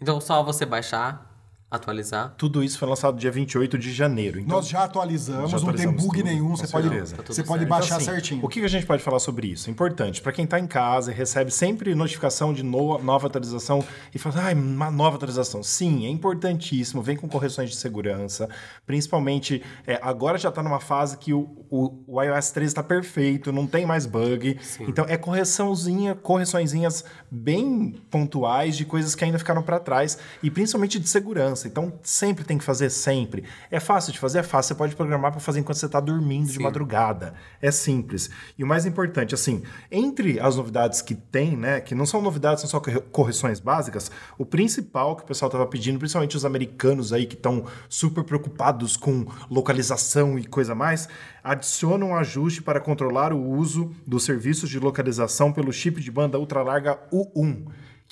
Então, 0.00 0.20
só 0.20 0.40
você 0.44 0.64
baixar 0.64 1.33
atualizar. 1.74 2.34
Tudo 2.36 2.62
isso 2.62 2.78
foi 2.78 2.88
lançado 2.88 3.18
dia 3.18 3.30
28 3.30 3.78
de 3.78 3.92
janeiro. 3.92 4.40
Então, 4.40 4.56
Nós 4.56 4.68
já 4.68 4.84
atualizamos, 4.84 5.50
já 5.50 5.58
não 5.58 5.72
tem 5.72 5.90
bug 5.90 6.08
tudo, 6.08 6.24
nenhum, 6.24 6.56
você 6.56 6.66
pode, 6.66 6.88
tá 6.88 7.22
você 7.26 7.42
pode 7.42 7.66
baixar 7.66 7.86
então, 7.86 7.96
assim, 7.98 8.06
certinho. 8.06 8.44
O 8.44 8.48
que 8.48 8.64
a 8.64 8.68
gente 8.68 8.86
pode 8.86 9.02
falar 9.02 9.18
sobre 9.18 9.48
isso? 9.48 9.70
Importante, 9.70 10.20
para 10.20 10.32
quem 10.32 10.44
está 10.44 10.58
em 10.58 10.66
casa 10.66 11.12
e 11.12 11.14
recebe 11.14 11.50
sempre 11.50 11.94
notificação 11.94 12.52
de 12.52 12.62
no, 12.62 12.98
nova 12.98 13.26
atualização 13.26 13.84
e 14.14 14.18
fala, 14.18 14.50
ah, 14.50 14.52
uma 14.52 14.90
nova 14.90 15.16
atualização. 15.16 15.62
Sim, 15.62 16.06
é 16.06 16.08
importantíssimo, 16.08 17.02
vem 17.02 17.16
com 17.16 17.28
correções 17.28 17.70
de 17.70 17.76
segurança, 17.76 18.48
principalmente 18.86 19.62
é, 19.86 19.98
agora 20.02 20.38
já 20.38 20.48
está 20.48 20.62
numa 20.62 20.80
fase 20.80 21.18
que 21.18 21.32
o, 21.32 21.66
o, 21.70 22.04
o 22.06 22.22
iOS 22.22 22.50
13 22.50 22.70
está 22.70 22.82
perfeito, 22.82 23.52
não 23.52 23.66
tem 23.66 23.86
mais 23.86 24.06
bug. 24.06 24.58
Sim. 24.62 24.84
Então 24.88 25.04
é 25.08 25.16
correçãozinha, 25.16 26.14
correçõezinhas 26.14 27.04
bem 27.30 27.94
pontuais 28.10 28.76
de 28.76 28.84
coisas 28.84 29.14
que 29.14 29.24
ainda 29.24 29.38
ficaram 29.38 29.62
para 29.62 29.80
trás 29.80 30.18
e 30.42 30.50
principalmente 30.50 30.98
de 30.98 31.08
segurança 31.08 31.63
criança. 31.64 31.68
Então, 31.68 31.92
sempre 32.02 32.44
tem 32.44 32.58
que 32.58 32.64
fazer, 32.64 32.90
sempre. 32.90 33.44
É 33.70 33.80
fácil 33.80 34.12
de 34.12 34.18
fazer? 34.18 34.38
É 34.38 34.42
fácil. 34.42 34.68
Você 34.68 34.74
pode 34.74 34.96
programar 34.96 35.30
para 35.30 35.40
fazer 35.40 35.60
enquanto 35.60 35.78
você 35.78 35.86
está 35.86 36.00
dormindo 36.00 36.46
Sim. 36.46 36.54
de 36.54 36.58
madrugada. 36.60 37.34
É 37.60 37.70
simples. 37.70 38.30
E 38.58 38.64
o 38.64 38.66
mais 38.66 38.86
importante, 38.86 39.34
assim, 39.34 39.62
entre 39.90 40.38
as 40.40 40.56
novidades 40.56 41.00
que 41.02 41.14
tem, 41.14 41.56
né, 41.56 41.80
que 41.80 41.94
não 41.94 42.06
são 42.06 42.20
novidades, 42.20 42.60
são 42.62 42.70
só 42.70 42.80
correções 43.10 43.60
básicas, 43.60 44.10
o 44.38 44.44
principal 44.44 45.16
que 45.16 45.22
o 45.22 45.26
pessoal 45.26 45.48
estava 45.48 45.66
pedindo, 45.66 45.98
principalmente 45.98 46.36
os 46.36 46.44
americanos 46.44 47.12
aí 47.12 47.26
que 47.26 47.34
estão 47.34 47.64
super 47.88 48.24
preocupados 48.24 48.96
com 48.96 49.26
localização 49.50 50.38
e 50.38 50.44
coisa 50.44 50.74
mais, 50.74 51.08
adiciona 51.42 52.04
um 52.04 52.14
ajuste 52.14 52.62
para 52.62 52.80
controlar 52.80 53.32
o 53.32 53.42
uso 53.42 53.90
dos 54.06 54.24
serviços 54.24 54.70
de 54.70 54.78
localização 54.78 55.52
pelo 55.52 55.72
chip 55.72 56.00
de 56.00 56.10
banda 56.10 56.38
ultralarga 56.38 56.98
U1 57.12 57.64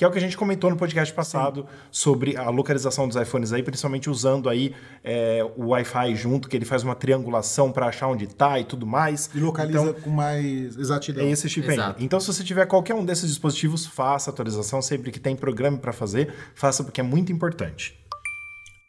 que 0.03 0.05
é 0.05 0.09
o 0.09 0.11
que 0.11 0.19
a 0.19 0.21
gente 0.21 0.37
comentou 0.37 0.69
no 0.69 0.77
podcast 0.77 1.15
passado 1.15 1.65
sobre 1.89 2.37
a 2.37 2.51
localização 2.51 3.07
dos 3.07 3.17
iPhones 3.17 3.53
aí, 3.53 3.63
principalmente 3.63 4.11
usando 4.11 4.49
aí 4.49 4.75
é, 5.05 5.49
o 5.57 5.69
Wi-Fi 5.69 6.17
junto, 6.17 6.49
que 6.49 6.57
ele 6.57 6.65
faz 6.65 6.83
uma 6.83 6.97
triangulação 6.97 7.71
para 7.71 7.87
achar 7.87 8.09
onde 8.09 8.25
está 8.25 8.59
e 8.59 8.65
tudo 8.65 8.85
mais. 8.85 9.31
E 9.33 9.39
localiza 9.39 9.81
Então, 9.81 10.01
com 10.01 10.11
mais 10.11 10.77
exatidão. 10.77 11.25
é 11.25 11.31
esse 11.31 11.49
chip 11.49 11.69
aí. 11.69 11.75
Exato. 11.75 12.03
Então, 12.03 12.19
se 12.19 12.27
você 12.27 12.43
tiver 12.43 12.67
qualquer 12.67 12.97
um 12.97 13.05
desses 13.05 13.29
dispositivos, 13.31 13.87
faça 13.87 14.29
a 14.29 14.33
atualização 14.33 14.83
sempre 14.83 15.13
que 15.13 15.21
tem 15.21 15.37
programa 15.37 15.79
para 15.79 15.93
fazer, 15.93 16.35
faça 16.53 16.83
porque 16.83 17.01
é 17.01 17.05
muito 17.05 17.31
importante. 17.31 17.97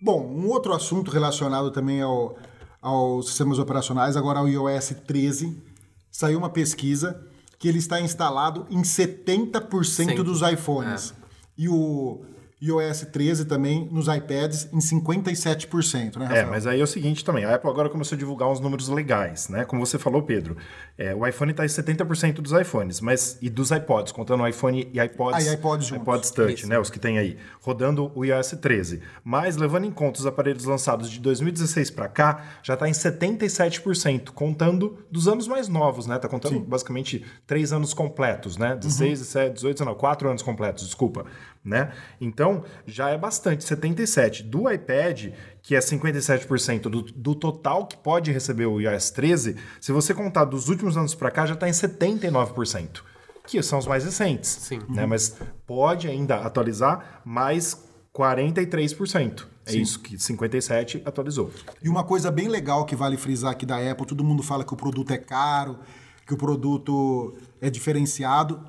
Bom, 0.01 0.25
um 0.25 0.47
outro 0.47 0.73
assunto 0.73 1.11
relacionado 1.11 1.69
também 1.69 2.01
ao, 2.01 2.35
aos 2.81 3.27
sistemas 3.27 3.59
operacionais, 3.59 4.17
agora 4.17 4.39
ao 4.39 4.49
iOS 4.49 4.95
13, 5.05 5.61
saiu 6.09 6.39
uma 6.39 6.49
pesquisa 6.49 7.23
que 7.57 7.67
ele 7.67 7.79
está 7.79 7.99
instalado 8.01 8.65
em 8.69 8.81
70% 8.81 9.83
Sim. 9.83 10.23
dos 10.23 10.41
iPhones. 10.41 11.13
E 11.57 11.69
o 11.69 12.25
iOS 12.65 13.01
13 13.11 13.45
também 13.45 13.87
nos 13.91 14.07
iPads 14.07 14.69
em 14.71 14.79
57%, 14.79 16.17
né, 16.17 16.25
É, 16.25 16.27
Rafael? 16.27 16.47
mas 16.49 16.67
aí 16.67 16.79
é 16.79 16.83
o 16.83 16.87
seguinte 16.87 17.23
também, 17.25 17.43
a 17.45 17.55
Apple 17.55 17.69
agora 17.69 17.89
começou 17.89 18.15
a 18.15 18.19
divulgar 18.19 18.49
uns 18.49 18.59
números 18.59 18.87
legais, 18.89 19.49
né? 19.49 19.65
Como 19.65 19.85
você 19.85 19.99
falou, 19.99 20.21
Pedro, 20.23 20.55
é, 20.97 21.13
o 21.13 21.25
iPhone 21.27 21.51
está 21.51 21.65
em 21.65 21.67
70% 21.67 22.35
dos 22.41 22.51
iPhones, 22.53 23.01
mas 23.01 23.37
e 23.41 23.49
dos 23.49 23.71
iPods, 23.71 24.11
contando 24.13 24.43
o 24.43 24.47
iPhone 24.47 24.89
e 24.93 24.99
iPods, 24.99 25.47
Ah, 25.47 25.51
e 25.51 25.53
iPods 25.55 25.87
juntos. 25.87 26.01
iPods 26.03 26.31
Touch, 26.31 26.53
Isso. 26.53 26.67
né? 26.69 26.79
Os 26.79 26.89
que 26.89 26.99
tem 26.99 27.17
aí, 27.17 27.37
rodando 27.61 28.11
o 28.15 28.23
iOS 28.23 28.51
13. 28.61 29.01
Mas 29.23 29.57
levando 29.57 29.85
em 29.85 29.91
conta 29.91 30.19
os 30.19 30.25
aparelhos 30.25 30.63
lançados 30.65 31.09
de 31.09 31.19
2016 31.19 31.91
para 31.91 32.07
cá, 32.07 32.43
já 32.63 32.75
está 32.75 32.87
em 32.87 32.93
77%, 32.93 34.31
contando 34.31 34.97
dos 35.11 35.27
anos 35.27 35.47
mais 35.47 35.67
novos, 35.67 36.07
né? 36.07 36.17
Tá 36.17 36.27
contando 36.27 36.59
basicamente 36.59 37.25
três 37.45 37.73
anos 37.73 37.93
completos, 37.93 38.57
né? 38.57 38.75
16, 38.75 39.19
17, 39.19 39.53
18, 39.55 39.77
19, 39.77 39.99
quatro 39.99 40.29
anos 40.29 40.41
completos, 40.41 40.85
desculpa, 40.85 41.25
né? 41.63 41.93
Então, 42.19 42.63
já 42.85 43.09
é 43.09 43.17
bastante, 43.17 43.63
77 43.63 44.43
do 44.43 44.69
iPad, 44.69 45.33
que 45.61 45.75
é 45.75 45.79
57% 45.79 46.81
do, 46.81 47.01
do 47.01 47.35
total 47.35 47.87
que 47.87 47.95
pode 47.97 48.31
receber 48.31 48.65
o 48.65 48.81
iOS 48.81 49.11
13, 49.11 49.55
se 49.79 49.91
você 49.91 50.13
contar 50.13 50.45
dos 50.45 50.67
últimos 50.67 50.97
anos 50.97 51.15
para 51.15 51.31
cá, 51.31 51.45
já 51.45 51.53
está 51.53 51.69
em 51.69 51.71
79%, 51.71 53.01
que 53.47 53.61
são 53.63 53.79
os 53.79 53.87
mais 53.87 54.03
recentes, 54.03 54.49
Sim. 54.49 54.79
né? 54.89 55.05
Mas 55.05 55.37
pode 55.65 56.07
ainda 56.07 56.35
atualizar 56.35 57.21
mais 57.23 57.81
43%. 58.13 59.45
É 59.65 59.75
isso 59.75 59.99
que 59.99 60.19
57 60.19 61.01
atualizou. 61.05 61.49
E 61.81 61.87
uma 61.87 62.03
coisa 62.03 62.29
bem 62.29 62.49
legal 62.49 62.85
que 62.85 62.95
vale 62.95 63.15
frisar 63.15 63.51
aqui 63.51 63.65
da 63.65 63.77
Apple, 63.77 64.05
todo 64.05 64.23
mundo 64.23 64.43
fala 64.43 64.65
que 64.65 64.73
o 64.73 64.77
produto 64.77 65.11
é 65.11 65.17
caro, 65.17 65.79
que 66.25 66.33
o 66.33 66.37
produto 66.37 67.33
é 67.61 67.69
diferenciado, 67.69 68.61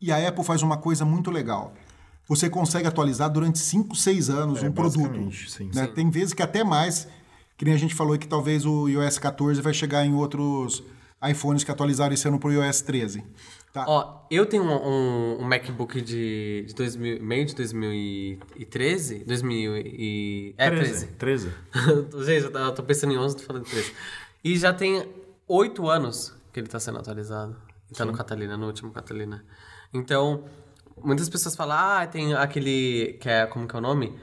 e 0.00 0.10
a 0.10 0.28
Apple 0.28 0.42
faz 0.42 0.62
uma 0.62 0.76
coisa 0.76 1.04
muito 1.04 1.30
legal. 1.30 1.72
Você 2.30 2.48
consegue 2.48 2.86
atualizar 2.86 3.28
durante 3.28 3.58
5, 3.58 3.94
6 3.96 4.30
anos 4.30 4.62
É, 4.62 4.68
um 4.68 4.72
produto. 4.72 5.30
sim. 5.48 5.68
né? 5.74 5.86
Tem 5.88 6.08
vezes 6.08 6.32
que 6.32 6.42
até 6.42 6.62
mais, 6.62 7.08
que 7.58 7.64
nem 7.64 7.74
a 7.74 7.76
gente 7.76 7.92
falou 7.94 8.16
que 8.16 8.28
talvez 8.28 8.64
o 8.64 8.88
iOS 8.88 9.18
14 9.18 9.60
vai 9.60 9.74
chegar 9.74 10.06
em 10.06 10.14
outros 10.14 10.82
iPhones 11.28 11.64
que 11.64 11.70
atualizaram 11.72 12.14
esse 12.14 12.26
ano 12.28 12.38
para 12.38 12.48
o 12.48 12.52
iOS 12.52 12.82
13. 12.82 13.24
Tá? 13.72 13.84
Ó, 13.86 14.26
eu 14.30 14.46
tenho 14.46 14.62
um, 14.62 14.68
um- 14.72 15.40
um 15.42 15.44
MacBook 15.44 16.00
de, 16.00 16.64
de 16.68 16.74
2000, 16.74 17.22
meio 17.22 17.46
de 17.46 17.54
2013. 17.54 19.24
2000 19.26 19.76
e... 19.78 20.54
É, 20.56 20.70
13. 20.70 21.06
13. 21.06 21.48
Gente, 22.24 22.44
eu 22.44 22.52
tô- 22.52 22.58
eu 22.58 22.74
tô 22.74 22.82
pensando 22.82 23.12
em 23.12 23.18
11, 23.18 23.36
tô 23.36 23.42
falando 23.42 23.64
13. 23.64 23.92
E 24.44 24.56
já 24.58 24.72
tem 24.72 25.04
8 25.46 25.88
anos 25.88 26.34
que 26.52 26.60
ele 26.60 26.68
tá 26.68 26.78
sendo 26.80 26.98
atualizado. 26.98 27.56
E 27.90 27.94
tá 27.94 28.04
no 28.04 28.12
Catalina, 28.12 28.56
no 28.56 28.66
último 28.66 28.90
Catalina. 28.92 29.44
Então, 29.92 30.44
muitas 31.04 31.28
pessoas 31.28 31.54
falam, 31.56 31.76
ah, 31.78 32.06
tem 32.06 32.34
aquele... 32.34 33.18
Que 33.20 33.28
é, 33.28 33.46
como 33.46 33.66
que 33.68 33.74
é 33.74 33.78
o 33.78 33.82
nome? 33.82 34.18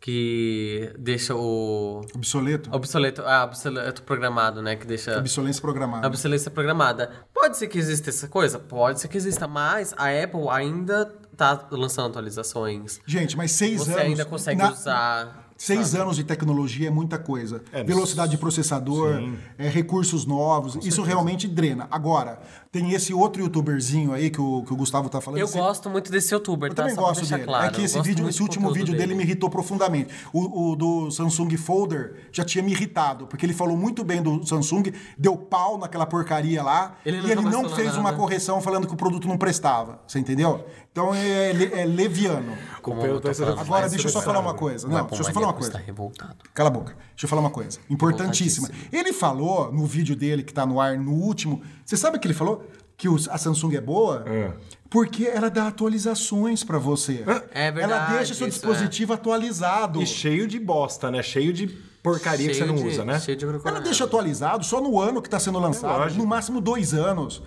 Que 0.00 0.92
deixa 0.98 1.34
o... 1.34 2.02
Obsoleto? 2.14 2.70
Obsoleto, 2.72 3.22
ah, 3.26 3.44
obsoleto 3.44 4.02
programado, 4.02 4.62
né? 4.62 4.76
Que 4.76 4.86
deixa... 4.86 5.18
Obsolência 5.18 5.60
programada. 5.60 6.06
A 6.06 6.08
obsolescência 6.08 6.50
programada. 6.50 7.10
Pode 7.34 7.56
ser 7.56 7.66
que 7.66 7.78
exista 7.78 8.10
essa 8.10 8.28
coisa? 8.28 8.58
Pode 8.58 9.00
ser 9.00 9.08
que 9.08 9.16
exista, 9.16 9.48
mas 9.48 9.92
a 9.98 10.06
Apple 10.22 10.48
ainda 10.50 11.06
tá 11.36 11.66
lançando 11.70 12.10
atualizações. 12.10 13.00
Gente, 13.06 13.36
mas 13.36 13.50
seis 13.52 13.80
Você 13.80 13.90
anos. 13.92 14.02
ainda 14.04 14.24
consegue 14.24 14.62
na- 14.62 14.70
usar. 14.72 15.47
Seis 15.60 15.92
anos 15.96 16.14
de 16.14 16.22
tecnologia 16.22 16.86
é 16.86 16.90
muita 16.90 17.18
coisa. 17.18 17.62
É, 17.72 17.82
Velocidade 17.82 18.30
de 18.30 18.38
processador, 18.38 19.20
é, 19.58 19.68
recursos 19.68 20.24
novos, 20.24 20.78
isso 20.86 21.02
realmente 21.02 21.48
drena. 21.48 21.88
Agora, 21.90 22.40
tem 22.70 22.92
esse 22.92 23.12
outro 23.12 23.42
youtuberzinho 23.42 24.12
aí 24.12 24.30
que 24.30 24.40
o, 24.40 24.62
que 24.62 24.72
o 24.72 24.76
Gustavo 24.76 25.08
tá 25.08 25.20
falando. 25.20 25.40
Eu 25.40 25.46
esse- 25.46 25.58
gosto 25.58 25.90
muito 25.90 26.12
desse 26.12 26.32
youtuber, 26.32 26.70
eu 26.70 26.74
tá? 26.74 26.82
também 26.82 26.94
Só 26.94 27.00
gosto 27.02 27.26
dele. 27.26 27.42
claro. 27.44 27.66
é 27.66 27.70
que 27.70 27.82
esse, 27.82 28.00
vídeo, 28.00 28.28
esse 28.28 28.38
do 28.38 28.44
último 28.44 28.72
vídeo 28.72 28.96
dele. 28.96 29.14
me 29.16 29.24
irritou 29.24 29.50
profundamente. 29.50 30.14
O, 30.32 30.70
o 30.72 30.76
do 30.76 31.10
Samsung 31.10 31.56
Folder 31.56 32.28
já 32.30 32.44
tinha 32.44 32.62
me 32.62 32.70
irritado, 32.70 33.26
porque 33.26 33.44
ele 33.44 33.52
falou 33.54 33.76
muito 33.76 34.04
bem 34.04 34.22
do 34.22 34.46
Samsung, 34.46 34.92
deu 35.18 35.36
pau 35.36 35.76
naquela 35.76 36.06
porcaria 36.06 36.62
lá, 36.62 36.96
Ele 37.04 37.16
e 37.26 37.30
ele 37.32 37.40
não 37.42 37.68
fez 37.68 37.88
nada. 37.88 37.98
uma 38.00 38.12
correção 38.12 38.60
falando 38.60 38.86
que 38.86 38.94
o 38.94 38.96
produto 38.96 39.26
não 39.26 39.36
prestava. 39.36 40.00
Você 40.06 40.20
entendeu? 40.20 40.64
Então 40.98 41.14
é, 41.14 41.52
le- 41.52 41.72
é 41.72 41.84
leviano. 41.84 42.58
Como 42.82 43.00
tô 43.00 43.20
tá 43.20 43.34
falando, 43.34 43.60
Agora, 43.60 43.88
deixa 43.88 44.08
eu 44.08 44.12
só 44.12 44.20
falar 44.20 44.40
uma 44.40 44.54
coisa. 44.54 44.88
Não, 44.88 45.06
deixa 45.06 45.22
eu 45.22 45.24
só 45.26 45.32
falar 45.32 45.46
uma 45.46 45.52
coisa. 45.52 45.68
Está 45.68 45.78
revoltado. 45.80 46.36
Cala 46.52 46.68
a 46.68 46.72
boca. 46.72 46.96
Deixa 47.10 47.24
eu 47.24 47.28
falar 47.28 47.40
uma 47.42 47.50
coisa. 47.50 47.78
Importantíssima. 47.88 48.68
Ele 48.92 49.12
falou 49.12 49.72
no 49.72 49.86
vídeo 49.86 50.16
dele 50.16 50.42
que 50.42 50.52
tá 50.52 50.66
no 50.66 50.80
ar, 50.80 50.98
no 50.98 51.12
último. 51.12 51.62
Você 51.84 51.96
sabe 51.96 52.16
o 52.16 52.20
que 52.20 52.26
ele 52.26 52.34
falou? 52.34 52.64
Que 52.96 53.08
os- 53.08 53.28
a 53.28 53.38
Samsung 53.38 53.76
é 53.76 53.80
boa? 53.80 54.24
É. 54.26 54.50
Porque 54.90 55.24
ela 55.26 55.48
dá 55.48 55.68
atualizações 55.68 56.64
pra 56.64 56.78
você. 56.78 57.22
É 57.52 57.66
Ela 57.66 57.70
verdade, 57.70 58.16
deixa 58.16 58.34
seu 58.34 58.48
isso 58.48 58.58
dispositivo 58.58 59.12
atualizado. 59.12 60.02
E 60.02 60.06
cheio 60.06 60.48
de 60.48 60.58
bosta, 60.58 61.10
né? 61.10 61.22
Cheio 61.22 61.52
de 61.52 61.68
porcaria 62.02 62.48
que 62.48 62.54
você 62.54 62.60
Cheio 62.60 62.72
não 62.72 62.82
de- 62.82 62.88
usa, 62.88 63.04
né? 63.04 63.20
Cheio 63.20 63.36
de 63.36 63.44
Ela 63.44 63.80
deixa 63.80 64.04
atualizado 64.04 64.64
só 64.64 64.80
no 64.80 64.98
ano 64.98 65.20
que 65.20 65.28
está 65.28 65.38
sendo 65.38 65.58
lançado, 65.58 65.98
lógico. 65.98 66.20
no 66.20 66.26
máximo 66.26 66.60
dois 66.60 66.94
anos. 66.94 67.42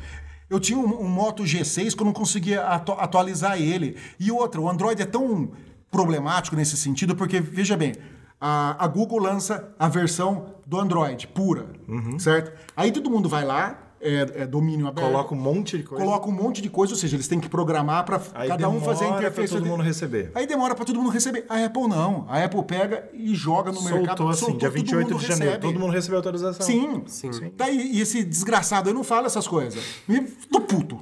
Eu 0.51 0.59
tinha 0.59 0.77
um, 0.77 1.01
um 1.05 1.07
Moto 1.07 1.43
G6 1.43 1.95
que 1.95 2.01
eu 2.01 2.05
não 2.05 2.13
conseguia 2.13 2.61
atu- 2.63 2.91
atualizar 2.91 3.59
ele. 3.59 3.95
E 4.19 4.31
outra, 4.31 4.59
o 4.59 4.69
Android 4.69 5.01
é 5.01 5.05
tão 5.05 5.51
problemático 5.89 6.55
nesse 6.55 6.75
sentido, 6.77 7.15
porque, 7.15 7.39
veja 7.39 7.75
bem, 7.77 7.93
a, 8.39 8.75
a 8.83 8.87
Google 8.87 9.19
lança 9.19 9.73
a 9.79 9.87
versão 9.87 10.55
do 10.67 10.79
Android 10.79 11.27
pura, 11.27 11.67
Uhum. 11.87 12.19
certo? 12.19 12.51
Aí 12.75 12.91
todo 12.91 13.09
mundo 13.09 13.27
vai 13.29 13.45
lá, 13.45 13.80
é, 14.01 14.41
é 14.43 14.47
domínio 14.47 14.87
aberto. 14.87 15.07
Coloca 15.07 15.33
um 15.33 15.37
monte 15.37 15.77
de 15.77 15.83
coisa. 15.83 16.03
Coloca 16.03 16.27
um 16.27 16.31
monte 16.31 16.61
de 16.61 16.69
coisa, 16.69 16.93
ou 16.93 16.99
seja, 16.99 17.15
eles 17.15 17.27
têm 17.27 17.39
que 17.39 17.47
programar 17.47 18.03
para 18.05 18.19
cada 18.19 18.67
um 18.69 18.79
fazer 18.81 19.05
a 19.05 19.07
demora 19.07 19.19
pra 19.21 19.27
interface. 19.29 19.53
todo 19.53 19.63
de- 19.63 19.69
mundo 19.69 19.83
receber. 19.83 20.31
Aí 20.35 20.47
demora 20.47 20.75
para 20.75 20.85
todo 20.85 20.97
mundo 20.99 21.09
receber. 21.11 21.45
A 21.47 21.63
Apple 21.65 21.87
não. 21.87 22.25
A 22.27 22.43
Apple 22.43 22.63
pega 22.63 23.09
e 23.13 23.33
joga 23.35 23.71
no 23.71 23.81
mercado. 23.81 24.07
Soltou 24.17 24.29
assim, 24.29 24.39
soltou, 24.39 24.57
dia 24.59 24.69
todo 24.69 24.75
28 24.77 25.09
mundo 25.11 25.19
de 25.19 25.27
janeiro. 25.27 25.45
recebe. 25.55 25.67
Todo 25.73 25.79
mundo 25.79 25.91
recebeu 25.93 26.17
a 26.17 26.19
autorização. 26.19 26.65
Sim. 26.65 27.03
Sim. 27.07 27.31
Tá, 27.57 27.69
e, 27.69 27.97
e 27.97 28.01
esse 28.01 28.23
desgraçado 28.23 28.89
aí 28.89 28.93
não 28.95 29.03
fala 29.03 29.27
essas 29.27 29.47
coisas. 29.47 29.81
E 30.09 30.21
tô 30.51 30.61
puto. 30.61 30.99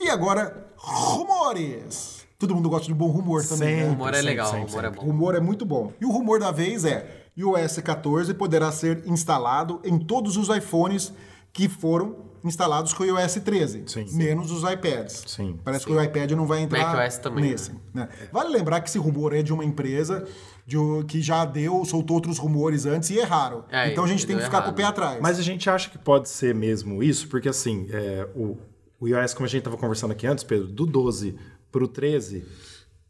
E 0.00 0.08
agora, 0.10 0.66
rumores. 0.76 2.24
Todo 2.38 2.54
mundo 2.54 2.68
gosta 2.68 2.86
de 2.88 2.94
bom 2.94 3.06
rumor 3.08 3.42
também, 3.46 3.68
Sempre. 3.68 3.84
né? 3.84 3.90
O 3.90 3.92
humor 3.94 4.08
é 4.10 4.16
Sempre, 4.16 4.26
legal, 4.28 4.50
sempre, 4.50 4.66
o 4.66 4.68
humor 4.74 4.84
é 4.84 4.88
O 4.88 4.92
bom. 4.92 5.00
rumor 5.02 5.34
é 5.36 5.40
muito 5.40 5.64
bom. 5.64 5.92
E 6.00 6.04
o 6.04 6.10
rumor 6.10 6.40
da 6.40 6.50
vez 6.50 6.84
é: 6.84 7.26
iOS 7.36 7.78
14 7.78 8.34
poderá 8.34 8.70
ser 8.70 9.02
instalado 9.06 9.80
em 9.84 9.98
todos 9.98 10.36
os 10.36 10.54
iPhones 10.54 11.12
que 11.54 11.68
foram 11.70 12.34
instalados 12.44 12.92
com 12.92 13.04
o 13.04 13.06
iOS 13.06 13.36
13, 13.36 13.84
Sim. 13.86 14.04
menos 14.12 14.50
os 14.50 14.70
iPads. 14.70 15.24
Sim. 15.26 15.58
Parece 15.64 15.86
que 15.86 15.92
o 15.92 16.02
iPad 16.02 16.32
não 16.32 16.46
vai 16.46 16.60
entrar 16.60 16.94
macOS 16.94 17.16
também, 17.16 17.44
nesse. 17.52 17.72
né? 17.94 18.06
Vale 18.30 18.50
lembrar 18.50 18.82
que 18.82 18.90
esse 18.90 18.98
rumor 18.98 19.32
é 19.34 19.42
de 19.42 19.50
uma 19.50 19.64
empresa 19.64 20.26
de 20.66 20.76
o- 20.76 21.02
que 21.04 21.22
já 21.22 21.42
deu, 21.46 21.82
soltou 21.86 22.16
outros 22.16 22.36
rumores 22.36 22.84
antes 22.84 23.08
e 23.08 23.16
erraram. 23.16 23.64
É, 23.70 23.90
então 23.90 24.04
a 24.04 24.06
gente 24.06 24.26
tem 24.26 24.36
que 24.36 24.42
ficar 24.42 24.58
com 24.60 24.68
o 24.68 24.68
errado. 24.72 24.76
pé 24.76 24.82
atrás. 24.84 25.18
Mas 25.22 25.38
a 25.38 25.42
gente 25.42 25.70
acha 25.70 25.88
que 25.88 25.96
pode 25.96 26.28
ser 26.28 26.54
mesmo 26.54 27.02
isso, 27.02 27.28
porque 27.28 27.48
assim, 27.48 27.86
é, 27.90 28.28
o, 28.34 28.58
o 29.00 29.08
iOS, 29.08 29.32
como 29.32 29.46
a 29.46 29.48
gente 29.48 29.60
estava 29.60 29.78
conversando 29.78 30.10
aqui 30.10 30.26
antes, 30.26 30.44
Pedro, 30.44 30.66
do 30.66 30.84
12 30.84 31.36
pro 31.72 31.88
13, 31.88 32.44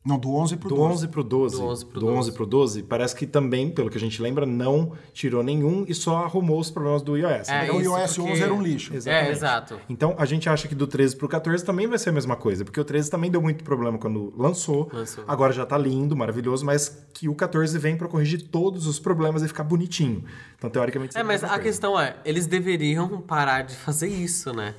Não, 0.05 0.19
do 0.19 0.35
11 0.35 0.59
pro 0.59 0.69
do 0.69 0.75
12. 0.75 0.93
11 0.93 1.09
pro 1.09 1.25
12, 1.25 1.57
Do 1.57 1.65
11 1.67 1.87
pro 1.87 2.01
do 2.01 2.07
11 2.09 2.33
pro 2.33 2.47
12, 2.47 2.83
parece 2.83 3.17
que 3.17 3.27
também, 3.27 3.71
pelo 3.71 3.89
que 3.89 3.97
a 3.97 4.01
gente 4.01 4.21
lembra, 4.21 4.45
não 4.45 4.93
tirou 5.15 5.43
nenhum 5.43 5.87
e 5.89 5.95
só 5.95 6.19
arrumou 6.25 6.61
os 6.61 6.71
problemas 6.71 7.01
do 7.01 7.17
iOS. 7.17 7.49
É, 7.49 7.65
Então 7.65 7.77
o 7.79 7.81
iOS 7.81 8.15
porque- 8.17 8.31
11 8.33 8.43
era 8.43 8.53
um 8.53 8.63
lixo. 8.63 8.93
É, 9.09 9.31
exato. 9.31 9.81
Então, 9.89 10.15
a 10.19 10.27
gente 10.27 10.47
acha 10.47 10.69
que 10.69 10.75
do 10.75 10.87
13 10.87 11.17
pro 11.17 11.27
14 11.27 11.65
também 11.65 11.87
vai 11.87 11.99
ser 11.99 12.11
a 12.11 12.13
mesma 12.13 12.37
coisa, 12.37 12.67
porque 12.67 12.79
o 12.79 12.85
13 12.85 13.11
também 13.11 13.31
deu 13.31 13.41
muito 13.41 13.65
problema 13.65 13.97
quando 13.97 14.31
lançou. 14.37 14.91
Lançou. 14.93 15.25
Agora 15.27 15.55
já 15.55 15.65
tá 15.65 15.79
lindo, 15.79 16.15
maravilhoso, 16.15 16.67
mas 16.67 17.07
que 17.15 17.27
o 17.27 17.35
14 17.35 17.79
vem 17.79 17.97
pra 17.97 18.07
corrigir 18.07 18.43
todos 18.49 18.87
os 18.87 18.99
problemas 19.01 19.43
e 19.43 19.49
ficar 19.49 19.65
bonitinho. 19.65 20.23
Então, 20.59 20.69
teoricamente, 20.69 21.17
É, 21.17 21.23
mas 21.23 21.43
a 21.43 21.49
coisa. 21.49 21.63
questão 21.63 21.99
é, 21.99 22.17
eles 22.27 22.47
deveriam 22.47 23.23
parar 23.23 23.63
de 23.63 23.75
fazer 23.75 24.09
isso, 24.09 24.53
né? 24.53 24.75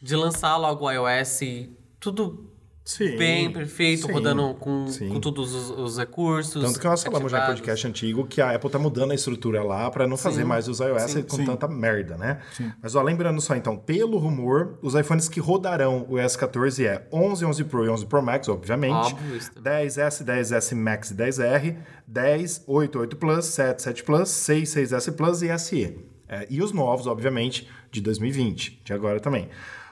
De 0.00 0.16
lançar 0.16 0.56
logo 0.56 0.86
o 0.86 0.90
iOS 0.90 1.42
e 1.42 1.76
tudo 2.00 2.50
Sim, 2.84 3.16
bem 3.16 3.52
perfeito, 3.52 4.06
sim, 4.06 4.12
rodando 4.12 4.54
com, 4.54 4.88
sim. 4.88 5.08
com 5.08 5.20
todos 5.20 5.54
os, 5.54 5.70
os 5.70 5.98
recursos. 5.98 6.62
Tanto 6.62 6.80
que 6.80 6.84
nós 6.84 7.02
falamos 7.02 7.30
já 7.30 7.44
em 7.44 7.46
podcast 7.46 7.86
antigo 7.86 8.26
que 8.26 8.40
a 8.40 8.54
Apple 8.54 8.68
tá 8.68 8.78
mudando 8.78 9.12
a 9.12 9.14
estrutura 9.14 9.62
lá 9.62 9.88
para 9.88 10.06
não 10.06 10.16
fazer 10.16 10.44
mais 10.44 10.66
os 10.66 10.80
iOS 10.80 11.02
Sim. 11.02 11.22
com 11.22 11.36
Sim. 11.36 11.44
tanta 11.44 11.68
merda, 11.68 12.16
né? 12.16 12.40
Mas 12.82 12.96
ó, 12.96 13.02
lembrando 13.02 13.40
só 13.40 13.54
então, 13.54 13.76
pelo 13.76 14.18
rumor, 14.18 14.78
os 14.82 14.96
iPhones 14.96 15.28
que 15.28 15.38
rodarão 15.38 16.04
o 16.08 16.18
iOS 16.18 16.34
14 16.34 16.84
é 16.84 17.06
11, 17.12 17.44
11 17.44 17.64
Pro 17.64 17.84
e 17.84 17.88
11 17.88 18.06
Pro 18.06 18.20
Max, 18.20 18.48
obviamente. 18.48 19.12
Óbvio, 19.12 19.36
isso 19.36 19.52
também. 19.52 19.86
10S, 19.86 20.24
10S 20.24 20.74
Max 20.74 21.10
e 21.12 21.14
10R, 21.14 21.76
10, 22.06 22.64
8, 22.66 22.98
8 22.98 23.16
Plus, 23.16 23.44
7, 23.44 23.80
7 23.82 24.02
Plus, 24.02 24.28
6, 24.28 24.68
6S 24.68 25.12
Plus 25.12 25.42
e 25.42 25.58
SE. 25.58 25.98
É, 26.28 26.46
e 26.50 26.60
os 26.60 26.72
novos, 26.72 27.06
obviamente, 27.06 27.68
de 27.92 28.00
2020, 28.00 28.80
de 28.82 28.92
agora 28.92 29.20
também. 29.20 29.48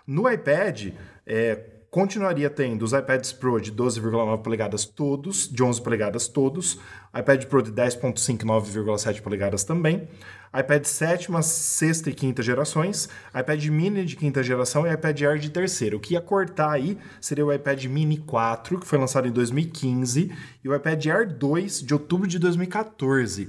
No 0.06 0.28
iPad, 0.28 0.88
é, 1.24 1.69
continuaria 1.90 2.48
tendo 2.48 2.84
os 2.84 2.92
iPads 2.92 3.32
Pro 3.32 3.60
de 3.60 3.72
12,9 3.72 4.42
polegadas 4.42 4.84
todos, 4.84 5.48
de 5.48 5.62
11 5.62 5.82
polegadas 5.82 6.28
todos, 6.28 6.78
iPad 7.18 7.44
Pro 7.46 7.62
de 7.62 7.72
10,5 7.72 8.44
9,7 8.44 9.20
polegadas 9.20 9.64
também, 9.64 10.08
iPad 10.56 10.84
sétima, 10.84 11.42
sexta 11.42 12.10
e 12.10 12.14
quinta 12.14 12.42
gerações, 12.42 13.08
iPad 13.34 13.64
Mini 13.66 14.04
de 14.04 14.16
quinta 14.16 14.42
geração 14.42 14.86
e 14.86 14.92
iPad 14.92 15.20
Air 15.22 15.38
de 15.38 15.50
terceira. 15.50 15.96
O 15.96 16.00
que 16.00 16.14
ia 16.14 16.20
cortar 16.20 16.70
aí 16.70 16.96
seria 17.20 17.44
o 17.44 17.52
iPad 17.52 17.84
Mini 17.86 18.18
4, 18.18 18.78
que 18.78 18.86
foi 18.86 18.98
lançado 18.98 19.26
em 19.26 19.32
2015, 19.32 20.32
e 20.62 20.68
o 20.68 20.74
iPad 20.74 21.06
Air 21.06 21.36
2 21.36 21.82
de 21.82 21.94
outubro 21.94 22.28
de 22.28 22.38
2014. 22.38 23.48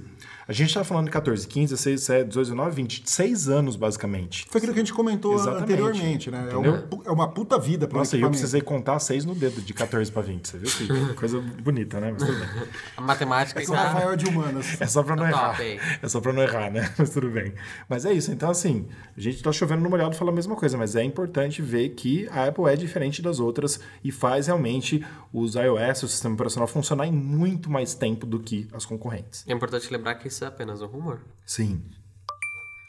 A 0.52 0.54
gente 0.54 0.74
tá 0.74 0.84
falando 0.84 1.06
de 1.06 1.12
14, 1.12 1.48
15, 1.48 1.74
16, 1.76 2.02
17, 2.02 2.28
18, 2.28 2.46
19, 2.50 2.76
20, 2.76 3.04
seis 3.10 3.48
anos 3.48 3.78
basicamente. 3.78 4.46
Foi 4.50 4.60
aquilo 4.60 4.74
que 4.74 4.80
a 4.80 4.84
gente 4.84 4.94
comentou 4.94 5.34
Exatamente. 5.34 5.64
anteriormente, 5.64 6.30
né? 6.30 6.50
É 6.52 6.58
uma, 6.58 6.88
é 7.06 7.10
uma 7.10 7.30
puta 7.30 7.58
vida 7.58 7.88
para 7.88 8.00
Nossa, 8.00 8.18
e 8.18 8.22
eu 8.22 8.30
precisei 8.30 8.60
contar 8.60 9.00
seis 9.00 9.24
no 9.24 9.34
dedo, 9.34 9.62
de 9.62 9.74
14 9.74 10.12
para 10.12 10.24
20. 10.24 10.46
Você 10.46 10.58
viu 10.58 10.70
que 11.08 11.14
coisa 11.14 11.40
bonita, 11.40 12.02
né? 12.02 12.12
Mas 12.12 12.24
tudo 12.28 12.38
bem. 12.38 12.50
A 12.98 13.02
matemática 13.02 13.64
Sou 13.64 13.74
já... 13.74 13.82
Rafael 13.82 14.18
de 14.18 14.26
Humanas. 14.26 14.82
É 14.82 14.86
só 14.88 15.02
pra 15.04 15.16
não 15.16 15.24
Tá 15.24 15.32
top, 15.32 15.64
errar. 15.64 15.84
aí. 15.86 15.98
É 16.02 16.10
só 16.10 16.20
pra 16.20 16.34
não 16.34 16.44
errar, 16.44 16.70
né? 16.70 16.92
Mas 17.00 17.10
tudo 17.12 17.30
bem. 17.30 17.54
Mas 17.88 18.06
é 18.06 18.12
isso. 18.12 18.30
Então, 18.34 18.50
assim, 18.50 18.90
a 19.16 19.22
gente 19.22 19.42
tá 19.42 19.54
chovendo 19.54 19.82
no 19.82 19.90
molhado 19.90 20.18
fala 20.18 20.32
a 20.32 20.36
mesma 20.36 20.58
coisa, 20.58 20.78
mas 20.78 20.98
é 20.98 21.04
importante 21.06 21.62
ver 21.62 21.90
que 21.92 22.28
a 22.30 22.48
Apple 22.48 22.66
é 22.66 22.76
diferente 22.76 23.22
das 23.22 23.40
outras 23.40 23.80
e 24.04 24.12
faz 24.12 24.48
realmente 24.48 25.02
os 25.32 25.56
iOS, 25.56 26.04
o 26.04 26.08
sistema 26.10 26.36
operacional, 26.36 26.68
funcionar 26.68 27.08
em 27.08 27.12
muito 27.14 27.72
mais 27.72 27.94
tempo 27.94 28.26
do 28.26 28.38
que 28.38 28.68
as 28.74 28.86
concorrentes. 28.86 29.46
É 29.48 29.54
importante 29.54 29.90
lembrar 29.90 30.16
que 30.16 30.30
isso 30.42 30.46
é 30.46 30.48
apenas 30.48 30.82
um 30.82 30.88
rumor. 30.88 31.22
Sim. 31.46 31.84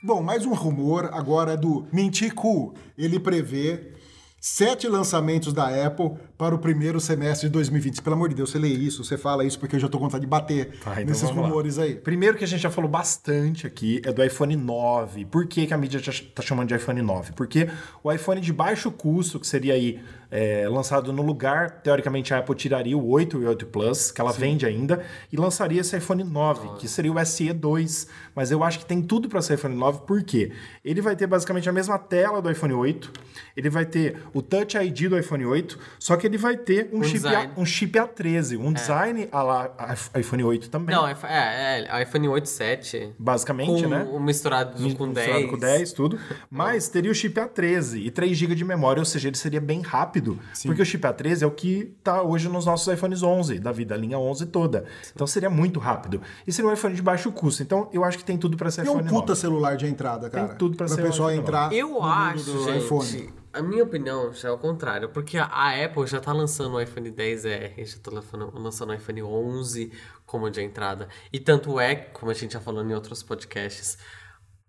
Bom, 0.02 0.22
mais 0.22 0.46
um 0.46 0.54
rumor 0.54 1.10
agora 1.12 1.52
é 1.52 1.56
do 1.56 1.86
Mintico. 1.92 2.72
Ele 2.96 3.20
prevê 3.20 3.92
sete 4.40 4.88
lançamentos 4.88 5.52
da 5.52 5.68
Apple 5.86 6.16
para 6.42 6.56
o 6.56 6.58
primeiro 6.58 6.98
semestre 6.98 7.46
de 7.48 7.52
2020. 7.52 8.02
Pelo 8.02 8.16
amor 8.16 8.28
de 8.28 8.34
Deus, 8.34 8.50
você 8.50 8.58
lê 8.58 8.66
isso, 8.66 9.04
você 9.04 9.16
fala 9.16 9.44
isso, 9.44 9.60
porque 9.60 9.76
eu 9.76 9.80
já 9.80 9.88
tô 9.88 9.96
com 9.96 10.06
vontade 10.06 10.22
de 10.22 10.26
bater 10.26 10.72
Tá, 10.82 10.94
então 10.94 11.04
nesses 11.04 11.22
vamos 11.22 11.36
lá. 11.36 11.48
rumores 11.48 11.78
aí. 11.78 11.94
Primeiro 11.94 12.36
que 12.36 12.42
a 12.42 12.48
gente 12.48 12.58
já 12.60 12.70
falou 12.70 12.90
bastante 12.90 13.64
aqui 13.64 14.02
é 14.04 14.12
do 14.12 14.24
iPhone 14.24 14.56
9. 14.56 15.24
Por 15.26 15.46
que, 15.46 15.68
que 15.68 15.72
a 15.72 15.78
mídia 15.78 16.00
já 16.00 16.12
tá 16.34 16.42
chamando 16.42 16.66
de 16.66 16.74
iPhone 16.74 17.00
9? 17.00 17.32
Porque 17.34 17.68
o 18.02 18.10
iPhone 18.10 18.40
de 18.40 18.52
baixo 18.52 18.90
custo, 18.90 19.38
que 19.38 19.46
seria 19.46 19.74
aí 19.74 20.00
é, 20.32 20.66
lançado 20.68 21.12
no 21.12 21.22
lugar, 21.22 21.82
teoricamente 21.82 22.32
a 22.34 22.38
Apple 22.38 22.56
tiraria 22.56 22.96
o 22.98 23.06
8 23.06 23.40
e 23.40 23.44
o 23.44 23.48
8 23.48 23.66
Plus, 23.66 24.10
que 24.10 24.20
ela 24.20 24.32
vende 24.32 24.64
ainda, 24.66 25.04
e 25.30 25.36
lançaria 25.36 25.80
esse 25.80 25.96
iPhone 25.96 26.24
9, 26.24 26.78
que 26.80 26.88
seria 26.88 27.12
o 27.12 27.14
SE2. 27.16 28.08
Mas 28.34 28.50
eu 28.50 28.64
acho 28.64 28.78
que 28.80 28.86
tem 28.86 29.00
tudo 29.02 29.28
para 29.28 29.40
ser 29.42 29.54
iPhone 29.54 29.76
9, 29.76 30.00
por 30.06 30.22
quê? 30.24 30.50
Ele 30.84 31.00
vai 31.02 31.14
ter 31.14 31.26
basicamente 31.26 31.68
a 31.68 31.72
mesma 31.72 31.98
tela 31.98 32.40
do 32.42 32.50
iPhone 32.50 32.72
8, 32.72 33.12
ele 33.56 33.68
vai 33.70 33.84
ter 33.84 34.16
o 34.32 34.40
Touch 34.40 34.76
ID 34.76 35.08
do 35.10 35.18
iPhone 35.18 35.44
8, 35.44 35.78
só 35.98 36.16
que 36.16 36.26
ele 36.26 36.31
vai 36.36 36.56
ter 36.56 36.88
um, 36.92 36.98
Um 36.98 37.02
chip. 37.02 37.26
A, 37.26 37.50
um 37.56 37.64
chip 37.64 37.98
A13, 37.98 38.58
um 38.58 38.72
design 38.72 39.28
a 39.30 39.42
lá 39.42 39.70
iPhone 40.18 40.44
8 40.44 40.70
também. 40.70 40.94
Não, 40.94 41.06
é, 41.06 41.16
é, 41.24 41.86
é 41.88 42.02
iPhone 42.02 42.28
8 42.28 42.48
7 42.48 43.14
basicamente, 43.18 43.82
com 43.82 43.88
né? 43.88 44.08
o 44.10 44.20
misturado 44.20 44.72
com 44.74 44.82
Misturado 44.82 45.14
10. 45.14 45.50
com 45.50 45.58
10, 45.58 45.92
tudo. 45.92 46.18
Mas 46.50 46.88
teria 46.88 47.10
o 47.10 47.14
chip 47.14 47.38
A13 47.40 48.04
e 48.06 48.10
3 48.10 48.36
GB 48.36 48.54
de 48.54 48.64
memória, 48.64 49.00
ou 49.00 49.04
seja, 49.04 49.28
ele 49.28 49.36
seria 49.36 49.60
bem 49.60 49.80
rápido. 49.80 50.38
Porque 50.64 50.82
o 50.82 50.84
chip 50.84 51.02
A13 51.06 51.42
é 51.42 51.46
o 51.46 51.50
que 51.50 51.94
tá 52.02 52.22
hoje 52.22 52.48
nos 52.48 52.66
nossos 52.66 52.92
iPhones 52.92 53.22
11, 53.22 53.58
da 53.58 53.72
vida, 53.72 53.94
a 53.94 53.98
linha 53.98 54.18
11 54.18 54.46
toda. 54.46 54.84
Então 55.14 55.26
seria 55.26 55.50
muito 55.50 55.80
rápido. 55.80 56.20
E 56.46 56.52
seria 56.52 56.70
um 56.70 56.74
iPhone 56.74 56.94
de 56.94 57.02
baixo 57.02 57.30
custo. 57.32 57.62
Então 57.62 57.88
eu 57.92 58.04
acho 58.04 58.18
que 58.18 58.24
tem 58.24 58.36
tudo 58.38 58.56
para 58.56 58.70
ser 58.70 58.84
E 58.84 58.88
é 58.88 58.90
um 58.90 58.94
iPhone 58.96 59.08
puta 59.08 59.28
9. 59.28 59.40
celular 59.40 59.76
de 59.76 59.86
entrada, 59.86 60.28
cara. 60.30 60.48
tudo 60.54 60.76
pra 60.76 60.86
pra 60.86 60.94
ser 60.94 61.02
o 61.02 61.06
pessoal 61.06 61.30
iPhone 61.30 61.42
entrar 61.42 61.72
Eu 61.72 61.88
no 61.88 61.94
mundo 61.94 62.04
acho, 62.06 62.44
do 62.44 62.64
gente, 62.64 62.84
iPhone. 62.84 63.41
A 63.52 63.62
minha 63.62 63.84
opinião 63.84 64.32
já 64.32 64.48
é 64.48 64.52
o 64.52 64.58
contrário, 64.58 65.08
porque 65.10 65.36
a, 65.38 65.44
a 65.44 65.84
Apple 65.84 66.06
já 66.06 66.20
tá 66.20 66.32
lançando 66.32 66.74
o 66.74 66.80
iPhone 66.80 67.10
10R, 67.10 67.84
já 67.86 67.98
tá 67.98 68.10
lançando, 68.54 68.90
o 68.90 68.94
iPhone 68.94 69.22
11 69.22 69.92
como 70.26 70.50
de 70.50 70.62
entrada. 70.62 71.08
E 71.32 71.38
tanto 71.38 71.78
é, 71.78 71.94
como 71.94 72.30
a 72.30 72.34
gente 72.34 72.52
já 72.54 72.60
falou 72.60 72.82
em 72.84 72.94
outros 72.94 73.22
podcasts, 73.22 73.98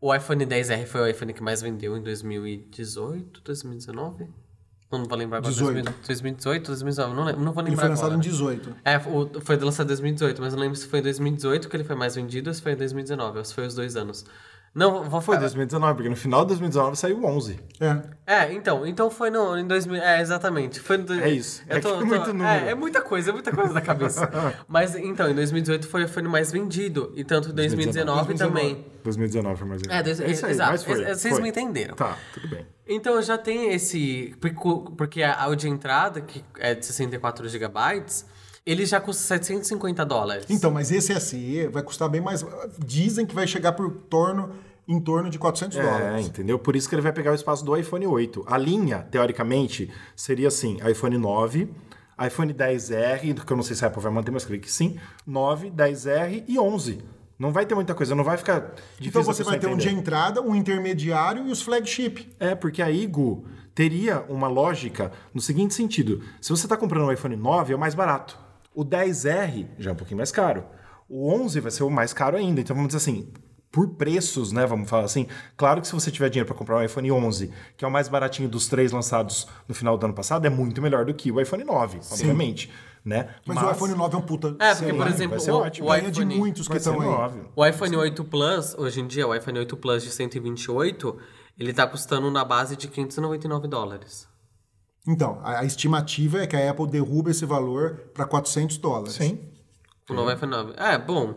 o 0.02 0.14
iPhone 0.14 0.46
10R 0.46 0.86
foi 0.86 1.02
o 1.02 1.08
iPhone 1.08 1.34
que 1.34 1.42
mais 1.42 1.62
vendeu 1.62 1.96
em 1.98 2.02
2018, 2.04 3.42
2019? 3.42 4.24
Eu 4.92 5.00
não 5.00 5.06
vou 5.06 5.18
lembrar 5.18 5.38
agora. 5.40 5.52
18. 5.52 5.74
2000 5.74 5.94
2018, 6.06 6.68
2019, 6.68 7.16
não, 7.16 7.24
lembro, 7.26 7.42
não 7.44 7.52
vou 7.52 7.64
Ele 7.64 7.70
lembrar 7.72 7.82
foi 7.84 7.90
lançado 7.90 8.06
agora. 8.14 8.18
em 8.18 8.30
18. 8.30 8.76
É, 8.86 8.98
o- 8.98 9.42
foi 9.42 9.56
lançado 9.58 9.86
em 9.86 9.88
2018, 9.88 10.40
mas 10.42 10.54
eu 10.54 10.58
não 10.58 10.64
lembro 10.64 10.78
se 10.78 10.88
foi 10.88 11.00
em 11.00 11.02
2018 11.04 11.68
que 11.68 11.76
ele 11.76 11.84
foi 11.84 11.96
mais 11.96 12.14
vendido 12.16 12.50
ou 12.50 12.54
se 12.54 12.62
foi 12.62 12.74
em 12.74 12.78
2019, 12.78 13.40
ou 13.40 13.46
se 13.46 13.54
foi 13.56 13.66
os 13.66 13.74
dois 13.74 13.96
anos. 13.96 14.24
Não, 14.76 15.04
vou 15.04 15.22
Foi 15.22 15.36
falar. 15.36 15.42
2019, 15.42 15.94
porque 15.94 16.10
no 16.10 16.16
final 16.16 16.42
de 16.42 16.48
2019 16.48 16.96
saiu 16.96 17.20
o 17.20 17.26
11. 17.26 17.60
É. 17.80 18.02
É, 18.26 18.54
então, 18.54 18.88
então 18.88 19.12
foi 19.12 19.30
no, 19.30 19.56
em 19.56 19.68
2000, 19.68 20.02
é, 20.02 20.20
exatamente, 20.20 20.80
foi 20.80 20.98
no, 20.98 21.14
É 21.14 21.30
isso, 21.30 21.62
eu 21.70 21.78
é 21.78 21.80
que 21.80 21.88
é 21.88 21.94
muito 22.04 22.28
número. 22.34 22.66
É, 22.66 22.72
é 22.72 22.76
muita 22.76 23.00
coisa, 23.02 23.30
é 23.30 23.34
muita 23.34 23.52
coisa 23.52 23.72
na 23.72 23.82
cabeça. 23.82 24.28
Mas, 24.68 24.96
então, 24.96 25.30
em 25.30 25.36
2018 25.36 25.88
foi, 25.88 26.08
foi 26.08 26.24
o 26.24 26.30
mais 26.30 26.52
vendido, 26.52 27.14
e 27.16 27.24
tanto 27.24 27.50
em 27.50 27.54
2019, 27.54 28.26
2019 28.34 28.38
também. 28.38 28.86
2019 29.04 29.60
foi 29.60 29.68
mais 29.68 29.82
É, 29.88 30.02
dois- 30.02 30.20
é 30.20 30.32
isso 30.32 30.46
aí, 30.46 30.52
exato, 30.54 30.72
mas 30.72 30.84
foi, 30.84 31.06
vocês 31.06 31.34
foi. 31.34 31.42
me 31.44 31.50
entenderam. 31.50 31.96
Tá, 31.96 32.18
tudo 32.34 32.48
bem. 32.48 32.66
Então 32.88 33.22
já 33.22 33.38
tem 33.38 33.72
esse. 33.74 34.36
porque- 34.98 35.22
a, 35.22 35.54
de 35.56 35.70
entrada, 35.70 36.20
que 36.20 36.44
é 36.58 36.74
de 36.74 36.84
64 36.86 37.48
GB, 37.48 38.04
ele 38.66 38.86
já 38.86 39.00
custa 39.00 39.22
750 39.24 40.06
dólares. 40.06 40.46
Então, 40.50 40.72
mas 40.72 40.92
esse 40.92 41.18
SE 41.20 41.68
vai 41.68 41.84
custar 41.84 42.10
bem 42.10 42.22
mais. 42.22 42.46
Dizem 42.80 43.26
que 43.26 43.36
vai 43.36 43.46
chegar 43.48 43.74
por 43.74 43.92
torno, 43.92 44.52
em 44.88 45.00
torno 45.00 45.30
de 45.30 45.38
400 45.38 45.78
É, 45.78 45.82
dólares. 45.84 46.28
entendeu? 46.28 46.58
Por 46.58 46.76
isso 46.76 46.88
que 46.88 46.96
ele 46.96 47.02
vai 47.02 47.12
pegar 47.14 47.32
o 47.32 47.36
espaço 47.36 47.64
do 47.66 47.76
iPhone 47.76 48.06
8. 48.08 48.44
A 48.48 48.58
linha, 48.58 49.00
teoricamente, 49.12 49.92
seria 50.16 50.48
assim: 50.48 50.78
iPhone 50.90 51.18
9, 51.18 51.70
iPhone 52.26 52.54
10R, 52.54 53.44
que 53.44 53.52
eu 53.52 53.58
não 53.58 53.64
sei 53.64 53.76
se 53.76 53.84
a 53.84 53.88
Apple 53.88 54.02
vai 54.02 54.12
manter, 54.12 54.32
mas 54.32 54.46
creio 54.46 54.62
que 54.62 54.72
sim, 54.72 54.98
9, 55.26 55.72
10R 55.72 56.44
e 56.48 56.58
11. 56.60 57.00
Não 57.38 57.52
vai 57.52 57.66
ter 57.66 57.76
muita 57.76 57.94
coisa, 57.96 58.16
não 58.16 58.24
vai 58.24 58.38
ficar 58.38 58.60
difícil 59.00 59.10
Então 59.10 59.24
você 59.24 59.44
vai 59.44 59.60
ter 59.60 59.68
um 59.68 59.76
de 59.76 59.90
entrada, 59.90 60.42
um 60.42 60.56
intermediário 60.56 61.48
e 61.48 61.52
os 61.52 61.62
flagship. 61.62 62.30
É, 62.40 62.54
porque 62.56 62.82
aí, 62.82 63.06
Gu, 63.08 63.44
teria 63.74 64.24
uma 64.30 64.48
lógica 64.48 65.12
no 65.34 65.42
seguinte 65.42 65.74
sentido: 65.74 66.22
se 66.40 66.50
você 66.50 66.66
está 66.66 66.78
comprando 66.78 67.06
um 67.08 67.12
iPhone 67.12 67.36
9, 67.36 67.74
é 67.74 67.76
o 67.76 67.80
mais 67.80 67.96
barato. 67.96 68.43
O 68.74 68.84
10R 68.84 69.68
já 69.78 69.92
é 69.92 69.94
um 69.94 69.96
pouquinho 69.96 70.18
mais 70.18 70.32
caro. 70.32 70.66
O 71.08 71.32
11 71.32 71.60
vai 71.60 71.72
ser 71.72 71.84
o 71.84 71.90
mais 71.90 72.14
caro 72.14 72.38
ainda. 72.38 72.62
Então 72.62 72.76
vamos 72.76 72.94
dizer 72.94 72.98
assim. 72.98 73.32
Por 73.72 73.96
preços, 73.96 74.52
né? 74.52 74.68
Vamos 74.68 74.88
falar 74.88 75.06
assim. 75.06 75.26
Claro 75.58 75.82
que 75.82 75.88
se 75.88 75.94
você 75.94 76.12
tiver 76.12 76.30
dinheiro 76.30 76.46
para 76.46 76.56
comprar 76.56 76.78
um 76.78 76.84
iPhone 76.84 77.12
11, 77.12 77.52
que 77.76 77.84
é 77.84 77.88
o 77.88 77.92
mais 77.92 78.08
baratinho 78.08 78.48
dos 78.48 78.68
três 78.68 78.92
lançados 78.92 79.48
no 79.68 79.74
final 79.74 79.98
do 79.98 80.06
ano 80.06 80.14
passado, 80.14 80.46
é 80.46 80.50
muito 80.50 80.80
melhor 80.80 81.06
do 81.06 81.14
que 81.14 81.32
o 81.32 81.42
iPhone 81.42 81.64
9, 81.64 82.00
obviamente, 82.12 82.72
né? 83.04 83.30
Mas, 83.48 83.58
o 83.58 83.72
iPhone 83.72 83.96
9 83.96 84.16
é 84.16 84.18
um 84.20 84.22
puta. 84.22 84.56
É, 84.60 84.76
porque, 84.76 84.94
por 84.94 85.08
exemplo, 85.08 85.32
vai 85.32 85.40
ser 85.40 85.52
o, 85.52 85.56
ótimo. 85.56 85.88
o 85.88 85.92
Ganha 85.92 86.12
de 86.12 86.20
iPhone. 86.20 86.38
muitos 86.38 86.68
que 86.68 86.78
estão 86.78 87.02
aí. 87.02 87.08
9. 87.08 87.40
O 87.56 87.66
iPhone 87.66 87.96
8 87.98 88.24
Plus, 88.26 88.76
hoje 88.78 89.02
em 89.02 89.08
dia, 89.08 89.28
o 89.28 89.34
iPhone 89.34 89.58
8 89.58 89.76
Plus 89.78 90.04
de 90.04 90.12
128, 90.12 91.18
ele 91.58 91.74
tá 91.74 91.88
custando 91.88 92.30
na 92.30 92.46
base 92.46 92.76
de 92.76 92.88
599 92.88 93.68
dólares. 93.68 94.28
Então, 95.08 95.40
a, 95.44 95.60
a 95.60 95.66
estimativa 95.66 96.42
é 96.42 96.48
que 96.48 96.56
a 96.56 96.70
Apple 96.72 96.88
derruba 96.88 97.32
esse 97.32 97.46
valor 97.46 97.98
para 98.14 98.26
400 98.26 98.78
dólares. 98.78 99.14
Sim. 99.14 99.40
O 100.10 100.14
novo 100.14 100.32
iPhone 100.32 100.52
9. 100.52 100.74
É, 100.78 100.98
bom. 100.98 101.36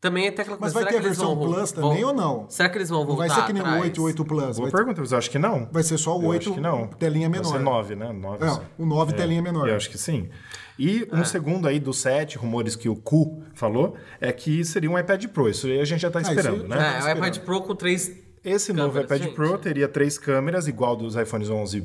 Também 0.00 0.30
tem 0.30 0.42
aquela 0.42 0.56
Mas 0.60 0.72
coisa. 0.72 0.84
vai 0.86 0.92
ter 0.94 0.98
a 1.00 1.02
versão 1.08 1.36
Plus 1.36 1.72
vão- 1.72 1.90
também 1.90 2.04
ou 2.04 2.12
não? 2.14 2.48
Será 2.48 2.68
que 2.68 2.78
eles 2.78 2.88
vão 2.88 3.00
Não 3.00 3.06
voltar 3.08 3.26
vai 3.26 3.36
ser 3.36 3.46
que 3.46 3.52
nem 3.52 3.62
o 3.62 3.80
8 3.80 3.96
e 3.96 4.00
o 4.00 4.04
8 4.04 4.24
Plus. 4.24 4.56
Boa 4.56 4.70
Vai, 4.70 4.70
pergunta, 4.70 5.00
mas 5.00 5.10
eu 5.10 5.18
acho 5.18 5.28
que 5.28 5.38
não. 5.40 5.68
vai 5.72 5.82
ser 5.82 5.98
só 5.98 6.16
o 6.16 6.22
Eu 6.22 6.28
8 6.28 6.42
acho 6.50 6.54
que 6.54 6.60
não. 6.60 6.86
telinha 6.86 7.28
menor. 7.28 7.48
Vai 7.50 7.58
ser 7.58 7.64
9, 7.64 7.96
né? 7.96 8.12
9, 8.12 8.44
É, 8.46 8.60
o 8.78 8.86
9 8.86 9.12
telinha 9.14 9.42
menor. 9.42 9.68
Eu 9.68 9.74
acho 9.74 9.90
que 9.90 9.98
sim. 9.98 10.28
E 10.78 11.08
É. 11.10 11.16
um 11.16 11.24
segundo 11.24 11.66
aí 11.66 11.80
dos 11.80 11.98
sete 11.98 12.38
rumores 12.38 12.76
que 12.76 12.88
o 12.88 12.94
Ku 12.94 13.42
falou 13.54 13.96
é 14.20 14.30
que 14.30 14.64
seria 14.64 14.88
um 14.88 14.96
iPad 14.96 15.24
Pro. 15.26 15.48
Isso 15.48 15.66
aí 15.66 15.80
a 15.80 15.84
gente 15.84 16.00
já 16.00 16.10
tá 16.12 16.20
isso 16.20 16.30
esperando, 16.30 16.62
aí- 16.62 16.68
né? 16.68 16.76
É, 16.76 16.80
o 16.80 16.98
esperando. 16.98 17.16
iPad 17.18 17.38
Pro 17.44 17.60
com 17.62 17.74
três. 17.74 18.12
Esse 18.44 18.72
novo 18.72 18.90
câmeras, 18.92 19.04
iPad 19.10 19.22
gente. 19.22 19.34
Pro 19.34 19.58
teria 19.58 19.88
três 19.88 20.16
câmeras, 20.16 20.68
igual 20.68 20.94
dos 20.94 21.16
iPhones 21.16 21.50
11, 21.50 21.84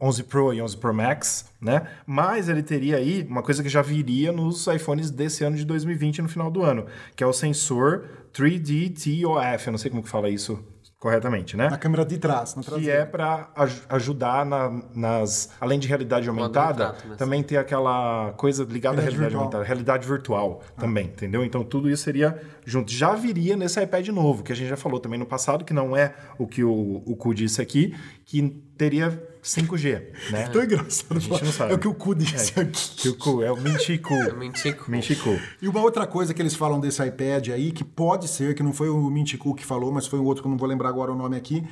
11 0.00 0.22
Pro 0.24 0.52
e 0.52 0.60
11 0.60 0.76
Pro 0.76 0.92
Max, 0.94 1.46
né? 1.60 1.86
Mas 2.06 2.48
ele 2.48 2.62
teria 2.62 2.96
aí 2.96 3.26
uma 3.28 3.42
coisa 3.42 3.62
que 3.62 3.68
já 3.68 3.80
viria 3.82 4.30
nos 4.32 4.66
iPhones 4.66 5.10
desse 5.10 5.42
ano 5.44 5.56
de 5.56 5.64
2020, 5.64 6.22
no 6.22 6.28
final 6.28 6.50
do 6.50 6.62
ano, 6.62 6.86
que 7.14 7.24
é 7.24 7.26
o 7.26 7.32
sensor 7.32 8.04
3D 8.32 8.90
TOF. 9.22 9.66
Eu 9.66 9.70
não 9.72 9.78
sei 9.78 9.90
como 9.90 10.02
que 10.02 10.08
fala 10.08 10.28
isso 10.28 10.62
corretamente, 10.98 11.56
né? 11.56 11.68
Na 11.68 11.76
câmera 11.78 12.04
de 12.06 12.16
trás, 12.18 12.54
na 12.56 12.62
que 12.62 12.90
é 12.90 13.04
para 13.04 13.50
ajudar 13.90 14.44
na- 14.46 14.82
nas 14.94 15.50
além 15.60 15.78
de 15.78 15.86
realidade 15.86 16.26
aumentada, 16.28 16.86
retrato, 16.86 17.08
né? 17.08 17.16
também 17.16 17.42
ter 17.42 17.58
aquela 17.58 18.32
coisa 18.36 18.64
ligada 18.64 18.96
à 18.96 19.00
Realidade 19.00 19.04
realidade 19.04 19.20
virtual. 19.20 19.40
aumentada, 19.42 19.64
realidade 19.64 20.06
virtual 20.08 20.62
também, 20.78 21.06
entendeu? 21.06 21.44
Então 21.44 21.62
tudo 21.62 21.90
isso 21.90 22.02
seria 22.02 22.40
junto. 22.64 22.90
Já 22.90 23.14
viria 23.14 23.56
nesse 23.56 23.80
iPad 23.82 24.08
novo, 24.08 24.42
que 24.42 24.52
a 24.52 24.56
gente 24.56 24.68
já 24.68 24.76
falou 24.76 24.98
também 24.98 25.18
no 25.18 25.26
passado, 25.26 25.64
que 25.64 25.74
não 25.74 25.96
é 25.96 26.14
o 26.38 26.46
que 26.46 26.64
o, 26.64 27.02
o 27.04 27.14
Cu 27.14 27.34
disse 27.34 27.60
aqui, 27.62 27.94
que 28.24 28.42
teria 28.76 29.10
5G, 29.46 30.02
né? 30.32 30.48
Tão 30.48 30.62
engraçado. 30.62 31.20
gente 31.20 31.44
não 31.44 31.52
sabe. 31.52 31.72
É 31.72 31.76
o 31.76 31.78
que 31.78 31.86
o 31.86 31.94
cu 31.94 32.14
disse 32.16 32.58
aqui. 32.58 32.72
Que 32.96 33.08
o 33.10 33.14
Cu 33.16 33.42
é 33.44 33.52
o 33.52 33.56
Minchiku. 33.56 34.12
Mentico. 34.36 34.90
Minchiku. 34.90 35.38
E 35.62 35.68
uma 35.68 35.80
outra 35.80 36.04
coisa 36.06 36.34
que 36.34 36.42
eles 36.42 36.54
falam 36.56 36.80
desse 36.80 37.00
iPad 37.06 37.48
aí, 37.50 37.70
que 37.70 37.84
pode 37.84 38.26
ser, 38.26 38.54
que 38.56 38.62
não 38.62 38.72
foi 38.72 38.88
o 38.88 38.98
Minticu 39.08 39.54
que 39.54 39.64
falou, 39.64 39.92
mas 39.92 40.06
foi 40.08 40.18
um 40.18 40.24
outro 40.24 40.42
que 40.42 40.48
eu 40.48 40.50
não 40.50 40.58
vou 40.58 40.68
lembrar 40.68 40.88
agora 40.88 41.12
o 41.12 41.16
nome 41.16 41.36
aqui, 41.36 41.64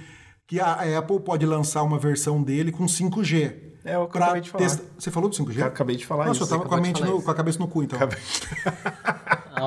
que 0.46 0.60
a 0.60 0.98
Apple 0.98 1.18
pode 1.20 1.44
lançar 1.44 1.82
uma 1.82 1.98
versão 1.98 2.40
dele 2.42 2.70
com 2.70 2.84
5G. 2.86 3.52
É 3.84 3.98
o 3.98 4.06
que 4.06 4.16
eu 4.16 4.22
acabei 4.22 4.40
de 4.40 4.50
falar. 4.50 4.64
testa- 4.64 4.84
Você 4.98 5.10
falou 5.10 5.28
do 5.28 5.36
5G? 5.36 5.58
Eu 5.60 5.66
acabei 5.66 5.96
de 5.96 6.06
falar 6.06 6.26
Nossa, 6.26 6.44
isso. 6.44 6.54
eu 6.54 6.58
tava 6.58 6.68
com 6.68 6.74
a, 6.76 6.80
mente 6.80 7.02
no- 7.02 7.20
com 7.20 7.30
a 7.30 7.34
cabeça 7.34 7.58
no 7.58 7.66
cu, 7.68 7.82
então. 7.82 7.98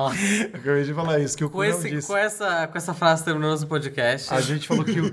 Nossa. 0.04 0.16
Acabei 0.54 0.84
de 0.84 0.94
falar 0.94 1.18
isso, 1.18 1.36
que 1.36 1.44
o 1.44 1.48
Cu 1.50 1.56
Com, 1.58 1.62
não 1.64 1.70
esse, 1.70 1.90
disse. 1.90 2.06
com, 2.08 2.16
essa, 2.16 2.66
com 2.66 2.78
essa 2.78 2.94
frase 2.94 3.24
terminamos 3.24 3.62
o 3.62 3.66
podcast. 3.66 4.32
A 4.32 4.40
gente 4.40 4.66
falou 4.68 4.84
que. 4.84 5.00
o- 5.00 5.12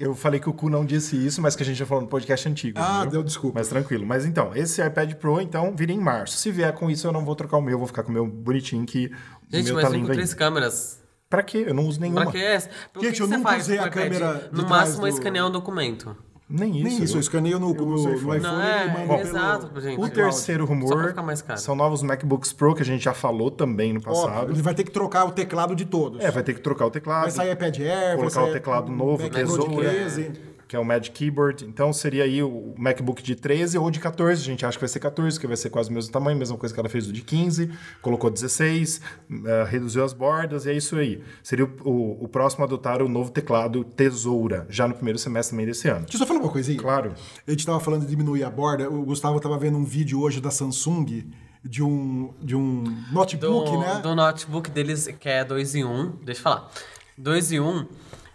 eu 0.00 0.14
falei 0.14 0.40
que 0.40 0.48
o 0.48 0.52
Cu 0.52 0.68
não 0.68 0.84
disse 0.84 1.16
isso, 1.16 1.40
mas 1.40 1.54
que 1.56 1.62
a 1.62 1.66
gente 1.66 1.76
já 1.76 1.86
falou 1.86 2.02
no 2.02 2.08
podcast 2.08 2.48
antigo. 2.48 2.78
Ah, 2.80 2.96
entendeu? 3.00 3.10
deu 3.12 3.22
desculpa. 3.22 3.58
Mas 3.58 3.68
tranquilo. 3.68 4.04
Mas 4.06 4.24
então, 4.24 4.54
esse 4.54 4.84
iPad 4.84 5.12
Pro, 5.14 5.40
então, 5.40 5.74
vira 5.76 5.92
em 5.92 5.98
março. 6.00 6.36
Se 6.36 6.50
vier 6.50 6.72
com 6.74 6.90
isso, 6.90 7.06
eu 7.06 7.12
não 7.12 7.24
vou 7.24 7.34
trocar 7.36 7.56
o 7.56 7.62
meu, 7.62 7.78
vou 7.78 7.86
ficar 7.86 8.02
com 8.02 8.10
o 8.10 8.12
meu 8.14 8.26
bonitinho, 8.26 8.84
que 8.84 9.06
o 9.06 9.56
Gente, 9.56 9.66
meu 9.66 9.74
mas 9.76 9.84
tá 9.84 9.90
lindo 9.90 10.06
com 10.06 10.12
aí. 10.12 10.16
três 10.16 10.34
câmeras. 10.34 11.00
Pra 11.30 11.42
quê? 11.42 11.64
Eu 11.66 11.74
não 11.74 11.86
uso 11.86 12.00
nenhuma. 12.00 12.22
Pra 12.22 12.30
que 12.32 12.38
é? 12.38 12.58
O 12.94 12.98
que 13.00 13.06
Gente, 13.06 13.16
que 13.16 13.22
eu 13.22 13.26
nunca 13.28 13.56
usei 13.56 13.76
com 13.76 13.82
o 13.82 13.86
a 13.86 13.88
iPad? 13.88 14.02
câmera 14.04 14.48
No 14.52 14.68
máximo, 14.68 15.00
do- 15.02 15.08
escanear 15.08 15.46
um 15.46 15.50
documento. 15.50 16.16
Nem 16.48 16.76
isso. 16.76 16.84
Nem 16.84 17.02
isso, 17.02 17.16
eu 17.16 17.20
escaneio 17.20 17.58
no, 17.58 17.72
no, 17.72 17.86
no 17.96 18.14
iPhone. 18.14 18.40
Não, 18.40 18.62
e 18.62 18.66
é, 18.66 18.86
mando 18.86 19.08
pelo- 19.08 19.20
exato, 19.20 19.80
gente. 19.80 19.98
O 20.00 20.08
terceiro 20.10 20.66
rumor 20.66 21.08
ficar 21.08 21.22
mais 21.22 21.40
caro. 21.40 21.58
são 21.58 21.74
novos 21.74 22.02
MacBooks 22.02 22.52
Pro, 22.52 22.74
que 22.74 22.82
a 22.82 22.84
gente 22.84 23.02
já 23.02 23.14
falou 23.14 23.50
também 23.50 23.94
no 23.94 24.00
passado. 24.02 24.40
Óbvio, 24.40 24.54
ele 24.54 24.62
vai 24.62 24.74
ter 24.74 24.84
que 24.84 24.90
trocar 24.90 25.24
o 25.24 25.32
teclado 25.32 25.74
de 25.74 25.86
todos. 25.86 26.20
É, 26.22 26.30
vai 26.30 26.42
ter 26.42 26.52
que 26.52 26.60
trocar 26.60 26.86
o 26.86 26.90
teclado. 26.90 27.22
Vai 27.22 27.30
sair 27.30 27.52
iPad 27.52 27.78
Air, 27.80 27.88
vai 27.88 28.16
colocar 28.16 28.30
sair 28.30 28.50
o 28.50 28.52
teclado 28.52 28.92
um 28.92 28.96
novo, 28.96 29.22
MacBook 29.22 29.30
de 29.30 29.46
tesoura, 29.46 29.90
13. 29.90 30.32
Que 30.68 30.74
é 30.76 30.78
o 30.78 30.84
Magic 30.84 31.10
Keyboard. 31.16 31.64
Então 31.64 31.92
seria 31.92 32.24
aí 32.24 32.42
o 32.42 32.74
MacBook 32.78 33.22
de 33.22 33.34
13 33.34 33.76
ou 33.78 33.90
de 33.90 34.00
14. 34.00 34.40
A 34.42 34.44
gente 34.44 34.64
acha 34.66 34.76
que 34.76 34.82
vai 34.82 34.88
ser 34.88 35.00
14, 35.00 35.38
que 35.38 35.46
vai 35.46 35.56
ser 35.56 35.70
quase 35.70 35.90
o 35.90 35.92
mesmo 35.92 36.12
tamanho, 36.12 36.38
mesma 36.38 36.56
coisa 36.56 36.74
que 36.74 36.80
ela 36.80 36.88
fez 36.88 37.06
do 37.06 37.12
de 37.12 37.22
15, 37.22 37.70
colocou 38.02 38.30
16, 38.30 39.00
eh, 39.44 39.66
reduziu 39.68 40.04
as 40.04 40.12
bordas 40.12 40.66
e 40.66 40.70
é 40.70 40.72
isso 40.74 40.96
aí. 40.96 41.22
Seria 41.42 41.64
o, 41.64 41.88
o- 41.88 42.24
o 42.24 42.28
próximo 42.28 42.64
a 42.64 42.66
adotar 42.66 43.02
o 43.02 43.08
novo 43.08 43.30
teclado 43.30 43.84
Tesoura, 43.84 44.66
já 44.68 44.86
no 44.88 44.94
primeiro 44.94 45.18
semestre 45.18 45.52
também 45.54 45.66
desse 45.66 45.88
ano. 45.88 46.00
Deixa 46.02 46.14
eu 46.16 46.18
só 46.18 46.26
falar 46.26 46.40
uma 46.40 46.50
coisinha. 46.50 46.78
Claro. 46.78 47.14
A 47.46 47.50
gente 47.50 47.64
tava 47.66 47.80
falando 47.80 48.02
de 48.02 48.08
diminuir 48.08 48.44
a 48.44 48.50
borda. 48.50 48.88
O 48.90 49.04
Gustavo 49.04 49.38
tava 49.40 49.58
vendo 49.58 49.76
um 49.78 49.84
vídeo 49.84 50.20
hoje 50.20 50.40
da 50.40 50.50
Samsung 50.50 51.24
de 51.62 51.82
um, 51.82 52.32
de 52.42 52.54
um 52.54 52.84
notebook, 53.10 53.70
do, 53.70 53.78
né? 53.80 54.00
do 54.02 54.14
notebook 54.14 54.70
deles, 54.70 55.08
que 55.18 55.28
é 55.28 55.42
2 55.44 55.74
em 55.76 55.84
1. 55.84 55.88
Um, 55.90 56.10
deixa 56.22 56.40
eu 56.40 56.42
falar. 56.42 56.70
2 57.16 57.52
em 57.52 57.60
1 57.60 57.66
um, 57.68 57.86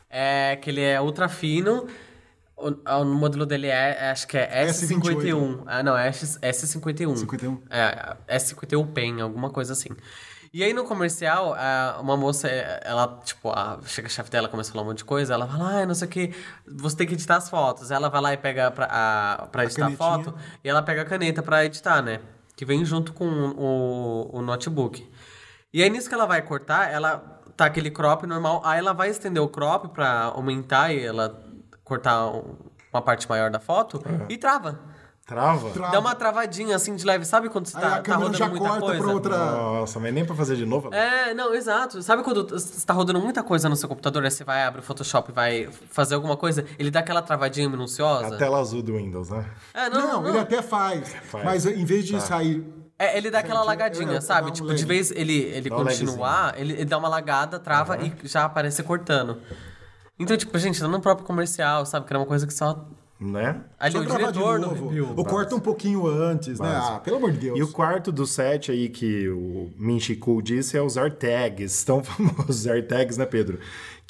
é 0.10 0.56
que 0.56 0.70
ele 0.70 0.82
é 0.82 1.00
ultra 1.00 1.30
fino. 1.30 1.86
O, 2.60 3.02
o 3.02 3.06
modelo 3.06 3.46
dele 3.46 3.68
é, 3.68 3.98
é, 4.00 4.12
acho 4.12 4.28
que 4.28 4.38
é 4.38 4.66
S51. 4.68 5.64
Ah, 5.66 5.82
não, 5.84 5.98
é 5.98 6.08
S, 6.10 6.38
S51. 6.40 7.16
51. 7.18 7.62
É, 7.70 8.16
S51 8.38 8.92
Pen, 8.94 9.22
alguma 9.22 9.50
coisa 9.50 9.74
assim. 9.74 9.90
E 10.52 10.64
aí 10.64 10.74
no 10.74 10.84
comercial, 10.84 11.54
a- 11.54 12.00
uma 12.02 12.18
moça, 12.18 12.48
é, 12.50 12.82
ela, 12.84 13.20
tipo, 13.24 13.50
a, 13.52 13.80
chega 13.86 14.08
a 14.08 14.10
chefe 14.10 14.32
dela, 14.32 14.48
começa 14.50 14.72
a 14.72 14.74
falar 14.74 14.84
um 14.84 14.88
monte 14.90 14.98
de 15.00 15.06
coisa, 15.06 15.34
ela 15.36 15.48
fala, 15.48 15.82
ah, 15.82 15.86
não 15.86 15.94
sei 15.94 16.08
o 16.08 16.12
que, 16.12 16.34
você 16.68 16.98
tem 16.98 17.06
que 17.08 17.14
editar 17.14 17.36
as 17.38 17.48
fotos. 17.50 17.92
Ela 17.92 18.10
vai 18.10 18.20
lá 18.22 18.34
e 18.34 18.38
pega 18.38 18.72
pra, 18.72 18.88
a, 18.90 19.46
pra 19.48 19.64
editar 19.66 19.86
a 19.86 19.96
canetinha. 19.96 20.24
foto, 20.34 20.36
e 20.64 20.68
ela 20.70 20.82
pega 20.82 21.04
a 21.04 21.06
caneta 21.06 21.44
pra 21.44 21.64
editar, 21.66 22.02
né? 22.02 22.20
Que 22.56 22.66
vem 22.66 22.84
junto 22.84 23.14
com 23.14 23.26
o, 23.28 24.30
o 24.38 24.42
notebook. 24.42 25.08
E 25.72 25.84
aí 25.84 25.90
nisso 25.90 26.10
que 26.10 26.16
ela 26.16 26.26
vai 26.26 26.42
cortar, 26.42 26.92
ela 26.92 27.18
tá 27.56 27.66
aquele 27.66 27.92
crop 27.92 28.26
normal, 28.26 28.62
aí 28.66 28.80
ela 28.80 28.94
vai 28.94 29.10
estender 29.10 29.42
o 29.44 29.48
crop 29.48 29.90
pra 29.90 30.24
aumentar 30.24 30.92
e 30.92 31.06
ela 31.06 31.30
cortar 31.90 32.28
um- 32.28 32.56
uma 32.94 33.02
parte 33.02 33.28
maior 33.28 33.52
da 33.52 33.60
foto 33.60 34.02
e 34.30 34.38
trava. 34.38 34.80
Trava? 35.28 35.70
Trava. 35.70 35.92
Dá 35.92 36.00
uma 36.00 36.16
travadinha 36.16 36.76
assim 36.76 36.96
de 36.96 37.06
leve, 37.06 37.24
sabe 37.24 37.50
quando 37.50 37.68
você 37.68 37.78
Aí 37.78 37.84
tá, 37.84 37.96
a 37.98 38.02
tá 38.02 38.16
rodando 38.16 38.36
já 38.36 38.48
muita 38.50 38.68
corta 38.68 38.82
coisa? 38.86 39.04
pra 39.04 39.14
outra. 39.14 39.38
Nossa, 39.38 40.00
mas 40.00 40.12
nem 40.12 40.26
pra 40.26 40.36
fazer 40.36 40.56
de 40.56 40.66
novo? 40.66 40.92
É, 40.92 41.36
não, 41.36 41.54
exato. 41.54 42.02
Sabe 42.02 42.24
quando 42.24 42.48
você 42.50 42.84
tá 42.84 42.96
rodando 42.96 43.20
muita 43.22 43.44
coisa 43.44 43.70
no 43.70 43.76
seu 43.76 43.88
computador, 43.88 44.24
aí 44.24 44.32
você 44.32 44.44
vai, 44.44 44.64
abre 44.64 44.80
o 44.80 44.84
Photoshop 44.84 45.30
e 45.30 45.34
vai 45.36 45.70
fazer 45.92 46.16
alguma 46.16 46.36
coisa, 46.36 46.66
ele 46.80 46.90
dá 46.90 47.02
aquela 47.02 47.22
travadinha 47.22 47.70
minuciosa? 47.70 48.34
A 48.34 48.38
tela 48.40 48.60
azul 48.60 48.82
do 48.82 48.96
Windows, 48.98 49.30
né? 49.30 49.46
É, 49.72 49.88
Não, 49.88 50.02
não, 50.02 50.22
não. 50.24 50.30
ele 50.30 50.40
até 50.40 50.64
faz. 50.64 51.14
Faz. 51.26 51.46
Mas 51.46 51.66
em 51.68 51.86
vez 51.86 52.10
Tá. 52.10 52.18
de 52.18 52.24
sair. 52.24 52.74
É, 52.98 53.16
ele 53.16 53.30
dá 53.30 53.40
aquela 53.40 53.60
Gente, 53.60 53.68
lagadinha, 53.68 54.18
é, 54.18 54.22
sabe? 54.22 54.50
um 54.50 54.52
Tipo, 54.52 54.68
lag. 54.70 54.78
de 54.80 54.86
vez 54.86 55.12
ele, 55.12 55.38
ele 55.44 55.70
Dá 55.70 55.76
um 55.78 55.84
continuar, 55.86 56.56
ele, 56.60 56.74
ele 56.74 56.86
dá 56.86 56.98
uma 56.98 57.08
lagada, 57.08 57.60
trava 57.60 57.98
e 58.04 58.12
já 58.24 58.46
aparece 58.46 58.82
cortando. 58.82 59.38
Então, 60.20 60.36
tipo, 60.36 60.58
gente, 60.60 60.80
tá 60.80 60.88
no 60.88 61.00
próprio 61.00 61.26
comercial, 61.26 61.86
sabe? 61.86 62.06
Que 62.06 62.12
era 62.12 62.20
uma 62.20 62.26
coisa 62.26 62.46
que 62.46 62.54
só. 62.54 62.86
Né? 63.20 63.62
Ali, 63.80 63.94
só 63.94 64.00
o 64.00 64.06
diretor 64.06 64.90
viu. 64.90 65.14
Ou 65.16 65.26
corta 65.26 65.56
um 65.56 65.60
pouquinho 65.60 66.08
antes, 66.08 66.60
né? 66.60 66.70
Ah, 66.70 67.02
pelo 67.04 67.18
amor 67.18 67.32
de 67.32 67.38
Deus. 67.38 67.60
E 67.60 67.64
o 67.64 67.68
quarto 67.68 68.12
do 68.12 68.26
set 68.26 68.72
aí 68.72 68.88
que 68.88 69.28
o 69.30 69.72
Minchiku 69.78 70.42
disse 70.42 70.78
é 70.78 70.82
os 70.82 70.98
AirTags, 70.98 71.84
tão 71.84 72.04
famosos 72.04 72.68
AirTags, 72.68 73.18
né, 73.18 73.26
Pedro? 73.26 73.60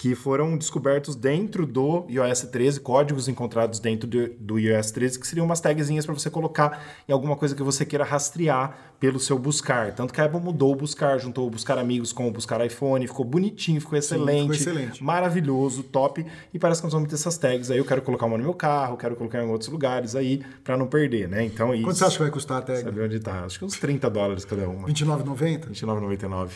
Que 0.02 0.16
foram 0.16 0.58
descobertos 0.58 1.14
dentro 1.14 1.66
do 1.66 2.06
iOS 2.08 2.44
13, 2.44 2.80
códigos 2.80 3.28
encontrados 3.28 3.82
dentro 3.82 4.08
do, 4.08 4.30
do 4.30 4.58
iOS 4.58 4.92
13, 4.92 5.20
que 5.20 5.28
seriam 5.28 5.46
umas 5.46 5.60
tagzinhas 5.60 6.06
para 6.06 6.16
você 6.16 6.30
colocar 6.30 6.82
em 7.06 7.12
alguma 7.12 7.36
coisa 7.36 7.54
que 7.54 7.62
você 7.62 7.86
queira 7.86 8.06
rastrear 8.06 8.96
pelo 8.98 9.20
seu 9.20 9.38
buscar. 9.38 9.94
Tanto 9.94 10.14
que 10.14 10.22
a 10.22 10.24
Apple 10.24 10.40
mudou 10.40 10.72
o 10.72 10.76
buscar, 10.76 11.20
juntou 11.20 11.46
o 11.46 11.50
buscar 11.50 11.78
amigos 11.78 12.14
com 12.14 12.30
o 12.30 12.32
buscar 12.32 12.66
iPhone, 12.66 13.06
ficou 13.08 13.26
bonitinho, 13.26 13.82
ficou 13.82 14.00
excelente, 14.00 14.56
excelente. 14.56 15.04
maravilhoso, 15.04 15.84
top. 15.84 16.26
E 16.54 16.58
parece 16.58 16.80
que 16.80 16.86
nós 16.86 16.94
vamos 16.94 17.10
ter 17.10 17.16
essas 17.16 17.38
tags 17.38 17.70
aí. 17.70 17.78
Eu 17.78 17.84
quero 17.84 18.02
colocar 18.02 18.26
uma 18.26 18.38
no 18.38 18.44
meu 18.46 18.54
carro, 18.54 18.96
quero 18.96 19.18
colocar 19.18 19.44
em 19.44 19.50
outros 19.50 19.70
lugares 19.70 20.16
aí, 20.16 20.42
para 20.64 20.78
não 20.78 20.88
perder, 20.88 21.28
né? 21.28 21.44
Então, 21.44 21.76
isso. 21.76 21.84
Quanto 21.84 21.98
você 21.98 22.06
acha 22.06 22.16
que 22.16 22.24
vai 22.24 22.32
custar 22.32 22.60
a 22.60 22.62
tag? 22.62 22.84
Sabe 22.84 23.02
onde 23.02 23.20
tá? 23.20 23.44
Acho 23.44 23.60
que 23.60 23.66
uns 23.66 23.78
30 23.78 24.10
dólares 24.10 24.46
cada 24.46 24.70
uma. 24.70 24.88
R$29,90? 24.88 25.72
29,99. 25.72 26.52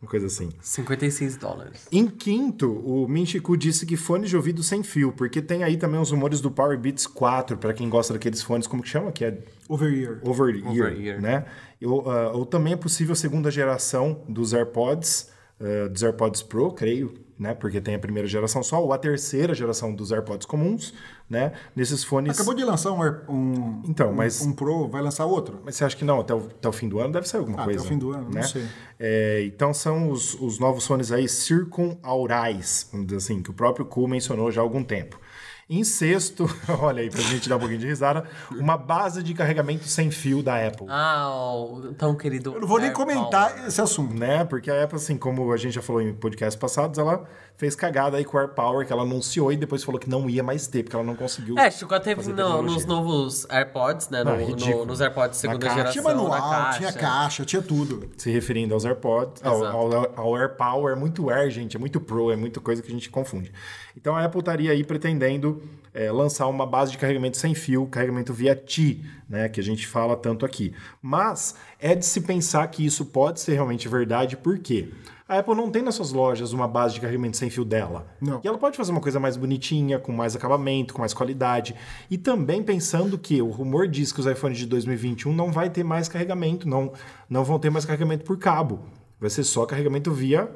Uma 0.00 0.10
coisa 0.10 0.26
assim. 0.26 0.50
56 0.60 1.36
dólares. 1.38 1.86
Em 1.90 2.06
quinto, 2.06 2.70
o 2.70 3.08
Minchiku 3.08 3.56
disse 3.56 3.86
que 3.86 3.96
fones 3.96 4.28
de 4.28 4.36
ouvido 4.36 4.62
sem 4.62 4.82
fio, 4.82 5.10
porque 5.10 5.40
tem 5.40 5.64
aí 5.64 5.76
também 5.76 5.98
os 5.98 6.10
rumores 6.10 6.40
do 6.40 6.50
Power 6.50 6.78
Beats 6.78 7.06
4, 7.06 7.56
para 7.56 7.72
quem 7.72 7.88
gosta 7.88 8.12
daqueles 8.12 8.42
fones, 8.42 8.66
como 8.66 8.82
que 8.82 8.88
chama? 8.88 9.10
Que 9.10 9.24
é 9.24 9.38
Over 9.68 9.92
ear. 9.92 10.20
over 10.22 10.54
ear, 10.54 10.68
Over-ear. 10.68 11.20
né? 11.20 11.46
Ou, 11.82 12.10
ah, 12.10 12.30
ou 12.32 12.44
também 12.44 12.74
é 12.74 12.76
possível 12.76 13.14
a 13.14 13.16
segunda 13.16 13.50
geração 13.50 14.22
dos 14.28 14.52
AirPods, 14.52 15.30
ah, 15.58 15.88
dos 15.88 16.02
AirPods 16.02 16.42
Pro, 16.42 16.72
creio, 16.72 17.14
né? 17.38 17.54
Porque 17.54 17.80
tem 17.80 17.94
a 17.94 17.98
primeira 17.98 18.28
geração 18.28 18.62
só, 18.62 18.82
ou 18.82 18.92
a 18.92 18.98
terceira 18.98 19.54
geração 19.54 19.94
dos 19.94 20.12
AirPods 20.12 20.46
comuns, 20.46 20.92
né? 21.28 21.52
Nesses 21.74 22.04
fones... 22.04 22.32
Acabou 22.34 22.54
de 22.54 22.64
lançar 22.64 22.92
um, 22.92 23.02
um, 23.28 23.82
Então, 23.86 24.10
um- 24.10 24.14
mas- 24.14 24.40
um 24.42 24.52
Pro, 24.52 24.88
vai 24.88 25.02
lançar 25.02 25.26
outro? 25.26 25.60
Mas 25.64 25.74
você 25.76 25.84
acha 25.84 25.96
que 25.96 26.04
não? 26.04 26.20
Até 26.20 26.34
o, 26.34 26.38
até 26.38 26.68
o 26.68 26.72
fim 26.72 26.88
do 26.88 27.00
ano 27.00 27.12
deve 27.12 27.28
sair 27.28 27.40
alguma 27.40 27.58
Ah, 27.58 27.62
até 27.64 27.72
coisa. 27.72 27.84
o 27.84 27.88
fim 27.88 27.98
do 27.98 28.12
ano, 28.12 28.24
não 28.24 28.30
né? 28.30 28.42
sei. 28.42 28.64
É, 28.98 29.42
então 29.46 29.74
são 29.74 30.10
os, 30.10 30.34
os 30.40 30.58
novos 30.58 30.86
fones 30.86 31.10
aí 31.12 31.28
circunaurais, 31.28 32.88
vamos 32.92 33.06
dizer 33.06 33.18
assim, 33.18 33.42
que 33.42 33.50
o 33.50 33.54
próprio 33.54 33.84
Ku 33.86 34.06
mencionou 34.08 34.50
já 34.50 34.60
há 34.60 34.64
algum 34.64 34.82
tempo. 34.82 35.20
Em 35.68 35.82
sexto, 35.82 36.46
olha 36.80 37.02
aí, 37.02 37.10
pra 37.10 37.20
gente 37.22 37.48
dar 37.48 37.56
um 37.56 37.58
pouquinho 37.58 37.80
de 37.80 37.86
risada, 37.88 38.22
uma 38.52 38.76
base 38.76 39.20
de 39.20 39.34
carregamento 39.34 39.84
sem 39.88 40.12
fio 40.12 40.40
da 40.40 40.64
Apple. 40.64 40.86
Ah, 40.88 41.28
o 41.28 41.92
tão 41.98 42.14
querido. 42.14 42.54
Eu 42.54 42.60
não 42.60 42.68
vou 42.68 42.78
nem 42.78 42.92
comentar 42.92 43.66
esse 43.66 43.80
assunto. 43.80 44.14
Né? 44.14 44.44
Porque 44.44 44.70
a 44.70 44.84
Apple, 44.84 44.96
assim, 44.96 45.16
como 45.18 45.52
a 45.52 45.56
gente 45.56 45.74
já 45.74 45.82
falou 45.82 46.00
em 46.00 46.14
podcasts 46.14 46.54
passados, 46.54 46.98
ela 47.00 47.24
fez 47.56 47.74
cagada 47.74 48.16
aí 48.18 48.24
com 48.24 48.36
o 48.36 48.40
AirPower, 48.40 48.86
que 48.86 48.92
ela 48.92 49.02
anunciou 49.02 49.50
e 49.50 49.56
depois 49.56 49.82
falou 49.82 49.98
que 49.98 50.08
não 50.08 50.28
ia 50.30 50.42
mais 50.42 50.66
ter, 50.68 50.82
porque 50.84 50.94
ela 50.94 51.04
não 51.04 51.16
conseguiu. 51.16 51.58
É, 51.58 51.68
chegou 51.70 51.96
até 51.96 52.14
fazer 52.14 52.32
no- 52.34 52.62
nos 52.62 52.84
novos 52.84 53.46
AirPods, 53.50 54.08
né? 54.10 54.22
No, 54.22 54.32
Ah, 54.32 54.36
ridículo. 54.36 54.78
no- 54.80 54.86
nos 54.86 55.00
AirPods 55.00 55.38
Na 55.38 55.40
segunda 55.50 55.66
caixa. 55.66 55.76
geração. 55.78 56.02
Tinha 56.02 56.14
manual, 56.14 56.50
na 56.50 56.70
tinha 56.74 56.92
caixa, 56.92 57.44
tinha 57.44 57.62
tudo. 57.62 58.08
se 58.16 58.30
referindo 58.30 58.72
aos 58.74 58.84
AirPods, 58.84 59.42
ao, 59.44 59.64
ao, 59.64 60.12
ao 60.20 60.36
AirPower, 60.36 60.94
é 60.94 60.98
muito 61.00 61.28
Air, 61.30 61.50
gente, 61.50 61.76
é 61.76 61.80
muito 61.80 61.98
Pro, 62.00 62.30
é 62.30 62.36
muita 62.36 62.60
coisa 62.60 62.82
que 62.82 62.88
a 62.88 62.92
gente 62.92 63.10
confunde. 63.10 63.50
Então 63.96 64.14
a 64.14 64.22
Apple 64.24 64.40
estaria 64.40 64.70
aí 64.72 64.84
pretendendo 64.84 65.55
é, 65.92 66.10
lançar 66.10 66.46
uma 66.46 66.66
base 66.66 66.92
de 66.92 66.98
carregamento 66.98 67.36
sem 67.36 67.54
fio, 67.54 67.86
carregamento 67.86 68.32
via 68.32 68.54
T, 68.54 69.00
né, 69.28 69.48
que 69.48 69.58
a 69.58 69.62
gente 69.62 69.86
fala 69.86 70.16
tanto 70.16 70.44
aqui. 70.44 70.74
Mas 71.00 71.54
é 71.80 71.94
de 71.94 72.04
se 72.04 72.20
pensar 72.20 72.66
que 72.68 72.84
isso 72.84 73.06
pode 73.06 73.40
ser 73.40 73.54
realmente 73.54 73.88
verdade, 73.88 74.36
por 74.36 74.58
quê? 74.58 74.90
A 75.28 75.38
Apple 75.38 75.56
não 75.56 75.70
tem 75.70 75.82
nas 75.82 75.96
suas 75.96 76.12
lojas 76.12 76.52
uma 76.52 76.68
base 76.68 76.94
de 76.94 77.00
carregamento 77.00 77.36
sem 77.36 77.50
fio 77.50 77.64
dela. 77.64 78.06
Não. 78.20 78.40
E 78.44 78.46
ela 78.46 78.58
pode 78.58 78.76
fazer 78.76 78.92
uma 78.92 79.00
coisa 79.00 79.18
mais 79.18 79.36
bonitinha, 79.36 79.98
com 79.98 80.12
mais 80.12 80.36
acabamento, 80.36 80.94
com 80.94 81.00
mais 81.00 81.12
qualidade. 81.12 81.74
E 82.08 82.16
também 82.16 82.62
pensando 82.62 83.18
que 83.18 83.42
o 83.42 83.50
rumor 83.50 83.88
diz 83.88 84.12
que 84.12 84.20
os 84.20 84.26
iPhones 84.26 84.58
de 84.58 84.66
2021 84.66 85.32
não 85.32 85.50
vai 85.50 85.68
ter 85.68 85.82
mais 85.82 86.08
carregamento, 86.08 86.68
não, 86.68 86.92
não 87.28 87.42
vão 87.42 87.58
ter 87.58 87.70
mais 87.70 87.84
carregamento 87.84 88.24
por 88.24 88.38
cabo. 88.38 88.84
Vai 89.18 89.28
ser 89.28 89.42
só 89.42 89.66
carregamento 89.66 90.12
via 90.12 90.48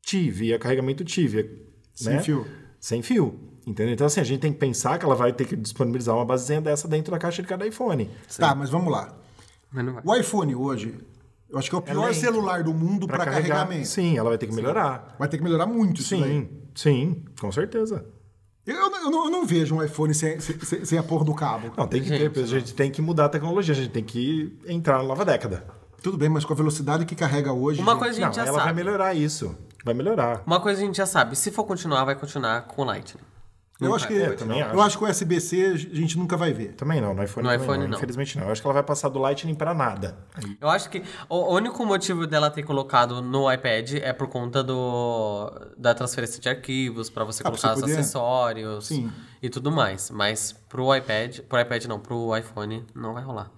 T, 0.00 0.30
via 0.30 0.58
carregamento 0.58 1.04
T, 1.04 1.26
via, 1.26 1.50
Sem 1.92 2.14
né? 2.14 2.22
fio. 2.22 2.46
sem 2.80 3.02
fio. 3.02 3.38
Entendeu? 3.66 3.94
Então, 3.94 4.06
assim, 4.06 4.20
a 4.20 4.24
gente 4.24 4.40
tem 4.40 4.52
que 4.52 4.58
pensar 4.58 4.98
que 4.98 5.04
ela 5.04 5.14
vai 5.14 5.32
ter 5.32 5.46
que 5.46 5.56
disponibilizar 5.56 6.14
uma 6.14 6.24
basezinha 6.24 6.60
dessa 6.60 6.86
dentro 6.86 7.10
da 7.10 7.18
caixa 7.18 7.40
de 7.42 7.48
cada 7.48 7.66
iPhone. 7.66 8.10
Tá, 8.38 8.54
mas 8.54 8.68
vamos 8.70 8.92
lá. 8.92 9.14
Mas 9.72 9.84
não 9.84 9.94
vai. 9.94 10.02
O 10.04 10.14
iPhone 10.14 10.54
hoje, 10.54 10.94
eu 11.48 11.58
acho 11.58 11.70
que 11.70 11.74
é 11.74 11.78
o 11.78 11.82
pior 11.82 12.06
lento. 12.06 12.14
celular 12.20 12.62
do 12.62 12.74
mundo 12.74 13.06
para 13.06 13.24
carregamento. 13.24 13.86
Sim, 13.88 14.18
ela 14.18 14.28
vai 14.28 14.38
ter 14.38 14.46
que 14.46 14.54
melhorar. 14.54 15.16
Vai 15.18 15.28
ter 15.28 15.38
que 15.38 15.44
melhorar 15.44 15.66
muito 15.66 16.00
isso 16.00 16.16
daí. 16.18 16.30
Sim, 16.30 16.48
sim, 16.74 17.22
com 17.40 17.50
certeza. 17.50 18.04
Eu, 18.66 18.76
eu 18.76 19.10
não, 19.10 19.24
eu 19.26 19.30
não 19.30 19.46
vejo 19.46 19.74
um 19.76 19.82
iPhone 19.82 20.14
sem, 20.14 20.40
sem, 20.40 20.84
sem 20.84 20.98
a 20.98 21.02
porra 21.02 21.24
do 21.24 21.34
cabo. 21.34 21.70
Não, 21.76 21.86
tem 21.86 22.02
que 22.02 22.08
Gente, 22.08 22.30
ter, 22.30 22.40
a 22.42 22.46
gente 22.46 22.74
tem 22.74 22.90
que 22.90 23.02
mudar 23.02 23.26
a 23.26 23.28
tecnologia, 23.28 23.72
a 23.72 23.76
gente 23.76 23.90
tem 23.90 24.02
que 24.04 24.58
entrar 24.66 24.98
na 24.98 25.04
nova 25.04 25.24
década. 25.24 25.64
Tudo 26.02 26.16
bem, 26.18 26.28
mas 26.28 26.44
com 26.44 26.52
a 26.52 26.56
velocidade 26.56 27.04
que 27.06 27.14
carrega 27.14 27.52
hoje. 27.52 27.80
Uma 27.80 27.92
gente, 27.92 28.00
coisa 28.00 28.18
a 28.18 28.20
Não, 28.20 28.26
gente 28.32 28.36
já 28.36 28.42
ela 28.46 28.58
vai 28.58 28.66
sabe. 28.66 28.76
melhorar 28.76 29.14
isso. 29.14 29.56
Vai 29.84 29.94
melhorar. 29.94 30.42
Uma 30.46 30.60
coisa 30.60 30.82
a 30.82 30.84
gente 30.84 30.96
já 30.96 31.06
sabe. 31.06 31.36
Se 31.36 31.50
for 31.50 31.64
continuar, 31.64 32.04
vai 32.04 32.14
continuar 32.14 32.62
com 32.62 32.82
o 32.82 32.84
Lightning. 32.84 33.20
Eu 33.86 33.94
acho 33.94 34.06
que, 34.08 34.18
vai. 34.18 34.22
É, 34.28 34.32
também 34.32 34.60
eu 34.60 34.66
acho. 34.66 34.80
acho 34.80 34.98
que 34.98 35.04
o 35.04 35.08
USB-C 35.08 35.64
a 35.66 35.76
gente 35.96 36.18
nunca 36.18 36.36
vai 36.36 36.52
ver. 36.52 36.72
Também 36.74 37.00
não, 37.00 37.14
no 37.14 37.22
iPhone, 37.22 37.44
No 37.46 37.50
também 37.52 37.64
iPhone, 37.64 37.82
não, 37.84 37.88
não. 37.88 37.96
Infelizmente 37.98 38.38
não. 38.38 38.46
Eu 38.46 38.52
acho 38.52 38.60
que 38.60 38.66
ela 38.66 38.74
vai 38.74 38.82
passar 38.82 39.08
do 39.08 39.18
Lightning 39.18 39.54
pra 39.54 39.72
nada. 39.74 40.16
Eu 40.60 40.68
acho 40.68 40.88
que 40.90 41.02
o 41.28 41.54
único 41.54 41.84
motivo 41.86 42.26
dela 42.26 42.50
ter 42.50 42.62
colocado 42.62 43.20
no 43.22 43.50
iPad 43.52 43.94
é 43.94 44.12
por 44.12 44.28
conta 44.28 44.62
do 44.62 45.50
da 45.76 45.94
transferência 45.94 46.40
de 46.40 46.48
arquivos, 46.48 47.10
pra 47.10 47.24
você 47.24 47.42
Ah, 47.42 47.46
colocar 47.50 47.68
você 47.68 47.74
os 47.74 47.80
poder- 47.80 47.98
acessórios 47.98 48.86
Sim. 48.86 49.10
e 49.42 49.48
tudo 49.50 49.70
mais. 49.72 50.10
Mas 50.10 50.52
pro 50.68 50.94
iPad, 50.94 51.40
pro 51.40 51.60
iPad 51.60 51.84
não, 51.86 51.98
pro 52.00 52.36
iPhone 52.36 52.84
não 52.94 53.14
vai 53.14 53.22
rolar. 53.22 53.50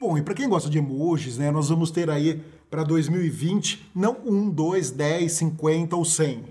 Bom, 0.00 0.16
e 0.16 0.22
para 0.22 0.34
quem 0.34 0.48
gosta 0.48 0.70
de 0.70 0.78
emojis, 0.78 1.38
né, 1.38 1.50
nós 1.50 1.68
vamos 1.68 1.90
ter 1.90 2.08
aí 2.08 2.40
para 2.70 2.84
2020 2.84 3.90
não 3.94 4.16
1, 4.24 4.50
2, 4.50 4.90
10, 4.90 5.32
50 5.32 5.96
ou 5.96 6.04
100. 6.04 6.44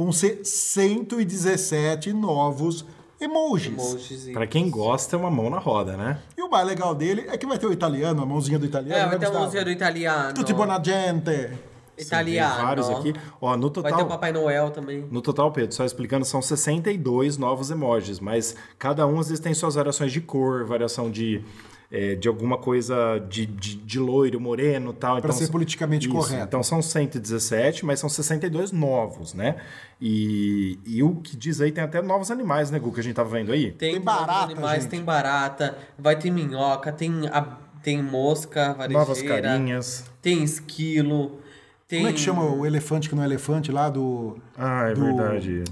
Vão 0.00 0.12
ser 0.12 0.40
117 0.42 2.14
novos 2.14 2.86
emojis. 3.20 4.30
Pra 4.32 4.46
quem 4.46 4.70
gosta, 4.70 5.14
é 5.14 5.18
uma 5.18 5.30
mão 5.30 5.50
na 5.50 5.58
roda, 5.58 5.94
né? 5.94 6.20
E 6.38 6.40
o 6.40 6.48
mais 6.48 6.66
legal 6.66 6.94
dele 6.94 7.26
é 7.28 7.36
que 7.36 7.44
vai 7.44 7.58
ter 7.58 7.66
o 7.66 7.72
italiano, 7.72 8.22
a 8.22 8.24
mãozinha 8.24 8.58
do 8.58 8.64
italiano. 8.64 8.98
É, 8.98 9.04
né, 9.04 9.10
vai 9.10 9.18
ter 9.18 9.26
a 9.26 9.30
mãozinha 9.30 9.62
do 9.62 9.70
italiano. 9.70 10.32
Tutti 10.32 10.54
buona 10.54 10.82
gente. 10.82 11.50
Italiano. 11.98 12.62
vários 12.62 12.88
aqui. 12.88 13.12
Ó, 13.42 13.54
no 13.58 13.68
Vai 13.68 13.72
ter 13.72 13.80
o 13.80 13.82
total, 13.82 14.06
Papai 14.06 14.32
Noel 14.32 14.70
também. 14.70 15.06
no 15.10 15.20
total, 15.20 15.52
Pedro, 15.52 15.74
só 15.74 15.84
explicando, 15.84 16.24
são 16.24 16.40
62 16.40 17.36
novos 17.36 17.70
emojis, 17.70 18.20
mas 18.20 18.56
cada 18.78 19.06
um 19.06 19.20
às 19.20 19.28
vezes 19.28 19.38
tem 19.38 19.52
suas 19.52 19.74
variações 19.74 20.10
de 20.10 20.22
cor, 20.22 20.64
variação 20.64 21.10
de, 21.10 21.44
é, 21.92 22.14
de 22.14 22.28
alguma 22.28 22.56
coisa 22.56 23.18
de, 23.28 23.44
de, 23.46 23.74
de 23.76 23.98
loiro, 23.98 24.40
moreno 24.40 24.90
e 24.92 24.94
tal. 24.94 25.20
Pra 25.20 25.30
então, 25.30 25.32
ser 25.46 25.50
politicamente 25.50 26.06
Isso, 26.06 26.16
correto. 26.16 26.44
Então 26.44 26.62
são 26.62 26.80
117, 26.80 27.84
mas 27.84 27.98
são 27.98 28.08
62 28.08 28.70
novos, 28.72 29.34
né? 29.34 29.56
E, 30.00 30.78
e 30.86 31.02
o 31.02 31.16
que 31.16 31.36
diz 31.36 31.60
aí 31.60 31.72
tem 31.72 31.82
até 31.84 32.00
novos 32.00 32.30
animais, 32.30 32.70
né, 32.70 32.78
Gu, 32.78 32.92
que 32.92 33.00
a 33.00 33.02
gente 33.02 33.14
tava 33.14 33.28
vendo 33.30 33.52
aí? 33.52 33.72
Tem, 33.72 33.92
Tem 33.94 34.00
barata, 34.00 34.44
animais, 34.52 34.82
gente. 34.82 34.90
tem 34.90 35.02
barata, 35.02 35.76
vai 35.98 36.16
ter 36.16 36.30
minhoca, 36.30 36.92
tem, 36.92 37.26
a- 37.28 37.58
tem 37.82 38.02
mosca, 38.02 38.72
varejeira. 38.72 38.98
Novas 39.00 39.22
carinhas. 39.22 40.04
Tem 40.22 40.42
esquilo. 40.44 41.40
Tem... 41.88 41.98
Como 42.00 42.10
é 42.10 42.12
que 42.12 42.20
chama 42.20 42.44
o 42.44 42.64
elefante 42.64 43.08
que 43.08 43.14
não 43.16 43.22
é 43.22 43.26
elefante 43.26 43.72
lá 43.72 43.88
do 43.90 44.36
Ah, 44.56 44.88
é 44.90 44.94
Do- 44.94 45.02
verdade. 45.04 45.64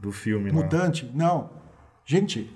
Do 0.00 0.12
filme 0.12 0.50
lá. 0.50 0.54
mutante? 0.56 1.10
Não. 1.14 1.50
Gente, 2.06 2.48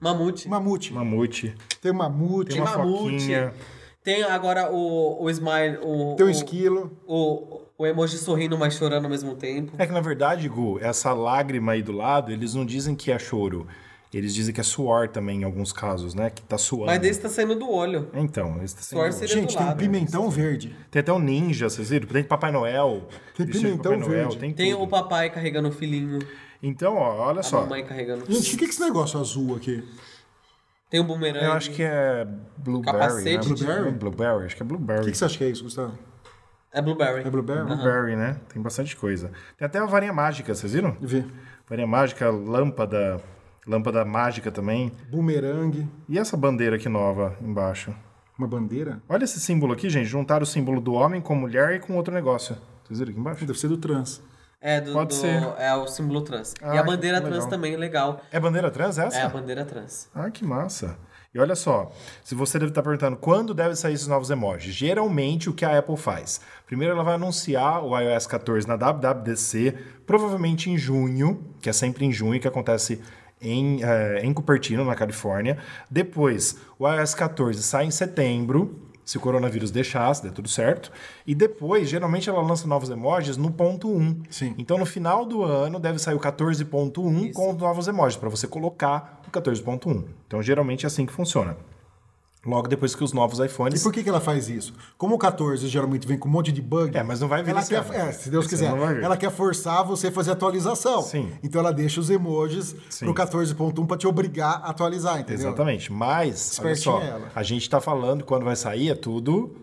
Mamute. 0.00 0.48
mamute. 0.48 0.92
Mamute. 0.92 1.54
Tem 1.82 1.92
mamute, 1.92 2.52
Tem 2.52 2.60
uma 2.60 2.78
mamute. 2.78 3.18
foquinha. 3.18 3.52
Tem 4.02 4.22
agora 4.22 4.72
o, 4.72 5.22
o 5.22 5.28
smile, 5.30 5.78
o, 5.82 6.14
tem 6.16 6.24
um 6.24 6.28
o, 6.28 6.32
esquilo. 6.32 6.90
o, 7.06 7.60
o 7.76 7.86
emoji 7.86 8.16
sorrindo, 8.16 8.56
mas 8.56 8.74
chorando 8.74 9.04
ao 9.04 9.10
mesmo 9.10 9.34
tempo. 9.34 9.72
É 9.76 9.86
que 9.86 9.92
na 9.92 10.00
verdade, 10.00 10.48
Gu, 10.48 10.78
essa 10.80 11.12
lágrima 11.12 11.72
aí 11.72 11.82
do 11.82 11.92
lado, 11.92 12.32
eles 12.32 12.54
não 12.54 12.64
dizem 12.64 12.94
que 12.94 13.12
é 13.12 13.18
choro. 13.18 13.66
Eles 14.12 14.34
dizem 14.34 14.52
que 14.52 14.60
é 14.60 14.64
suor 14.64 15.08
também, 15.08 15.42
em 15.42 15.44
alguns 15.44 15.72
casos, 15.72 16.14
né? 16.14 16.30
Que 16.30 16.42
tá 16.42 16.58
suando. 16.58 16.86
Mas 16.86 16.98
desse 16.98 17.20
tá 17.20 17.28
saindo 17.28 17.54
do 17.54 17.70
olho. 17.70 18.08
Então, 18.12 18.60
esse 18.60 18.74
tá 18.74 18.82
sendo... 18.82 18.98
Suor 18.98 19.12
seria 19.12 19.34
Gente, 19.36 19.54
do 19.54 19.58
tem 19.58 19.68
um 19.68 19.76
pimentão 19.76 20.28
verde. 20.28 20.74
Tem 20.90 20.98
até 20.98 21.12
um 21.12 21.20
ninja, 21.20 21.70
vocês 21.70 21.90
viram? 21.90 22.08
Tem 22.08 22.24
Papai 22.24 22.50
Noel. 22.50 23.06
Tem 23.36 23.46
pimentão 23.46 23.92
Papai 23.92 23.98
Noel, 23.98 24.10
verde. 24.10 24.38
Tem, 24.38 24.52
Tem 24.52 24.72
tudo. 24.72 24.82
o 24.82 24.88
papai 24.88 25.30
carregando 25.30 25.68
o 25.68 25.72
filhinho, 25.72 26.18
Então, 26.62 26.96
ó, 26.96 27.26
olha 27.28 27.40
a 27.40 27.42
só. 27.42 27.62
mamãe 27.62 27.84
carregando 27.84 28.24
o 28.24 28.32
Gente, 28.32 28.54
o 28.54 28.58
que 28.58 28.64
é 28.64 28.68
esse 28.68 28.80
negócio 28.80 29.18
azul 29.18 29.56
aqui? 29.56 29.82
Tem 30.90 31.00
o 31.00 31.04
bumerangue. 31.04 31.44
Eu 31.46 31.52
acho 31.52 31.70
que 31.70 31.82
é 31.82 32.26
Blueberry, 32.58 32.98
Capacete 32.98 33.48
né? 33.48 33.54
de- 33.54 33.64
Blueberry? 33.64 33.90
Blueberry, 33.92 34.44
acho 34.46 34.56
que 34.56 34.62
é 34.62 34.64
O 34.64 34.68
Blueberry. 34.68 35.04
que, 35.04 35.10
que 35.12 35.16
você 35.18 35.24
acha 35.24 35.38
que 35.38 35.44
é 35.44 35.48
isso, 35.48 35.62
Gustavo? 35.62 35.96
É 36.72 36.80
blueberry. 36.82 37.22
É 37.26 37.30
blueberry? 37.30 37.64
Blueberry, 37.64 38.16
né? 38.16 38.36
Tem 38.52 38.60
bastante 38.62 38.96
coisa. 38.96 39.30
Tem 39.56 39.66
até 39.66 39.78
a 39.78 39.86
varinha 39.86 40.12
mágica, 40.12 40.54
vocês 40.54 40.72
viram? 40.72 40.96
Vê. 41.00 41.24
Varinha 41.68 41.86
mágica, 41.86 42.28
lâmpada, 42.30 43.20
lâmpada 43.66 44.04
mágica 44.04 44.52
também. 44.52 44.92
Bumerangue. 45.10 45.88
E 46.08 46.18
essa 46.18 46.36
bandeira 46.36 46.76
aqui 46.76 46.88
nova 46.88 47.36
embaixo? 47.40 47.92
Uma 48.38 48.46
bandeira? 48.46 49.00
Olha 49.08 49.24
esse 49.24 49.40
símbolo 49.40 49.72
aqui, 49.72 49.88
gente. 49.90 50.06
Juntaram 50.06 50.42
o 50.44 50.46
símbolo 50.46 50.80
do 50.80 50.92
homem 50.92 51.20
com 51.20 51.34
mulher 51.34 51.74
e 51.74 51.80
com 51.80 51.96
outro 51.96 52.12
negócio. 52.14 52.56
Vocês 52.84 52.98
viram 52.98 53.10
aqui 53.12 53.20
embaixo? 53.20 53.44
Deve 53.46 53.58
ser 53.58 53.68
do 53.68 53.76
trans. 53.76 54.22
É, 54.60 54.80
do, 54.80 54.92
Pode 54.92 55.08
do- 55.08 55.14
ser. 55.14 55.42
é 55.58 55.74
o 55.74 55.86
símbolo 55.86 56.20
trans. 56.20 56.54
Ah, 56.60 56.74
e 56.74 56.78
a 56.78 56.82
que 56.82 56.86
bandeira 56.88 57.20
trans 57.20 57.46
também, 57.46 57.76
legal. 57.76 58.20
É 58.30 58.38
bandeira 58.38 58.70
trans 58.70 58.98
essa? 58.98 59.16
É 59.18 59.22
a 59.22 59.28
bandeira 59.28 59.64
trans. 59.64 60.08
Ah, 60.14 60.30
que 60.30 60.44
massa. 60.44 60.96
E 61.32 61.38
olha 61.38 61.54
só, 61.54 61.90
se 62.24 62.34
você 62.34 62.58
deve 62.58 62.72
estar 62.72 62.82
perguntando 62.82 63.16
quando 63.16 63.54
deve 63.54 63.76
sair 63.76 63.94
esses 63.94 64.08
novos 64.08 64.30
emojis, 64.30 64.74
geralmente 64.74 65.48
o 65.48 65.54
que 65.54 65.64
a 65.64 65.78
Apple 65.78 65.96
faz? 65.96 66.40
Primeiro 66.66 66.92
ela 66.92 67.04
vai 67.04 67.14
anunciar 67.14 67.84
o 67.84 67.96
iOS 67.98 68.26
14 68.26 68.66
na 68.66 68.74
WWDC, 68.76 69.78
provavelmente 70.04 70.68
em 70.70 70.76
junho, 70.76 71.42
que 71.62 71.70
é 71.70 71.72
sempre 71.72 72.04
em 72.04 72.12
junho 72.12 72.40
que 72.40 72.48
acontece 72.48 73.00
em, 73.40 73.82
eh, 73.82 74.20
em 74.24 74.34
Cupertino, 74.34 74.84
na 74.84 74.94
Califórnia. 74.96 75.56
Depois, 75.88 76.56
o 76.78 76.86
iOS 76.86 77.14
14 77.14 77.62
sai 77.62 77.84
em 77.86 77.90
setembro, 77.92 78.89
se 79.04 79.16
o 79.16 79.20
coronavírus 79.20 79.70
deixar, 79.70 80.14
se 80.14 80.22
der 80.22 80.32
tudo 80.32 80.48
certo. 80.48 80.90
E 81.26 81.34
depois, 81.34 81.88
geralmente 81.88 82.28
ela 82.28 82.40
lança 82.40 82.66
novos 82.66 82.90
emojis 82.90 83.36
no 83.36 83.50
ponto 83.50 83.88
1. 83.88 84.22
Sim. 84.30 84.54
Então, 84.58 84.78
no 84.78 84.86
final 84.86 85.24
do 85.24 85.42
ano, 85.42 85.80
deve 85.80 85.98
sair 85.98 86.14
o 86.14 86.20
14.1 86.20 87.32
com 87.32 87.50
os 87.50 87.56
novos 87.56 87.88
emojis, 87.88 88.16
para 88.16 88.28
você 88.28 88.46
colocar 88.46 89.22
o 89.26 89.30
14.1. 89.30 90.04
Então, 90.26 90.42
geralmente 90.42 90.84
é 90.84 90.86
assim 90.86 91.06
que 91.06 91.12
funciona. 91.12 91.56
Logo 92.44 92.68
depois 92.68 92.94
que 92.94 93.04
os 93.04 93.12
novos 93.12 93.38
E 93.38 93.44
iPhones... 93.44 93.82
por 93.82 93.92
que, 93.92 94.02
que 94.02 94.08
ela 94.08 94.20
faz 94.20 94.48
isso? 94.48 94.72
Como 94.96 95.14
o 95.14 95.18
14 95.18 95.68
geralmente 95.68 96.06
vem 96.06 96.18
com 96.18 96.26
um 96.26 96.32
monte 96.32 96.50
de 96.50 96.62
bug. 96.62 96.96
É, 96.96 97.02
mas 97.02 97.20
não 97.20 97.28
vai 97.28 97.42
vir 97.42 97.50
ela 97.50 97.62
quer, 97.62 97.80
ano. 97.80 97.92
é, 97.92 98.12
Se 98.12 98.30
Deus 98.30 98.46
quiser. 98.46 98.72
Ela 99.02 99.16
quer 99.16 99.30
forçar 99.30 99.84
você 99.84 100.06
a 100.06 100.12
fazer 100.12 100.30
atualização. 100.30 101.02
Sim. 101.02 101.30
Então 101.42 101.60
ela 101.60 101.70
deixa 101.72 102.00
os 102.00 102.08
emojis 102.08 102.74
Sim. 102.88 103.04
pro 103.04 103.14
14.1 103.14 103.86
pra 103.86 103.96
te 103.98 104.06
obrigar 104.06 104.60
a 104.64 104.70
atualizar, 104.70 105.20
entendeu? 105.20 105.48
Exatamente. 105.48 105.92
Mas, 105.92 106.58
olha 106.62 106.74
só, 106.76 107.00
ela. 107.00 107.28
a 107.34 107.42
gente 107.42 107.62
está 107.62 107.80
falando 107.80 108.24
quando 108.24 108.44
vai 108.44 108.56
sair, 108.56 108.88
é 108.90 108.94
tudo. 108.94 109.54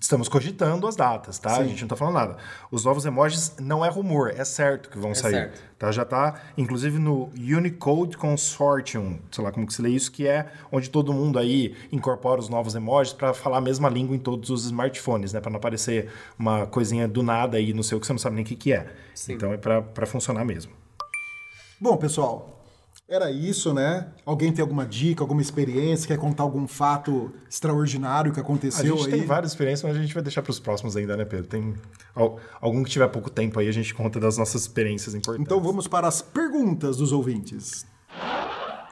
Estamos 0.00 0.28
cogitando 0.28 0.88
as 0.88 0.96
datas, 0.96 1.38
tá? 1.38 1.52
A 1.52 1.62
Sim. 1.62 1.68
gente 1.68 1.82
não 1.82 1.88
tá 1.88 1.94
falando 1.94 2.14
nada. 2.14 2.36
Os 2.68 2.84
novos 2.84 3.06
emojis 3.06 3.54
não 3.60 3.84
é 3.84 3.88
rumor, 3.88 4.32
é 4.36 4.44
certo 4.44 4.90
que 4.90 4.98
vão 4.98 5.14
sair. 5.14 5.32
certo. 5.32 5.62
Tá? 5.78 5.92
Já 5.92 6.04
tá, 6.04 6.40
inclusive, 6.58 6.98
no 6.98 7.30
Unicode 7.36 8.16
Consortium, 8.16 9.20
sei 9.30 9.44
lá 9.44 9.52
como 9.52 9.66
que 9.66 9.72
se 9.72 9.80
lê 9.80 9.90
isso, 9.90 10.10
que 10.10 10.26
é 10.26 10.50
onde 10.72 10.90
todo 10.90 11.12
mundo 11.12 11.38
aí 11.38 11.76
incorpora 11.92 12.40
os 12.40 12.48
novos 12.48 12.74
emojis 12.74 13.12
para 13.12 13.32
falar 13.32 13.58
a 13.58 13.60
mesma 13.60 13.88
língua 13.88 14.16
em 14.16 14.18
todos 14.18 14.50
os 14.50 14.64
smartphones, 14.64 15.32
né? 15.32 15.40
Para 15.40 15.50
não 15.50 15.58
aparecer 15.58 16.10
uma 16.36 16.66
coisinha 16.66 17.06
do 17.06 17.22
nada 17.22 17.56
aí 17.56 17.72
no 17.72 17.84
seu 17.84 18.00
que 18.00 18.06
você 18.06 18.12
não 18.12 18.18
sabe 18.18 18.34
nem 18.34 18.44
o 18.44 18.48
que, 18.48 18.56
que 18.56 18.72
é. 18.72 18.92
Então 19.28 19.52
é 19.52 19.56
para 19.56 20.06
funcionar 20.06 20.44
mesmo. 20.44 20.72
Bom, 21.80 21.96
pessoal, 21.96 22.53
era 23.14 23.30
isso, 23.30 23.72
né? 23.72 24.08
Alguém 24.26 24.52
tem 24.52 24.60
alguma 24.62 24.84
dica, 24.84 25.22
alguma 25.22 25.40
experiência, 25.40 26.08
quer 26.08 26.18
contar 26.18 26.42
algum 26.42 26.66
fato 26.66 27.32
extraordinário 27.48 28.32
que 28.32 28.40
A 28.40 28.42
aconteceu 28.42 28.96
gente 28.96 29.06
aí? 29.06 29.18
tem 29.20 29.26
várias 29.26 29.52
experiências, 29.52 29.88
mas 29.88 29.96
a 29.98 30.02
gente 30.02 30.12
vai 30.12 30.22
deixar 30.22 30.42
para 30.42 30.50
os 30.50 30.58
próximos 30.60 30.96
ainda, 30.96 31.16
né, 31.16 31.24
Pedro? 31.24 31.46
Tem 31.46 31.74
al- 32.14 32.38
algum 32.60 32.82
que 32.82 32.90
tiver 32.90 33.08
pouco 33.08 33.30
tempo 33.30 33.58
aí, 33.60 33.68
a 33.68 33.72
gente 33.72 33.94
conta 33.94 34.18
das 34.20 34.36
nossas 34.36 34.62
experiências 34.62 35.14
importantes. 35.14 35.46
Então 35.46 35.60
vamos 35.62 35.86
para 35.88 36.06
as 36.08 36.20
perguntas 36.20 36.96
dos 36.96 37.12
ouvintes. 37.12 37.86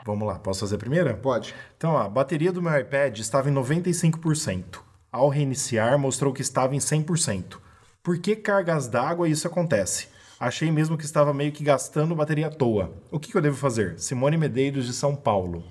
Vamos 0.05 0.27
lá, 0.27 0.35
posso 0.39 0.61
fazer 0.61 0.75
a 0.75 0.79
primeira? 0.79 1.15
Pode. 1.15 1.55
Então, 1.77 1.97
a 1.97 2.09
bateria 2.09 2.51
do 2.53 2.61
meu 2.61 2.77
iPad 2.79 3.17
estava 3.19 3.49
em 3.49 3.53
95%. 3.55 4.81
Ao 5.13 5.29
reiniciar, 5.29 5.97
mostrou 5.99 6.33
que 6.33 6.43
estava 6.43 6.75
em 6.75 6.79
100%. 6.79 7.59
Por 8.03 8.19
que 8.19 8.35
cargas 8.35 8.89
d'água 8.89 9.29
isso 9.29 9.47
acontece? 9.47 10.09
Achei 10.43 10.73
mesmo 10.73 10.99
que 10.99 11.05
estava 11.05 11.33
meio 11.33 11.53
que 11.53 11.63
gastando 11.63 12.17
bateria 12.17 12.49
à 12.49 12.51
toa. 12.51 12.93
O 13.13 13.21
que, 13.21 13.31
que 13.31 13.37
eu 13.37 13.41
devo 13.41 13.57
fazer? 13.57 13.97
Simone 14.01 14.37
Medeiros, 14.37 14.87
de 14.87 14.93
São 14.93 15.15
Paulo. 15.15 15.63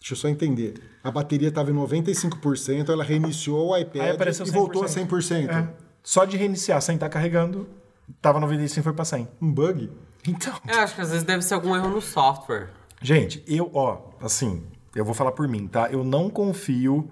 Deixa 0.00 0.14
eu 0.14 0.16
só 0.16 0.28
entender. 0.28 0.80
A 1.04 1.10
bateria 1.10 1.48
estava 1.48 1.70
em 1.70 1.74
95%, 1.74 2.88
ela 2.88 3.04
reiniciou 3.04 3.68
o 3.68 3.74
Aí 3.74 3.82
iPad 3.82 4.00
e 4.46 4.50
voltou 4.50 4.82
a 4.82 4.86
100%. 4.86 5.08
100%. 5.08 5.50
É. 5.50 5.68
Só 6.02 6.24
de 6.24 6.38
reiniciar 6.38 6.80
sem 6.80 6.94
estar 6.94 7.10
carregando, 7.10 7.68
estava 8.16 8.40
95% 8.40 8.78
e 8.78 8.82
foi 8.82 8.94
para 8.94 9.04
100%. 9.04 9.28
Um 9.42 9.52
bug? 9.52 9.90
Então, 10.26 10.58
Eu 10.66 10.78
acho 10.78 10.94
que 10.94 11.02
às 11.02 11.10
vezes 11.10 11.24
deve 11.24 11.42
ser 11.42 11.52
algum 11.52 11.76
erro 11.76 11.90
no 11.90 12.00
software. 12.00 12.70
Gente, 13.02 13.44
eu, 13.46 13.70
ó, 13.74 14.12
assim, 14.22 14.62
eu 14.96 15.04
vou 15.04 15.12
falar 15.12 15.32
por 15.32 15.46
mim, 15.46 15.66
tá? 15.66 15.90
Eu 15.90 16.02
não 16.02 16.30
confio 16.30 17.10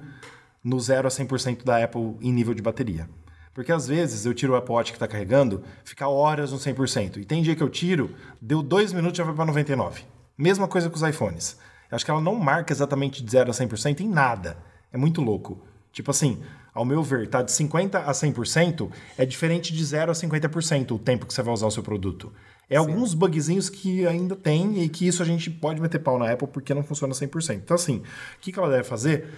no 0.64 0.80
0 0.80 1.08
a 1.08 1.10
100% 1.10 1.62
da 1.62 1.84
Apple 1.84 2.16
em 2.22 2.32
nível 2.32 2.54
de 2.54 2.62
bateria. 2.62 3.06
Porque 3.52 3.72
às 3.72 3.86
vezes 3.86 4.24
eu 4.24 4.32
tiro 4.32 4.52
o 4.52 4.56
Apple 4.56 4.72
Watch 4.72 4.92
que 4.92 4.96
está 4.96 5.08
carregando, 5.08 5.62
fica 5.84 6.08
horas 6.08 6.52
no 6.52 6.58
100%. 6.58 7.16
E 7.18 7.24
tem 7.24 7.42
dia 7.42 7.56
que 7.56 7.62
eu 7.62 7.68
tiro, 7.68 8.14
deu 8.40 8.62
dois 8.62 8.92
minutos 8.92 9.18
já 9.18 9.24
vai 9.24 9.34
para 9.34 9.52
99%. 9.52 10.04
Mesma 10.38 10.68
coisa 10.68 10.88
com 10.88 10.96
os 10.96 11.02
iPhones. 11.02 11.58
Eu 11.90 11.96
acho 11.96 12.04
que 12.04 12.10
ela 12.10 12.20
não 12.20 12.36
marca 12.36 12.72
exatamente 12.72 13.22
de 13.22 13.30
0 13.30 13.50
a 13.50 13.52
100% 13.52 14.00
em 14.00 14.08
nada. 14.08 14.56
É 14.92 14.96
muito 14.96 15.20
louco. 15.20 15.62
Tipo 15.92 16.12
assim, 16.12 16.40
ao 16.72 16.84
meu 16.84 17.02
ver, 17.02 17.28
tá 17.28 17.42
de 17.42 17.50
50% 17.50 17.96
a 17.96 18.12
100% 18.12 18.90
é 19.18 19.26
diferente 19.26 19.72
de 19.72 19.84
0 19.84 20.12
a 20.12 20.14
50% 20.14 20.92
o 20.92 20.98
tempo 20.98 21.26
que 21.26 21.34
você 21.34 21.42
vai 21.42 21.52
usar 21.52 21.66
o 21.66 21.70
seu 21.70 21.82
produto. 21.82 22.32
É 22.68 22.74
Sim. 22.74 22.78
alguns 22.78 23.12
bugzinhos 23.12 23.68
que 23.68 24.06
ainda 24.06 24.36
tem 24.36 24.80
e 24.82 24.88
que 24.88 25.06
isso 25.06 25.22
a 25.22 25.26
gente 25.26 25.50
pode 25.50 25.80
meter 25.80 25.98
pau 25.98 26.18
na 26.18 26.30
Apple 26.30 26.46
porque 26.46 26.72
não 26.72 26.84
funciona 26.84 27.12
100%. 27.12 27.56
Então 27.56 27.74
assim, 27.74 27.96
o 27.96 28.40
que, 28.40 28.52
que 28.52 28.58
ela 28.58 28.70
deve 28.70 28.84
fazer? 28.84 29.28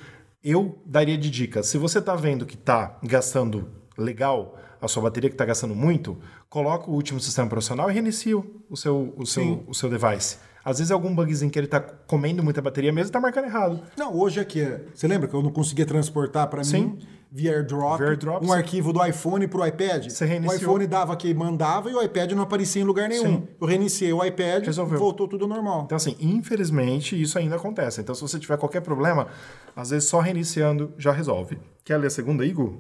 Eu 0.45 0.79
daria 0.85 1.17
de 1.17 1.31
dica, 1.31 1.63
se 1.63 1.79
você 1.79 2.03
tá 2.03 2.15
vendo 2.15 2.45
que 2.45 2.57
tá 2.57 2.99
gastando 3.03 3.82
legal 3.97 4.59
a 4.81 4.89
sua 4.89 5.03
bateria 5.03 5.31
que 5.31 5.35
está 5.35 5.45
gastando 5.45 5.75
muito, 5.75 6.19
coloca 6.49 6.91
o 6.91 6.95
último 6.95 7.21
sistema 7.21 7.49
profissional 7.49 7.91
e 7.91 7.95
reinicia 7.95 8.37
o 8.37 8.77
seu, 8.77 9.15
o 9.17 9.25
seu, 9.25 9.65
o 9.67 9.75
seu 9.75 9.89
device. 9.89 10.39
Às 10.65 10.79
vezes 10.79 10.91
é 10.91 10.95
algum 10.95 11.13
bugzinho 11.15 11.51
que 11.51 11.59
ele 11.59 11.67
está 11.67 11.81
comendo 11.81 12.43
muita 12.43 12.63
bateria 12.63 12.93
mesmo 12.93 13.07
e 13.07 13.11
está 13.11 13.21
marcando 13.21 13.47
errado. 13.47 13.81
Não, 13.97 14.17
hoje 14.17 14.41
aqui, 14.41 14.61
é, 14.61 14.85
você 14.95 15.09
lembra 15.09 15.27
que 15.29 15.35
eu 15.35 15.43
não 15.43 15.51
conseguia 15.51 15.85
transportar 15.85 16.49
para 16.49 16.63
mim 16.63 16.99
via 17.35 17.53
AirDrop, 17.53 18.03
AirDrop 18.03 18.45
um 18.45 18.49
sim. 18.49 18.55
arquivo 18.55 18.93
do 18.93 19.05
iPhone 19.05 19.49
para 19.49 19.61
o 19.61 19.67
iPad? 19.67 20.09
Você 20.09 20.27
reiniciou. 20.27 20.59
O 20.59 20.63
iPhone 20.63 20.87
dava 20.87 21.17
que 21.17 21.33
mandava 21.33 21.91
e 21.91 21.95
o 21.95 22.03
iPad 22.03 22.33
não 22.33 22.43
aparecia 22.43 22.83
em 22.83 22.85
lugar 22.85 23.09
nenhum. 23.09 23.25
Sim. 23.25 23.49
Eu 23.61 23.67
reiniciei 23.67 24.13
o 24.13 24.23
iPad, 24.23 24.67
Resolveu. 24.67 24.99
voltou 24.99 25.27
tudo 25.27 25.49
normal. 25.49 25.83
Então 25.87 25.97
assim, 25.97 26.15
infelizmente 26.21 27.21
isso 27.21 27.39
ainda 27.39 27.57
acontece. 27.57 28.01
Então 28.01 28.15
se 28.15 28.21
você 28.21 28.39
tiver 28.39 28.59
qualquer 28.59 28.83
problema, 28.83 29.29
às 29.75 29.91
vezes 29.91 30.09
só 30.09 30.21
reiniciando 30.21 30.93
já 30.99 31.11
resolve. 31.11 31.59
Quer 31.85 31.97
ler 31.97 32.09
a 32.09 32.11
segunda, 32.11 32.45
Igor? 32.45 32.75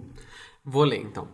Vou 0.64 0.84
ler 0.84 1.00
então. 1.00 1.28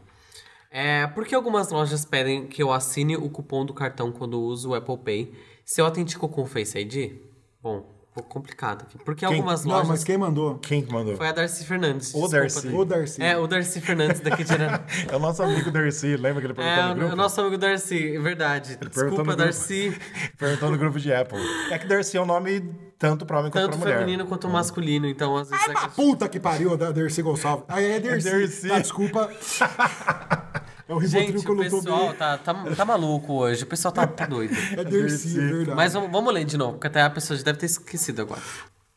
É, 0.71 1.07
por 1.07 1.27
que 1.27 1.35
algumas 1.35 1.71
lojas 1.71 2.05
pedem 2.05 2.47
que 2.47 2.63
eu 2.63 2.73
assine 2.73 3.17
o 3.17 3.31
cupom 3.31 3.65
do 3.65 3.75
cartão 3.75 4.13
quando 4.13 4.41
uso 4.41 4.71
o 4.71 4.75
Apple 4.75 4.99
Pay 4.99 5.35
se 5.65 5.81
eu 5.81 5.87
autentico 5.87 6.29
com 6.29 6.43
o 6.43 6.47
Face 6.47 6.79
ID? 6.79 7.21
Bom, 7.61 7.98
pouco 8.19 8.29
complicado 8.29 8.83
aqui. 8.83 8.99
Porque 8.99 9.27
quem? 9.27 9.37
algumas 9.37 9.65
lojas. 9.65 9.83
Não, 9.83 9.89
mas 9.89 10.05
quem 10.05 10.19
mandou? 10.19 10.59
Quem 10.59 10.85
mandou? 10.87 11.17
Foi 11.17 11.29
a 11.29 11.33
Darcy 11.33 11.65
Fernandes. 11.65 12.15
O 12.15 12.29
Darcy. 12.29 12.69
O 12.69 12.85
Darcy. 12.85 13.23
É, 13.23 13.37
o 13.37 13.47
Darcy 13.47 13.81
Fernandes 13.81 14.21
daqui 14.21 14.45
de 14.45 14.53
É 15.11 15.17
o 15.17 15.19
nosso 15.19 15.43
amigo 15.43 15.71
Darcy, 15.71 16.17
lembra 16.17 16.41
que 16.41 16.47
ele 16.47 16.55
perguntou 16.55 16.83
é, 16.83 16.89
no 16.89 16.95
grupo? 16.95 17.11
É, 17.11 17.15
o 17.15 17.17
nosso 17.17 17.41
amigo 17.41 17.59
Darcy, 17.59 18.17
é 18.17 18.21
verdade. 18.21 18.79
Ele 18.81 18.91
Desculpa, 18.91 19.37
Darcy. 19.37 19.97
perguntou 20.37 20.71
no 20.71 20.79
grupo 20.79 20.99
de 20.99 21.13
Apple. 21.13 21.39
É 21.71 21.79
que 21.79 21.87
Darcy 21.87 22.17
é 22.17 22.21
um 22.21 22.27
nome 22.27 22.75
tanto 22.99 23.25
para 23.25 23.39
homem 23.39 23.51
quanto 23.51 23.69
para 23.69 23.79
mulher. 23.79 23.93
Tanto 23.93 24.01
feminino 24.01 24.27
quanto 24.27 24.49
masculino, 24.49 25.07
então 25.07 25.37
às 25.37 25.49
vezes... 25.49 25.69
Ai, 25.69 25.75
é 25.75 25.89
que... 25.89 25.95
puta 25.95 26.29
que 26.29 26.41
pariu, 26.41 26.77
da 26.77 26.91
Darcy 26.91 27.23
Gonçalves. 27.23 27.65
Aí 27.69 27.85
é 27.93 28.01
Darcy. 28.01 28.29
É 28.29 28.33
Darcy. 28.33 28.73
Ah, 28.73 28.79
desculpa. 28.81 29.31
É 30.89 30.95
o 30.95 31.01
Gente, 31.03 31.45
que 31.45 31.51
eu 31.51 31.55
o 31.55 31.59
pessoal 31.59 32.15
tá, 32.15 32.39
tá, 32.39 32.55
tá 32.75 32.85
maluco 32.85 33.35
hoje. 33.35 33.63
O 33.63 33.67
pessoal 33.67 33.93
tá, 33.93 34.07
tá 34.07 34.25
doido. 34.25 34.55
É 34.75 34.83
Dercy, 34.83 35.39
é 35.39 35.43
verdade. 35.43 35.77
Mas 35.77 35.93
vamos, 35.93 36.11
vamos 36.11 36.33
ler 36.33 36.47
de 36.47 36.57
novo, 36.57 36.73
porque 36.73 36.87
até 36.87 37.03
a 37.03 37.11
pessoa 37.11 37.37
já 37.37 37.45
deve 37.45 37.59
ter 37.59 37.67
esquecido 37.67 38.23
agora. 38.23 38.41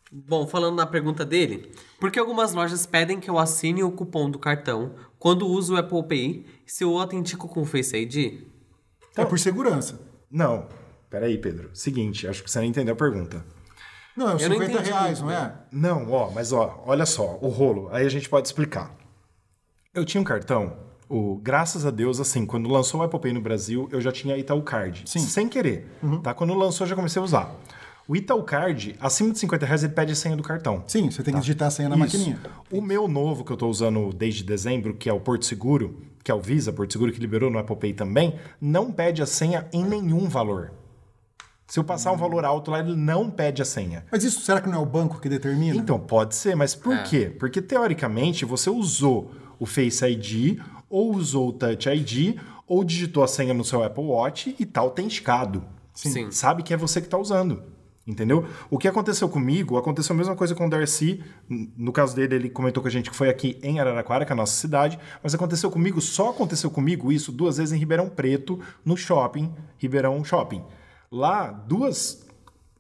Bom, 0.10 0.48
falando 0.48 0.78
na 0.78 0.86
pergunta 0.86 1.26
dele, 1.26 1.70
por 2.00 2.10
que 2.10 2.18
algumas 2.18 2.54
lojas 2.54 2.86
pedem 2.86 3.20
que 3.20 3.30
eu 3.30 3.38
assine 3.38 3.84
o 3.84 3.92
cupom 3.92 4.30
do 4.30 4.40
cartão 4.40 4.96
quando 5.20 5.46
uso 5.46 5.74
o 5.74 5.78
Apple 5.78 6.04
Pay 6.04 6.46
se 6.66 6.84
eu 6.86 6.98
autentico 6.98 7.50
com 7.50 7.62
o 7.62 7.66
Face 7.66 7.96
ID? 7.98 8.44
Então, 9.12 9.26
é 9.26 9.28
por 9.28 9.38
segurança. 9.38 10.00
Não. 10.30 10.70
Peraí, 11.10 11.38
Pedro. 11.38 11.72
Seguinte, 11.74 12.26
acho 12.26 12.42
que 12.42 12.50
você 12.50 12.60
não 12.60 12.66
entendeu 12.66 12.94
a 12.94 12.98
pergunta. 12.98 13.46
Não, 14.16 14.30
é 14.30 14.36
os 14.36 14.42
50 14.42 14.64
entendi, 14.64 14.90
reais, 14.90 15.20
não 15.20 15.30
é? 15.32 15.54
Não, 15.72 16.10
ó, 16.10 16.32
mas 16.32 16.54
ó, 16.54 16.84
olha 16.86 17.06
só, 17.06 17.38
o 17.42 17.50
rolo. 17.50 17.90
Aí 17.92 18.06
a 18.06 18.10
gente 18.10 18.30
pode 18.30 18.48
explicar. 18.48 18.96
Eu 19.94 20.06
tinha 20.06 20.22
um 20.22 20.26
cartão 20.26 20.91
o, 21.12 21.36
graças 21.44 21.86
a 21.86 21.92
Deus, 21.92 22.22
assim, 22.22 22.46
quando 22.46 22.70
lançou 22.70 23.02
o 23.02 23.04
Apple 23.04 23.20
Pay 23.20 23.34
no 23.34 23.42
Brasil, 23.42 23.90
eu 23.92 24.00
já 24.00 24.12
tinha 24.12 24.38
Itaú 24.38 24.62
Card. 24.62 25.04
Sim. 25.06 25.20
Sem 25.20 25.50
querer. 25.50 25.88
Uhum. 26.02 26.22
Tá? 26.22 26.34
Quando 26.34 26.54
lançou, 26.54 26.86
eu 26.86 26.90
já 26.90 26.96
comecei 26.96 27.22
a 27.22 27.26
usar. 27.26 27.56
O 28.08 28.16
Itaú 28.16 28.44
Card, 28.44 28.96
acima 29.00 29.32
de 29.32 29.40
50 29.40 29.66
reais, 29.66 29.84
ele 29.84 29.94
pede 29.94 30.14
a 30.14 30.16
senha 30.16 30.38
do 30.38 30.44
cartão. 30.44 30.84
Sim, 30.88 31.12
você 31.12 31.22
tem 31.22 31.34
tá? 31.34 31.40
que 31.40 31.46
digitar 31.46 31.68
a 31.68 31.72
senha 31.72 31.90
na 31.90 31.96
Isso. 31.96 32.18
maquininha. 32.18 32.40
O 32.72 32.82
meu 32.82 33.08
novo, 33.08 33.44
que 33.44 33.52
eu 33.52 33.56
estou 33.56 33.70
usando 33.70 34.14
desde 34.14 34.44
dezembro, 34.44 34.96
que 34.96 35.10
é 35.10 35.14
o 35.14 35.20
Porto 35.20 35.46
Seguro, 35.46 36.02
que 36.24 36.32
é 36.32 36.34
o 36.34 36.40
Visa, 36.40 36.72
Porto 36.72 36.94
Seguro, 36.94 37.12
que 37.12 37.20
liberou 37.20 37.52
no 37.52 37.60
Apple 37.60 37.76
Pay 37.76 37.94
também, 37.94 38.36
não 38.60 38.92
pede 38.92 39.22
a 39.22 39.26
senha 39.26 39.68
em 39.74 39.84
nenhum 39.84 40.30
valor. 40.30 40.72
Se 41.68 41.80
eu 41.80 41.84
passar 41.84 42.12
um 42.12 42.18
valor 42.18 42.44
alto 42.44 42.72
lá, 42.72 42.80
ele 42.80 42.96
não 42.96 43.30
pede 43.30 43.62
a 43.62 43.66
senha. 43.66 44.06
Mas 44.12 44.24
isso 44.24 44.42
será 44.42 44.60
que 44.60 44.68
não 44.68 44.78
é 44.78 44.82
o 44.82 44.86
banco 44.86 45.22
que 45.22 45.30
determina? 45.30 45.78
Então, 45.78 45.98
pode 45.98 46.36
ser, 46.36 46.56
mas 46.56 46.76
por 46.76 46.94
é. 46.94 47.04
quê? 47.04 47.34
Porque 47.40 47.62
teoricamente 47.62 48.44
você 48.44 48.70
usou 48.70 49.32
o 49.58 49.66
Face 49.66 50.06
ID 50.06 50.60
ou 50.92 51.16
usou 51.16 51.50
o 51.50 51.54
Touch 51.54 51.90
ID 51.90 52.38
ou 52.68 52.84
digitou 52.84 53.24
a 53.24 53.28
senha 53.28 53.54
no 53.54 53.66
seu 53.66 53.84
Apple 53.84 54.04
Watch 54.04 54.56
e 54.60 54.64
está 54.64 54.82
autenticado. 54.82 55.64
Sim. 55.94 56.32
Sabe 56.32 56.64
que 56.64 56.74
é 56.74 56.78
você 56.78 57.02
que 57.02 57.08
está 57.08 57.18
usando. 57.18 57.64
Entendeu? 58.06 58.46
O 58.70 58.80
que 58.80 58.88
aconteceu 58.88 59.30
comigo, 59.30 59.78
aconteceu 59.78 60.14
a 60.14 60.18
mesma 60.18 60.36
coisa 60.36 60.56
com 60.56 60.66
o 60.66 60.70
Darcy. 60.70 61.24
No 61.78 61.92
caso 61.92 62.16
dele, 62.16 62.36
ele 62.36 62.50
comentou 62.50 62.82
com 62.82 62.88
a 62.88 62.92
gente 62.92 63.10
que 63.10 63.16
foi 63.16 63.30
aqui 63.30 63.60
em 63.62 63.80
Araraquara, 63.80 64.26
que 64.26 64.32
é 64.32 64.34
a 64.34 64.36
nossa 64.36 64.54
cidade. 64.54 64.98
Mas 65.22 65.36
aconteceu 65.36 65.70
comigo, 65.70 66.02
só 66.02 66.32
aconteceu 66.32 66.72
comigo 66.72 67.12
isso 67.12 67.32
duas 67.32 67.58
vezes 67.58 67.74
em 67.74 67.78
Ribeirão 67.78 68.10
Preto, 68.10 68.60
no 68.84 68.98
shopping, 68.98 69.54
Ribeirão 69.78 70.24
Shopping. 70.24 70.64
Lá, 71.12 71.52
duas, 71.52 72.26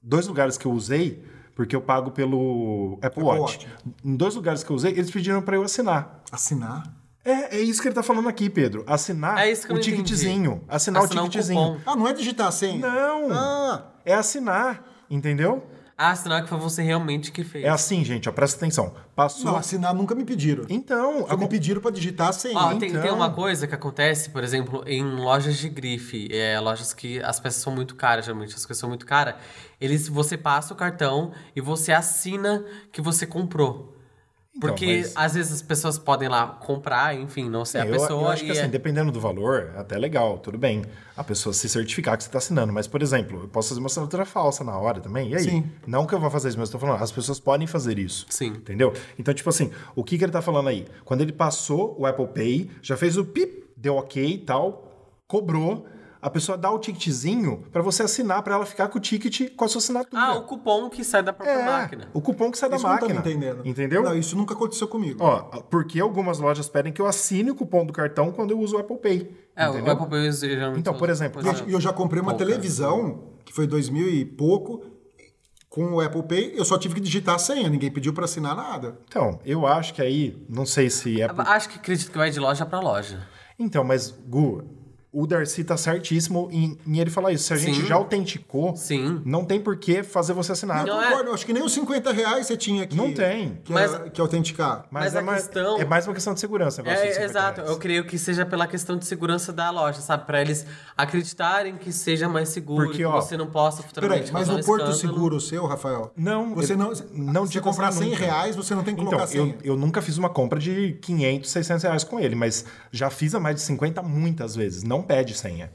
dois 0.02 0.26
lugares 0.26 0.58
que 0.58 0.66
eu 0.66 0.72
usei, 0.72 1.24
porque 1.56 1.76
eu 1.76 1.82
pago 1.82 2.12
pelo 2.12 2.98
Apple, 3.02 3.08
Apple 3.08 3.24
Watch. 3.24 3.42
Watch. 3.42 3.68
Em 4.04 4.16
dois 4.16 4.36
lugares 4.36 4.64
que 4.64 4.72
eu 4.72 4.76
usei, 4.76 4.92
eles 4.92 5.12
pediram 5.12 5.42
para 5.42 5.56
eu 5.56 5.64
assinar. 5.64 6.24
Assinar? 6.32 7.01
É, 7.24 7.58
é 7.58 7.60
isso 7.60 7.82
que 7.82 7.88
ele 7.88 7.96
tá 7.96 8.04
falando 8.04 8.28
aqui, 8.28 8.50
Pedro. 8.50 8.84
Assinar 8.88 9.48
é 9.48 9.52
o 9.52 9.80
ticketzinho. 9.80 10.54
Entendi. 10.54 10.66
Assinar, 10.68 11.04
assinar 11.04 11.24
o 11.24 11.30
ticketzinho. 11.30 11.60
Um 11.60 11.82
ah, 11.86 11.96
não 11.96 12.08
é 12.08 12.14
digitar 12.14 12.48
a 12.48 12.52
senha? 12.52 12.80
Não. 12.80 13.32
Ah. 13.32 13.92
É 14.04 14.14
assinar, 14.14 14.84
entendeu? 15.10 15.64
Ah, 15.96 16.10
assinar 16.10 16.42
que 16.42 16.50
foi 16.50 16.58
você 16.58 16.82
realmente 16.82 17.32
que 17.32 17.44
fez. 17.44 17.64
É 17.64 17.70
assim, 17.70 18.04
gente, 18.04 18.28
ó, 18.28 18.32
presta 18.32 18.58
atenção. 18.58 18.96
Passou. 19.16 19.52
Não, 19.52 19.56
assinar 19.56 19.94
nunca 19.94 20.16
me 20.16 20.26
pediram. 20.26 20.66
Então. 20.68 21.28
Só 21.28 21.34
a... 21.36 21.38
me 21.38 21.48
pediram 21.48 21.80
para 21.80 21.92
digitar 21.92 22.30
a 22.30 22.34
senha. 22.34 22.60
Ah, 22.60 22.76
tem, 22.76 22.90
então... 22.90 23.04
tem 23.04 23.12
uma 23.12 23.30
coisa 23.30 23.68
que 23.68 23.76
acontece, 23.76 24.32
por 24.32 24.44
exemplo, 24.44 24.84
em 24.88 25.04
lojas 25.04 25.58
de 25.58 25.70
grife, 25.70 26.28
é, 26.32 26.60
lojas 26.60 26.92
que 26.92 27.22
as 27.22 27.40
peças 27.40 27.62
são 27.62 27.72
muito 27.72 27.94
caras, 27.94 28.26
geralmente 28.26 28.56
as 28.56 28.66
coisas 28.66 28.80
são 28.80 28.90
muito 28.90 29.06
caras. 29.06 29.36
Eles, 29.80 30.08
você 30.08 30.36
passa 30.36 30.74
o 30.74 30.78
cartão 30.78 31.34
e 31.56 31.62
você 31.62 31.92
assina 31.92 32.66
que 32.92 33.00
você 33.00 33.28
comprou. 33.28 34.01
Então, 34.54 34.70
Porque 34.70 34.98
mas... 34.98 35.14
às 35.16 35.34
vezes 35.34 35.54
as 35.54 35.62
pessoas 35.62 35.98
podem 35.98 36.28
lá 36.28 36.46
comprar, 36.46 37.16
enfim, 37.16 37.50
não 37.50 37.64
sei 37.64 37.82
a 37.82 37.86
pessoa. 37.86 38.24
Eu 38.24 38.28
acho 38.28 38.44
que 38.44 38.52
assim, 38.52 38.62
é... 38.62 38.68
dependendo 38.68 39.10
do 39.10 39.20
valor, 39.20 39.72
até 39.78 39.98
legal, 39.98 40.38
tudo 40.40 40.58
bem. 40.58 40.84
A 41.16 41.24
pessoa 41.24 41.54
se 41.54 41.70
certificar 41.70 42.18
que 42.18 42.24
você 42.24 42.28
está 42.28 42.38
assinando. 42.38 42.74
Mas, 42.74 42.86
por 42.86 43.02
exemplo, 43.02 43.44
eu 43.44 43.48
posso 43.48 43.70
fazer 43.70 43.80
uma 43.80 43.88
assinatura 43.88 44.26
falsa 44.26 44.64
na 44.64 44.78
hora 44.78 45.00
também. 45.00 45.30
E 45.30 45.36
aí? 45.36 45.44
Sim. 45.44 45.72
Não 45.88 46.06
que 46.06 46.14
eu 46.14 46.20
vou 46.20 46.30
fazer 46.30 46.50
isso, 46.50 46.60
mas 46.60 46.68
eu 46.68 46.74
tô 46.74 46.80
falando, 46.86 47.02
as 47.02 47.12
pessoas 47.12 47.40
podem 47.40 47.66
fazer 47.66 47.98
isso. 47.98 48.26
Sim. 48.30 48.48
Entendeu? 48.48 48.94
Então, 49.18 49.34
tipo 49.34 49.50
assim, 49.50 49.72
o 49.96 50.04
que, 50.04 50.18
que 50.18 50.24
ele 50.24 50.30
está 50.30 50.42
falando 50.42 50.68
aí? 50.68 50.86
Quando 51.06 51.22
ele 51.22 51.32
passou 51.32 51.96
o 51.98 52.06
Apple 52.06 52.28
Pay, 52.28 52.72
já 52.82 52.98
fez 52.98 53.16
o 53.16 53.24
pip, 53.24 53.70
deu 53.78 53.96
ok 53.96 54.34
e 54.34 54.38
tal, 54.40 55.16
cobrou 55.28 55.88
a 56.22 56.30
pessoa 56.30 56.58
dá 56.58 56.70
o 56.70 56.78
ticketzinho 56.78 57.64
para 57.72 57.82
você 57.82 58.04
assinar 58.04 58.44
para 58.44 58.56
ela 58.56 58.66
ficar 58.66 58.88
com 58.90 58.98
o 59.00 59.02
ticket 59.02 59.56
com 59.56 59.66
a 59.66 59.68
sua 59.68 59.80
assinatura. 59.80 60.22
Ah, 60.22 60.36
o 60.36 60.44
cupom 60.44 60.90
que 60.90 61.04
sai 61.04 61.24
da 61.24 61.34
própria 61.34 61.54
é, 61.54 61.66
máquina. 61.66 62.10
O 62.14 62.22
cupom 62.22 62.52
que 62.52 62.58
sai 62.58 62.70
isso 62.70 62.84
da 62.84 62.90
máquina. 62.90 63.14
Não 63.16 63.22
tô 63.22 63.30
entendendo. 63.30 63.68
Entendeu? 63.68 64.04
Não, 64.04 64.16
isso 64.16 64.36
nunca 64.36 64.54
aconteceu 64.54 64.88
comigo. 64.88 65.24
Ó, 65.24 65.40
porque 65.70 66.00
algumas 66.00 66.38
lojas 66.38 66.70
pedem 66.70 66.94
que 66.94 67.02
eu 67.02 67.08
assine 67.08 67.50
o 67.50 67.56
cupom 67.56 67.86
do 67.86 67.92
cartão 67.92 68.32
quando 68.32 68.52
eu 68.52 68.60
uso 68.60 68.76
o 68.76 68.80
Apple 68.80 68.98
Pay. 68.98 69.36
É, 69.56 69.68
entendeu? 69.68 69.86
o 69.86 69.92
Apple 69.92 70.10
Pay 70.10 70.32
geralmente. 70.32 70.80
Então, 70.80 70.94
por 70.94 71.10
exemplo, 71.10 71.42
eu, 71.42 71.70
eu 71.70 71.82
já 71.82 71.92
comprei 71.92 72.22
uma 72.22 72.36
televisão 72.36 73.32
que 73.44 73.52
foi 73.52 73.66
2000 73.66 74.10
e 74.10 74.26
pouco 74.26 74.84
com 75.72 75.94
o 75.94 76.02
Apple 76.02 76.24
Pay, 76.24 76.54
eu 76.58 76.66
só 76.66 76.78
tive 76.78 76.96
que 76.96 77.00
digitar 77.00 77.36
a 77.36 77.40
senha, 77.40 77.70
ninguém 77.70 77.90
pediu 77.90 78.14
para 78.14 78.26
assinar 78.26 78.54
nada. 78.54 79.00
Então, 79.08 79.40
eu 79.46 79.66
acho 79.66 79.94
que 79.94 80.02
aí, 80.02 80.46
não 80.50 80.66
sei 80.66 80.90
se 80.90 81.22
é. 81.22 81.30
Por... 81.30 81.48
Acho 81.48 81.70
que 81.70 81.78
acredito 81.78 82.12
que 82.12 82.18
vai 82.18 82.30
de 82.30 82.42
loja 82.42 82.66
para 82.66 82.82
loja. 82.82 83.26
Então, 83.58 83.82
mas, 83.82 84.12
Gu, 84.12 84.66
o 85.14 85.28
Darcy 85.28 85.64
tá 85.64 85.76
certíssimo 85.76 86.48
em, 86.52 86.78
em, 86.88 87.00
ele 87.00 87.10
falar 87.10 87.34
isso. 87.34 87.44
Se 87.44 87.54
a 87.54 87.58
Sim. 87.58 87.74
gente 87.74 87.88
já 87.88 87.96
autenticou, 87.96 88.76
Sim. 88.78 89.22
não 89.26 89.44
tem 89.44 89.60
por 89.60 89.76
que 89.76 90.04
fazer 90.04 90.32
você 90.32 90.54
assinar. 90.54 90.86
Não, 90.86 91.02
eu 91.02 91.10
concordo, 91.10 91.32
é... 91.32 91.34
acho 91.34 91.46
que 91.46 91.52
nem 91.52 91.62
os 91.62 91.74
50 91.74 92.14
reais 92.14 92.48
você 92.48 92.56
tinha 92.56 92.88
que, 92.88 92.96
não 92.96 93.14
tem. 93.14 93.60
que, 93.64 93.74
mas, 93.74 93.94
é, 93.94 94.10
que 94.10 94.22
autenticar. 94.22 94.86
Mas, 94.90 95.04
mas 95.04 95.16
é, 95.16 95.20
a 95.20 95.22
mais, 95.22 95.44
questão... 95.44 95.78
é 95.78 95.86
mais 95.86 96.08
uma 96.08 96.14
questão 96.14 96.34
de 96.34 96.40
segurança. 96.40 96.82
É, 96.86 97.26
exato, 97.26 97.58
reais. 97.58 97.72
eu 97.72 97.78
creio 97.78 98.06
que 98.06 98.18
seja 98.18 98.46
pela 98.46 98.66
questão 98.66 98.98
de 98.98 99.06
segurança 99.06 99.52
da 99.52 99.70
loja, 99.70 100.00
sabe? 100.00 100.26
Para 100.26 100.40
eles 100.40 100.66
acreditarem 100.96 101.76
que 101.76 101.92
seja 101.92 102.30
mais 102.30 102.48
seguro, 102.50 102.88
Porque, 102.88 103.04
ó, 103.04 103.20
que 103.20 103.26
você 103.26 103.36
não 103.36 103.48
possa 103.48 103.84
futuramente 103.84 104.32
Peraí, 104.32 104.34
mas 104.34 104.48
no 104.48 104.64
Porto 104.64 104.94
Seguro 104.94 105.42
seu, 105.42 105.66
Rafael, 105.66 106.12
não, 106.16 106.56
você 106.56 106.76
não, 106.76 106.94
não 107.12 107.46
de 107.46 107.60
comprar 107.60 107.92
100 107.92 108.12
nunca. 108.12 108.24
reais, 108.24 108.56
você 108.56 108.74
não 108.74 108.84
tem 108.84 108.96
que 108.96 109.04
colocar 109.04 109.26
então, 109.30 109.48
eu, 109.48 109.56
eu, 109.64 109.78
nunca 109.78 110.02
fiz 110.02 110.18
uma 110.18 110.30
compra 110.30 110.60
de 110.60 110.94
500, 111.02 111.50
600 111.50 111.84
reais 111.84 112.04
com 112.04 112.20
ele, 112.20 112.36
mas 112.36 112.66
já 112.92 113.10
fiz 113.10 113.36
a 113.36 113.40
mais 113.40 113.56
de 113.56 113.62
50 113.62 114.02
muitas 114.02 114.56
vezes. 114.56 114.84
Não 114.84 115.01
pede 115.02 115.34
senha. 115.34 115.72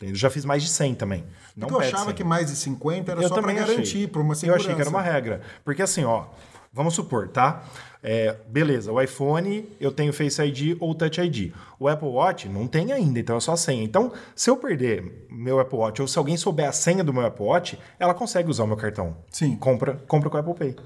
Eu 0.00 0.14
já 0.14 0.28
fiz 0.28 0.44
mais 0.44 0.62
de 0.62 0.68
100 0.68 0.94
também. 0.96 1.24
Não 1.56 1.68
eu 1.68 1.78
achava 1.78 2.06
100. 2.06 2.14
que 2.14 2.24
mais 2.24 2.48
de 2.50 2.56
50 2.56 3.12
era 3.12 3.22
eu 3.22 3.28
só 3.28 3.40
para 3.40 3.52
garantir, 3.52 4.08
para 4.08 4.20
uma 4.20 4.34
segurança. 4.34 4.64
Eu 4.64 4.72
achei 4.72 4.74
que 4.74 4.80
era 4.80 4.90
uma 4.90 5.00
regra. 5.00 5.40
Porque 5.64 5.82
assim, 5.82 6.04
ó, 6.04 6.26
vamos 6.72 6.94
supor, 6.94 7.28
tá? 7.28 7.64
É, 8.02 8.36
beleza, 8.48 8.92
o 8.92 9.00
iPhone 9.00 9.66
eu 9.80 9.90
tenho 9.90 10.12
Face 10.12 10.42
ID 10.42 10.76
ou 10.78 10.94
Touch 10.94 11.18
ID. 11.20 11.54
O 11.78 11.88
Apple 11.88 12.08
Watch 12.08 12.48
não 12.48 12.66
tem 12.66 12.92
ainda, 12.92 13.18
então 13.18 13.36
é 13.36 13.40
só 13.40 13.52
a 13.52 13.56
senha. 13.56 13.82
Então, 13.82 14.12
se 14.34 14.50
eu 14.50 14.56
perder 14.56 15.26
meu 15.30 15.58
Apple 15.58 15.78
Watch 15.78 16.02
ou 16.02 16.08
se 16.08 16.18
alguém 16.18 16.36
souber 16.36 16.68
a 16.68 16.72
senha 16.72 17.02
do 17.02 17.14
meu 17.14 17.24
Apple 17.24 17.46
Watch, 17.46 17.78
ela 17.98 18.12
consegue 18.12 18.50
usar 18.50 18.64
o 18.64 18.66
meu 18.66 18.76
cartão. 18.76 19.16
Sim. 19.30 19.56
Compra, 19.56 19.94
compra 20.06 20.28
com 20.28 20.36
o 20.36 20.40
Apple 20.40 20.54
Pay. 20.54 20.76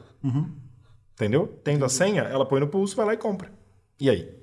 Entendeu? 1.14 1.58
Tendo 1.64 1.84
a 1.84 1.88
senha, 1.88 2.22
ela 2.22 2.46
põe 2.46 2.60
no 2.60 2.68
pulso, 2.68 2.94
vai 2.94 3.06
lá 3.06 3.14
e 3.14 3.16
compra. 3.16 3.50
E 4.00 4.08
aí? 4.08 4.37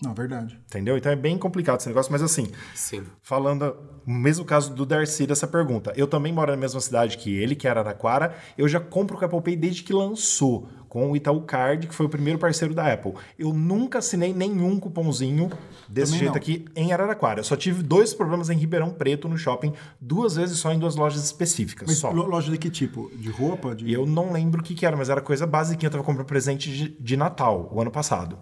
Não, 0.00 0.14
verdade. 0.14 0.58
Entendeu? 0.66 0.96
Então 0.96 1.10
é 1.10 1.16
bem 1.16 1.36
complicado 1.36 1.80
esse 1.80 1.88
negócio, 1.88 2.12
mas 2.12 2.22
assim, 2.22 2.46
Sim. 2.74 3.02
falando 3.20 3.74
no 4.06 4.14
mesmo 4.14 4.44
caso 4.44 4.72
do 4.72 4.86
Darcy 4.86 5.26
dessa 5.26 5.46
pergunta. 5.46 5.92
Eu 5.96 6.06
também 6.06 6.32
moro 6.32 6.50
na 6.52 6.56
mesma 6.56 6.80
cidade 6.80 7.18
que 7.18 7.36
ele, 7.36 7.56
que 7.56 7.66
era 7.66 7.80
Araraquara. 7.80 8.34
Eu 8.56 8.68
já 8.68 8.78
compro 8.78 9.18
o 9.18 9.24
Apple 9.24 9.42
Pay 9.42 9.56
desde 9.56 9.82
que 9.82 9.92
lançou, 9.92 10.68
com 10.88 11.10
o 11.10 11.16
Itaú 11.16 11.42
Card, 11.42 11.88
que 11.88 11.94
foi 11.94 12.06
o 12.06 12.08
primeiro 12.08 12.38
parceiro 12.38 12.72
da 12.74 12.90
Apple. 12.92 13.12
Eu 13.36 13.52
nunca 13.52 13.98
assinei 13.98 14.32
nenhum 14.32 14.78
cupomzinho 14.78 15.50
desse 15.88 16.12
Também 16.12 16.18
jeito 16.20 16.30
não. 16.30 16.36
aqui 16.36 16.64
em 16.76 16.92
Araraquara. 16.92 17.40
Eu 17.40 17.44
só 17.44 17.56
tive 17.56 17.82
dois 17.82 18.14
problemas 18.14 18.48
em 18.50 18.56
Ribeirão 18.56 18.90
Preto, 18.90 19.28
no 19.28 19.36
shopping, 19.36 19.74
duas 20.00 20.36
vezes 20.36 20.58
só 20.58 20.72
em 20.72 20.78
duas 20.78 20.94
lojas 20.94 21.24
específicas. 21.24 21.88
Mas 21.88 21.98
só. 21.98 22.10
lo- 22.10 22.24
loja 22.26 22.50
de 22.52 22.56
que 22.56 22.70
tipo? 22.70 23.10
De 23.16 23.28
roupa? 23.30 23.74
De... 23.74 23.84
E 23.84 23.92
eu 23.92 24.06
não 24.06 24.32
lembro 24.32 24.60
o 24.60 24.64
que, 24.64 24.74
que 24.76 24.86
era, 24.86 24.96
mas 24.96 25.10
era 25.10 25.20
coisa 25.20 25.44
basiquinha. 25.44 25.88
Eu 25.88 25.92
tava 25.92 26.04
comprando 26.04 26.24
presente 26.26 26.72
de, 26.72 26.88
de 26.88 27.16
Natal, 27.16 27.68
o 27.72 27.80
ano 27.80 27.90
passado. 27.90 28.38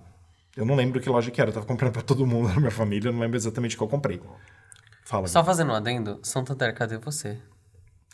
Eu 0.56 0.64
não 0.64 0.74
lembro 0.74 1.00
que 1.00 1.08
loja 1.08 1.30
que 1.30 1.40
era. 1.40 1.50
Eu 1.50 1.54
tava 1.54 1.66
comprando 1.66 1.92
pra 1.92 2.02
todo 2.02 2.26
mundo 2.26 2.48
na 2.54 2.56
minha 2.56 2.70
família. 2.70 3.08
Eu 3.08 3.12
não 3.12 3.20
lembro 3.20 3.36
exatamente 3.36 3.74
o 3.74 3.78
que 3.78 3.84
eu 3.84 3.88
comprei. 3.88 4.20
Fala. 5.04 5.28
Só 5.28 5.44
fazendo 5.44 5.70
um 5.72 5.74
adendo, 5.74 6.18
Santander, 6.22 6.74
cadê 6.74 6.98
você? 6.98 7.38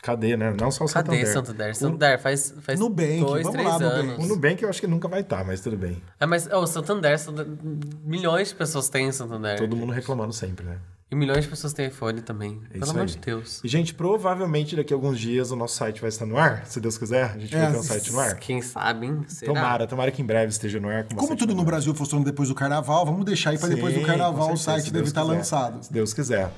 Cadê, 0.03 0.35
né? 0.35 0.53
Não 0.59 0.69
só 0.69 0.83
o 0.83 0.87
Cadê 0.87 1.25
Santander. 1.25 1.27
Santander? 1.33 1.75
Santander 1.75 2.19
faz, 2.21 2.53
faz 2.61 2.77
Nubank, 2.77 3.19
dois, 3.21 3.43
vamos 3.43 3.51
três 3.57 3.67
lá, 3.69 3.79
Nubank. 3.79 3.99
anos. 4.09 4.25
O 4.25 4.27
Nubank 4.27 4.61
eu 4.61 4.69
acho 4.69 4.81
que 4.81 4.87
nunca 4.87 5.07
vai 5.07 5.21
estar, 5.21 5.45
mas 5.45 5.61
tudo 5.61 5.77
bem. 5.77 6.03
É, 6.19 6.25
mas 6.25 6.45
o 6.47 6.67
Santander, 6.67 7.17
Santander- 7.17 7.57
milhões 8.03 8.49
de 8.49 8.55
pessoas 8.55 8.89
têm 8.89 9.09
Santander. 9.13 9.57
Todo 9.57 9.77
mundo 9.77 9.93
reclamando 9.93 10.33
sempre, 10.33 10.65
né? 10.65 10.77
E 11.13 11.15
milhões 11.15 11.43
de 11.43 11.47
pessoas 11.47 11.73
têm 11.73 11.85
iPhone 11.89 12.21
também. 12.23 12.59
É 12.73 12.79
Pelo 12.79 12.89
amor 12.89 13.01
aí. 13.01 13.05
de 13.05 13.17
Deus. 13.19 13.61
E, 13.63 13.67
gente, 13.67 13.93
provavelmente 13.93 14.75
daqui 14.75 14.91
a 14.91 14.95
alguns 14.95 15.19
dias 15.19 15.51
o 15.51 15.55
nosso 15.55 15.75
site 15.75 16.01
vai 16.01 16.09
estar 16.09 16.25
no 16.25 16.39
ar, 16.39 16.65
se 16.65 16.79
Deus 16.79 16.97
quiser. 16.97 17.25
A 17.35 17.37
gente 17.37 17.55
É, 17.55 17.59
vai 17.61 17.71
ter 17.71 17.77
um 17.77 17.83
site 17.83 18.11
no 18.11 18.19
ar. 18.19 18.35
Quem 18.39 18.63
sabe, 18.63 19.05
hein? 19.05 19.21
Será? 19.27 19.53
Tomara, 19.53 19.85
tomara 19.85 20.09
que 20.11 20.23
em 20.23 20.25
breve 20.25 20.51
esteja 20.51 20.79
no 20.79 20.89
ar. 20.89 21.03
Com 21.03 21.15
Como 21.15 21.35
tudo 21.35 21.53
no. 21.53 21.63
Brasil 21.63 21.93
funciona 21.93 22.25
depois 22.25 22.49
do 22.49 22.55
carnaval, 22.55 23.05
vamos 23.05 23.25
deixar 23.25 23.51
aí 23.51 23.59
para 23.59 23.69
depois 23.69 23.93
do 23.93 24.01
carnaval 24.01 24.47
com 24.47 24.53
o 24.53 24.57
certeza, 24.57 24.81
site 24.81 24.91
deve 24.91 25.05
estar 25.07 25.21
quiser. 25.21 25.33
lançado. 25.37 25.83
Se 25.85 25.93
Deus 25.93 26.13
quiser. 26.15 26.49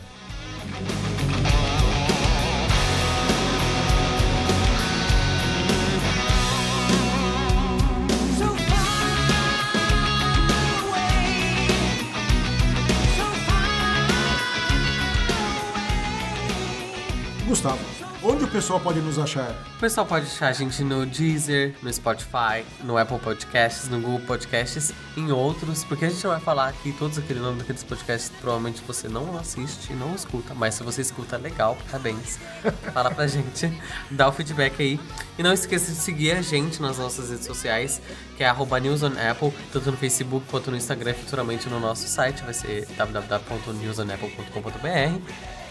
Pessoal 18.56 18.80
pode 18.80 19.02
nos 19.02 19.20
achar? 19.20 19.54
O 19.76 19.80
pessoal 19.82 20.08
pode 20.08 20.28
achar 20.28 20.48
a 20.48 20.54
gente 20.54 20.82
no 20.82 21.06
Deezer, 21.06 21.76
no 21.84 21.92
Spotify, 21.92 22.64
no 22.86 22.98
Apple 22.98 23.20
Podcasts, 23.20 23.90
no 23.90 24.00
Google 24.00 24.22
Podcasts, 24.22 24.94
em 25.18 25.30
outros, 25.30 25.84
porque 25.84 26.06
a 26.06 26.10
gente 26.10 26.26
vai 26.26 26.40
falar 26.40 26.70
aqui 26.70 26.94
todos 26.94 27.18
aquele 27.18 27.42
nome 27.42 27.60
daqueles 27.60 27.84
podcasts 27.84 28.30
que 28.30 28.38
provavelmente 28.38 28.82
você 28.88 29.10
não 29.10 29.38
assiste 29.38 29.92
e 29.92 29.94
não 29.94 30.16
escuta, 30.16 30.54
mas 30.54 30.76
se 30.76 30.84
você 30.84 31.02
escuta, 31.02 31.36
legal, 31.36 31.78
parabéns. 31.86 32.40
Fala 32.94 33.12
pra 33.12 33.28
gente, 33.28 33.78
dá 34.10 34.30
o 34.30 34.32
feedback 34.32 34.82
aí. 34.82 34.98
E 35.38 35.44
não 35.44 35.52
esqueça 35.52 35.92
de 35.92 35.98
seguir 35.98 36.32
a 36.32 36.42
gente 36.42 36.82
nas 36.82 36.98
nossas 36.98 37.32
redes 37.32 37.46
sociais, 37.46 38.02
que 38.38 38.44
é 38.46 38.48
arroba 38.48 38.80
News 38.80 39.04
on 39.04 39.12
Apple, 39.30 39.52
tanto 39.74 39.92
no 39.92 39.98
Facebook 39.98 40.46
quanto 40.50 40.72
no 40.72 40.78
Instagram, 40.78 41.14
futuramente 41.14 41.68
no 41.68 41.78
nosso 41.78 42.08
site, 42.08 42.42
vai 42.42 42.54
ser 42.54 42.88
www.newsonapple.com.br. 42.96 45.20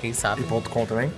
Quem 0.03 0.13
sabe? 0.13 0.43
E 0.43 0.45
ponto 0.45 0.69
.com 0.69 0.85
também? 0.85 1.11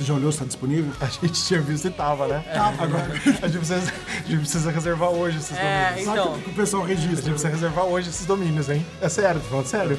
Você 0.00 0.04
já 0.06 0.14
olhou 0.14 0.32
se 0.32 0.36
está 0.36 0.46
disponível? 0.46 0.90
A 0.98 1.04
gente 1.06 1.44
tinha 1.44 1.60
visto 1.60 1.86
e 1.86 1.90
tava, 1.90 2.26
né? 2.26 2.42
Agora, 2.78 3.04
A 3.42 3.48
gente 3.48 3.58
precisa, 3.58 3.92
a 4.24 4.28
gente 4.28 4.38
precisa 4.38 4.70
reservar 4.70 5.10
hoje 5.10 5.36
esses 5.36 5.54
É, 5.54 5.88
domínios. 5.90 6.08
então. 6.08 6.24
sabe 6.32 6.42
que 6.44 6.50
o 6.50 6.54
pessoal 6.54 6.82
A 6.82 6.86
registra? 6.86 7.16
gente 7.16 7.24
precisa 7.32 7.48
reservar 7.50 7.84
hoje 7.84 8.08
esses 8.08 8.24
domínios, 8.24 8.70
hein? 8.70 8.86
É 9.02 9.10
sério, 9.10 9.38
tô 9.42 9.48
falando 9.48 9.66
sério. 9.66 9.98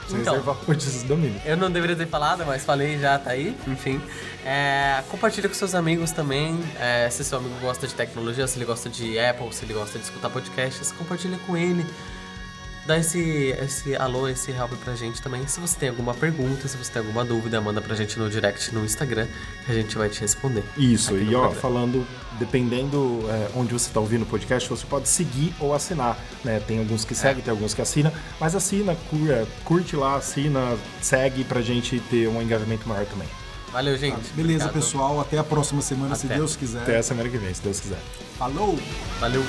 Precisa 0.00 0.20
Então. 0.20 0.32
reservar 0.34 0.56
hoje 0.68 0.78
esses 0.86 1.02
domínios. 1.02 1.40
Eu 1.46 1.56
não 1.56 1.70
deveria 1.70 1.96
ter 1.96 2.06
falado, 2.06 2.44
mas 2.44 2.62
falei 2.62 2.98
já, 2.98 3.18
tá 3.18 3.30
aí. 3.30 3.56
Enfim. 3.66 3.98
É, 4.44 5.02
compartilha 5.10 5.48
com 5.48 5.54
seus 5.54 5.74
amigos 5.74 6.10
também. 6.10 6.60
É, 6.78 7.08
se 7.08 7.24
seu 7.24 7.38
amigo 7.38 7.54
gosta 7.62 7.86
de 7.86 7.94
tecnologia, 7.94 8.46
se 8.46 8.58
ele 8.58 8.66
gosta 8.66 8.90
de 8.90 9.18
Apple, 9.18 9.48
se 9.54 9.64
ele 9.64 9.72
gosta 9.72 9.98
de 9.98 10.04
escutar 10.04 10.28
podcasts, 10.28 10.92
compartilha 10.92 11.38
com 11.46 11.56
ele. 11.56 11.86
Dá 12.88 12.96
esse, 12.98 13.54
esse 13.62 13.94
alô, 13.96 14.26
esse 14.28 14.50
help 14.50 14.72
pra 14.82 14.94
gente 14.96 15.20
também. 15.20 15.46
Se 15.46 15.60
você 15.60 15.78
tem 15.78 15.90
alguma 15.90 16.14
pergunta, 16.14 16.66
se 16.66 16.74
você 16.74 16.90
tem 16.90 17.00
alguma 17.02 17.22
dúvida, 17.22 17.60
manda 17.60 17.82
pra 17.82 17.94
gente 17.94 18.18
no 18.18 18.30
direct 18.30 18.74
no 18.74 18.82
Instagram 18.82 19.26
que 19.66 19.70
a 19.70 19.74
gente 19.74 19.94
vai 19.98 20.08
te 20.08 20.22
responder. 20.22 20.64
Isso, 20.74 21.14
e 21.18 21.34
ó, 21.34 21.40
programa. 21.40 21.54
falando, 21.60 22.06
dependendo 22.38 23.20
é, 23.28 23.50
onde 23.54 23.74
você 23.74 23.88
está 23.88 24.00
ouvindo 24.00 24.22
o 24.22 24.26
podcast, 24.26 24.66
você 24.70 24.86
pode 24.86 25.06
seguir 25.06 25.54
ou 25.60 25.74
assinar, 25.74 26.18
né? 26.42 26.60
Tem 26.66 26.78
alguns 26.78 27.04
que 27.04 27.14
seguem, 27.14 27.42
tem 27.44 27.50
alguns 27.50 27.74
que 27.74 27.82
assinam, 27.82 28.10
mas 28.40 28.54
assina, 28.54 28.96
cu- 29.10 29.30
é, 29.30 29.44
curte 29.66 29.94
lá, 29.94 30.16
assina, 30.16 30.74
segue 31.02 31.44
pra 31.44 31.60
gente 31.60 32.00
ter 32.08 32.26
um 32.26 32.40
engajamento 32.40 32.88
maior 32.88 33.04
também. 33.04 33.28
Valeu, 33.70 33.98
gente. 33.98 34.16
Beleza, 34.32 34.64
Obrigado. 34.64 34.72
pessoal. 34.72 35.20
Até 35.20 35.36
a 35.36 35.44
próxima 35.44 35.82
semana, 35.82 36.14
se 36.14 36.24
Até. 36.24 36.36
Deus 36.36 36.56
quiser. 36.56 36.80
Até 36.80 36.96
a 36.96 37.02
semana 37.02 37.28
que 37.28 37.36
vem, 37.36 37.52
se 37.52 37.60
Deus 37.60 37.80
quiser. 37.80 37.98
Falou! 38.38 38.78
Valeu. 39.20 39.44